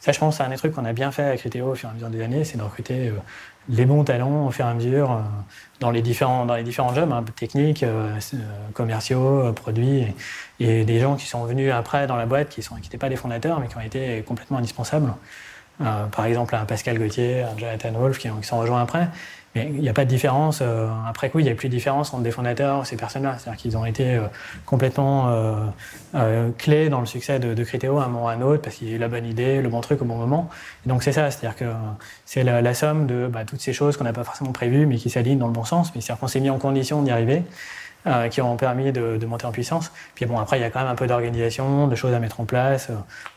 Ça, 0.00 0.12
je 0.12 0.18
pense, 0.18 0.36
c'est 0.36 0.42
un 0.42 0.50
des 0.50 0.56
trucs 0.56 0.74
qu'on 0.74 0.84
a 0.84 0.92
bien 0.92 1.10
fait 1.10 1.24
avec 1.24 1.40
Critéo 1.40 1.72
au 1.72 1.74
fur 1.74 1.88
et 1.88 1.92
à 1.92 1.94
mesure 1.94 2.10
des 2.10 2.22
années, 2.22 2.44
c'est 2.44 2.58
de 2.58 2.62
recruter 2.62 3.08
euh, 3.08 3.12
les 3.70 3.86
bons 3.86 4.04
talents 4.04 4.46
au 4.46 4.50
fur 4.50 4.66
et 4.66 4.68
à 4.68 4.74
mesure 4.74 5.18
dans 5.80 5.90
les 5.90 6.02
différents, 6.02 6.44
dans 6.44 6.56
jobs, 6.94 7.12
hein, 7.12 7.24
techniques, 7.36 7.84
commerciaux, 8.74 9.52
produits, 9.52 10.06
et, 10.58 10.84
des 10.84 11.00
gens 11.00 11.16
qui 11.16 11.26
sont 11.26 11.44
venus 11.44 11.72
après 11.72 12.06
dans 12.06 12.16
la 12.16 12.26
boîte, 12.26 12.50
qui 12.50 12.62
n'étaient 12.74 12.98
pas 12.98 13.08
des 13.08 13.16
fondateurs, 13.16 13.60
mais 13.60 13.68
qui 13.68 13.76
ont 13.76 13.80
été 13.80 14.22
complètement 14.22 14.58
indispensables. 14.58 15.12
par 15.78 16.24
exemple, 16.26 16.54
un 16.54 16.64
Pascal 16.66 16.98
Gauthier, 16.98 17.42
un 17.42 17.56
Jonathan 17.56 17.92
Wolf, 17.92 18.18
qui, 18.18 18.28
qui 18.28 18.46
sont 18.46 18.58
rejoints 18.58 18.82
après. 18.82 19.08
Mais 19.54 19.68
il 19.74 19.80
n'y 19.80 19.88
a 19.88 19.92
pas 19.92 20.04
de 20.04 20.10
différence. 20.10 20.60
Euh, 20.62 20.88
après 21.08 21.28
coup, 21.28 21.40
il 21.40 21.44
n'y 21.44 21.50
a 21.50 21.54
plus 21.54 21.68
de 21.68 21.74
différence 21.74 22.14
entre 22.14 22.22
des 22.22 22.30
fondateurs 22.30 22.82
et 22.82 22.84
ces 22.84 22.96
personnes-là. 22.96 23.36
C'est-à-dire 23.38 23.60
qu'ils 23.60 23.76
ont 23.76 23.84
été 23.84 24.14
euh, 24.14 24.26
complètement 24.64 25.26
euh, 26.14 26.50
clés 26.56 26.88
dans 26.88 27.00
le 27.00 27.06
succès 27.06 27.40
de, 27.40 27.54
de 27.54 27.64
à 27.64 28.04
un 28.04 28.08
moment 28.08 28.26
ou 28.26 28.28
à 28.28 28.32
un 28.32 28.42
autre 28.42 28.62
parce 28.62 28.76
qu'il 28.76 28.88
y 28.88 28.92
a 28.92 28.94
eu 28.94 28.98
la 28.98 29.08
bonne 29.08 29.26
idée, 29.26 29.60
le 29.60 29.68
bon 29.68 29.80
truc 29.80 30.02
au 30.02 30.04
bon 30.04 30.16
moment. 30.16 30.48
Et 30.86 30.88
donc 30.88 31.02
c'est 31.02 31.12
ça, 31.12 31.30
c'est-à-dire 31.30 31.56
que 31.56 31.64
c'est 32.24 32.44
la, 32.44 32.74
somme 32.74 33.06
de 33.06 33.26
bah, 33.26 33.44
toutes 33.44 33.60
ces 33.60 33.72
choses 33.72 33.96
qu'on 33.96 34.04
n'a 34.04 34.12
pas 34.12 34.24
forcément 34.24 34.52
prévues 34.52 34.86
mais 34.86 34.96
qui 34.96 35.10
s'alignent 35.10 35.38
dans 35.38 35.48
le 35.48 35.52
bon 35.52 35.64
sens. 35.64 35.92
Mais 35.94 36.00
c'est-à-dire 36.00 36.20
qu'on 36.20 36.28
s'est 36.28 36.40
mis 36.40 36.50
en 36.50 36.58
condition 36.58 37.02
d'y 37.02 37.10
arriver. 37.10 37.42
qui 38.30 38.40
ont 38.40 38.56
permis 38.56 38.92
de, 38.92 39.18
de, 39.18 39.26
monter 39.26 39.44
en 39.44 39.52
puissance. 39.52 39.92
Puis 40.14 40.24
bon, 40.24 40.38
après, 40.38 40.58
il 40.58 40.62
y 40.62 40.64
a 40.64 40.70
quand 40.70 40.80
même 40.80 40.88
un 40.88 40.94
peu 40.94 41.06
d'organisation, 41.06 41.86
de 41.86 41.94
choses 41.94 42.14
à 42.14 42.18
mettre 42.18 42.40
en 42.40 42.46
place. 42.46 42.88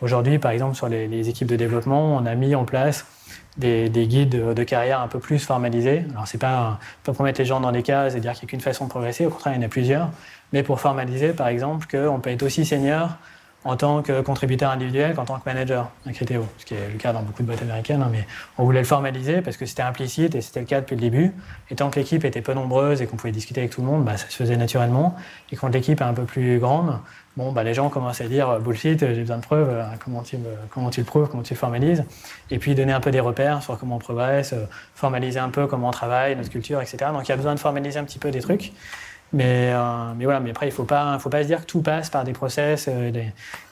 Aujourd'hui, 0.02 0.40
par 0.40 0.52
exemple, 0.52 0.76
sur 0.76 0.88
les, 0.88 1.28
équipes 1.28 1.50
de 1.50 1.58
développement, 1.58 2.16
on 2.16 2.26
a 2.26 2.34
mis 2.36 2.56
en 2.56 2.64
place 2.64 3.06
des, 3.58 3.90
guides 4.08 4.54
de, 4.54 4.64
carrière 4.64 5.02
un 5.02 5.08
peu 5.08 5.20
plus 5.20 5.40
formalisés. 5.40 6.06
Alors, 6.12 6.28
c'est 6.28 6.38
pas, 6.38 6.80
pas 7.04 7.14
pour 7.14 7.24
mettre 7.24 7.40
les 7.40 7.46
gens 7.46 7.60
dans 7.60 7.72
des 7.72 7.84
cases 7.84 8.16
et 8.16 8.20
dire 8.20 8.34
qu'il 8.34 8.46
n'y 8.46 8.50
a 8.50 8.52
qu'une 8.52 8.62
façon 8.62 8.86
de 8.86 8.90
progresser, 8.90 9.26
au 9.26 9.30
contraire, 9.30 9.54
il 9.54 9.62
y 9.62 9.64
en 9.64 9.66
a 9.66 9.70
plusieurs, 9.70 10.10
mais 10.52 10.64
pour 10.64 10.80
formaliser, 10.80 11.34
par 11.34 11.48
exemple, 11.48 11.88
qu'on 11.90 12.20
peut 12.20 12.30
être 12.30 12.44
aussi 12.44 12.66
senior 12.66 13.10
en 13.66 13.78
tant 13.78 14.02
que 14.02 14.22
contributeur 14.22 14.72
individuel 14.72 15.16
qu'en 15.16 15.26
tant 15.26 15.40
que 15.40 15.46
manager 15.46 15.90
à 16.06 16.12
Criteo, 16.12 16.46
ce 16.58 16.66
qui 16.66 16.74
est 16.74 16.90
le 16.92 16.98
cas 16.98 17.14
dans 17.14 17.22
beaucoup 17.22 17.42
de 17.42 17.48
boîtes 17.48 17.62
américaines, 17.62 18.02
hein, 18.02 18.10
mais 18.12 18.26
on 18.58 18.64
voulait 18.64 18.82
le 18.82 18.86
formaliser 18.86 19.42
parce 19.42 19.58
que 19.58 19.66
c'était 19.66 19.84
implicite 19.84 20.36
et 20.36 20.42
c'était 20.42 20.60
le 20.60 20.66
cas 20.66 20.82
depuis 20.82 20.96
le 20.96 21.02
début. 21.02 21.32
Et 21.70 21.76
tant 21.76 21.90
que 21.90 22.00
l'équipe 22.00 22.26
était 22.26 22.42
peu 22.42 22.54
nombreuse 22.54 23.02
et 23.02 23.08
qu'on 23.08 23.16
pouvait 23.16 23.32
discuter 23.32 23.62
avec 23.62 23.72
tout 23.72 23.82
le 23.82 23.88
monde, 23.88 24.04
bah, 24.04 24.18
ça 24.18 24.28
se 24.30 24.36
faisait 24.36 24.58
naturellement. 24.58 25.16
Et 25.52 25.56
quand 25.56 25.70
l'équipe 25.70 26.02
est 26.02 26.04
un 26.04 26.14
peu 26.14 26.24
plus 26.24 26.60
grande, 26.60 27.00
bon, 27.38 27.52
bah, 27.52 27.64
les 27.64 27.74
gens 27.74 27.90
commencent 27.90 28.22
à 28.22 28.28
dire 28.28 28.60
bullshit, 28.60 29.00
j'ai 29.00 29.22
besoin 29.22 29.38
de 29.38 29.44
preuves, 29.44 29.70
euh, 29.70 29.84
comment 30.04 30.24
tu, 30.24 30.38
comment 30.70 30.90
tu 30.90 31.00
le 31.00 31.06
prouves, 31.06 31.30
comment 31.30 31.44
tu 31.44 31.54
le 31.54 31.60
formalises, 31.60 32.04
et 32.52 32.60
puis 32.60 32.76
donner 32.76 32.94
un 32.94 33.00
peu 33.00 33.12
des 33.12 33.20
repères 33.20 33.64
sur 33.64 33.78
comment 33.78 33.96
on 33.96 34.00
progresse, 34.00 34.54
euh, 34.54 34.66
formaliser 34.96 35.40
un 35.40 35.50
peu 35.50 35.68
comment 35.68 35.90
on 35.90 35.92
travaille, 35.92 36.36
notre 36.36 36.50
culture, 36.50 36.82
etc. 36.82 36.98
Donc 37.14 37.28
il 37.28 37.30
y 37.30 37.34
a 37.34 37.38
besoin 37.38 37.56
de 37.56 37.60
formaliser 37.60 38.00
un 38.00 38.04
petit 38.04 38.20
peu 38.20 38.32
des 38.32 38.42
trucs. 38.42 38.74
Mais, 39.34 39.72
euh, 39.74 40.14
mais 40.16 40.26
voilà, 40.26 40.40
mais 40.40 40.52
après, 40.52 40.68
il 40.68 40.70
ne 40.70 40.76
faut 40.76 40.84
pas, 40.84 41.18
faut 41.20 41.30
pas 41.30 41.42
se 41.42 41.48
dire 41.48 41.62
que 41.62 41.66
tout 41.66 41.82
passe 41.82 42.10
par 42.10 42.24
des 42.24 42.34
process. 42.34 42.88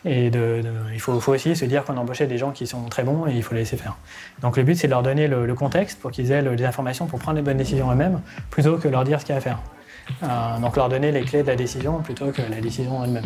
et 0.06 0.30
de, 0.32 0.64
il 0.94 1.00
faut, 1.00 1.20
faut, 1.20 1.34
aussi 1.34 1.56
se 1.56 1.66
dire 1.66 1.84
qu'on 1.84 1.96
a 1.98 2.00
embauché 2.00 2.26
des 2.26 2.40
gens 2.40 2.52
qui 2.52 2.66
sont 2.66 2.84
très 2.86 3.04
bons 3.04 3.28
et 3.28 3.34
il 3.34 3.44
faut 3.44 3.54
les 3.54 3.62
laisser 3.62 3.78
faire. 3.78 3.96
Donc 4.42 4.58
le 4.58 4.64
but, 4.64 4.76
c'est 4.76 4.88
de 4.88 4.92
leur 4.92 5.04
donner 5.04 5.28
le, 5.28 5.46
le 5.46 5.54
contexte 5.54 6.00
pour 6.00 6.12
qu'ils 6.12 6.32
aient 6.32 6.42
les 6.42 6.66
informations 6.66 7.06
pour 7.06 7.20
prendre 7.20 7.38
les 7.38 7.44
bonnes 7.44 7.58
décisions 7.58 7.92
eux-mêmes, 7.92 8.22
plutôt 8.50 8.78
que 8.78 8.88
leur 8.88 9.04
dire 9.04 9.20
ce 9.22 9.26
qu'il 9.26 9.34
y 9.34 9.36
a 9.36 9.38
à 9.38 9.42
faire. 9.42 9.60
Euh, 10.24 10.60
donc 10.60 10.76
leur 10.76 10.90
donner 10.90 11.12
les 11.12 11.22
clés 11.22 11.44
de 11.44 11.48
la 11.48 11.56
décision 11.56 12.00
plutôt 12.02 12.32
que 12.32 12.42
la 12.42 12.60
décision 12.60 13.04
elle-même. 13.04 13.26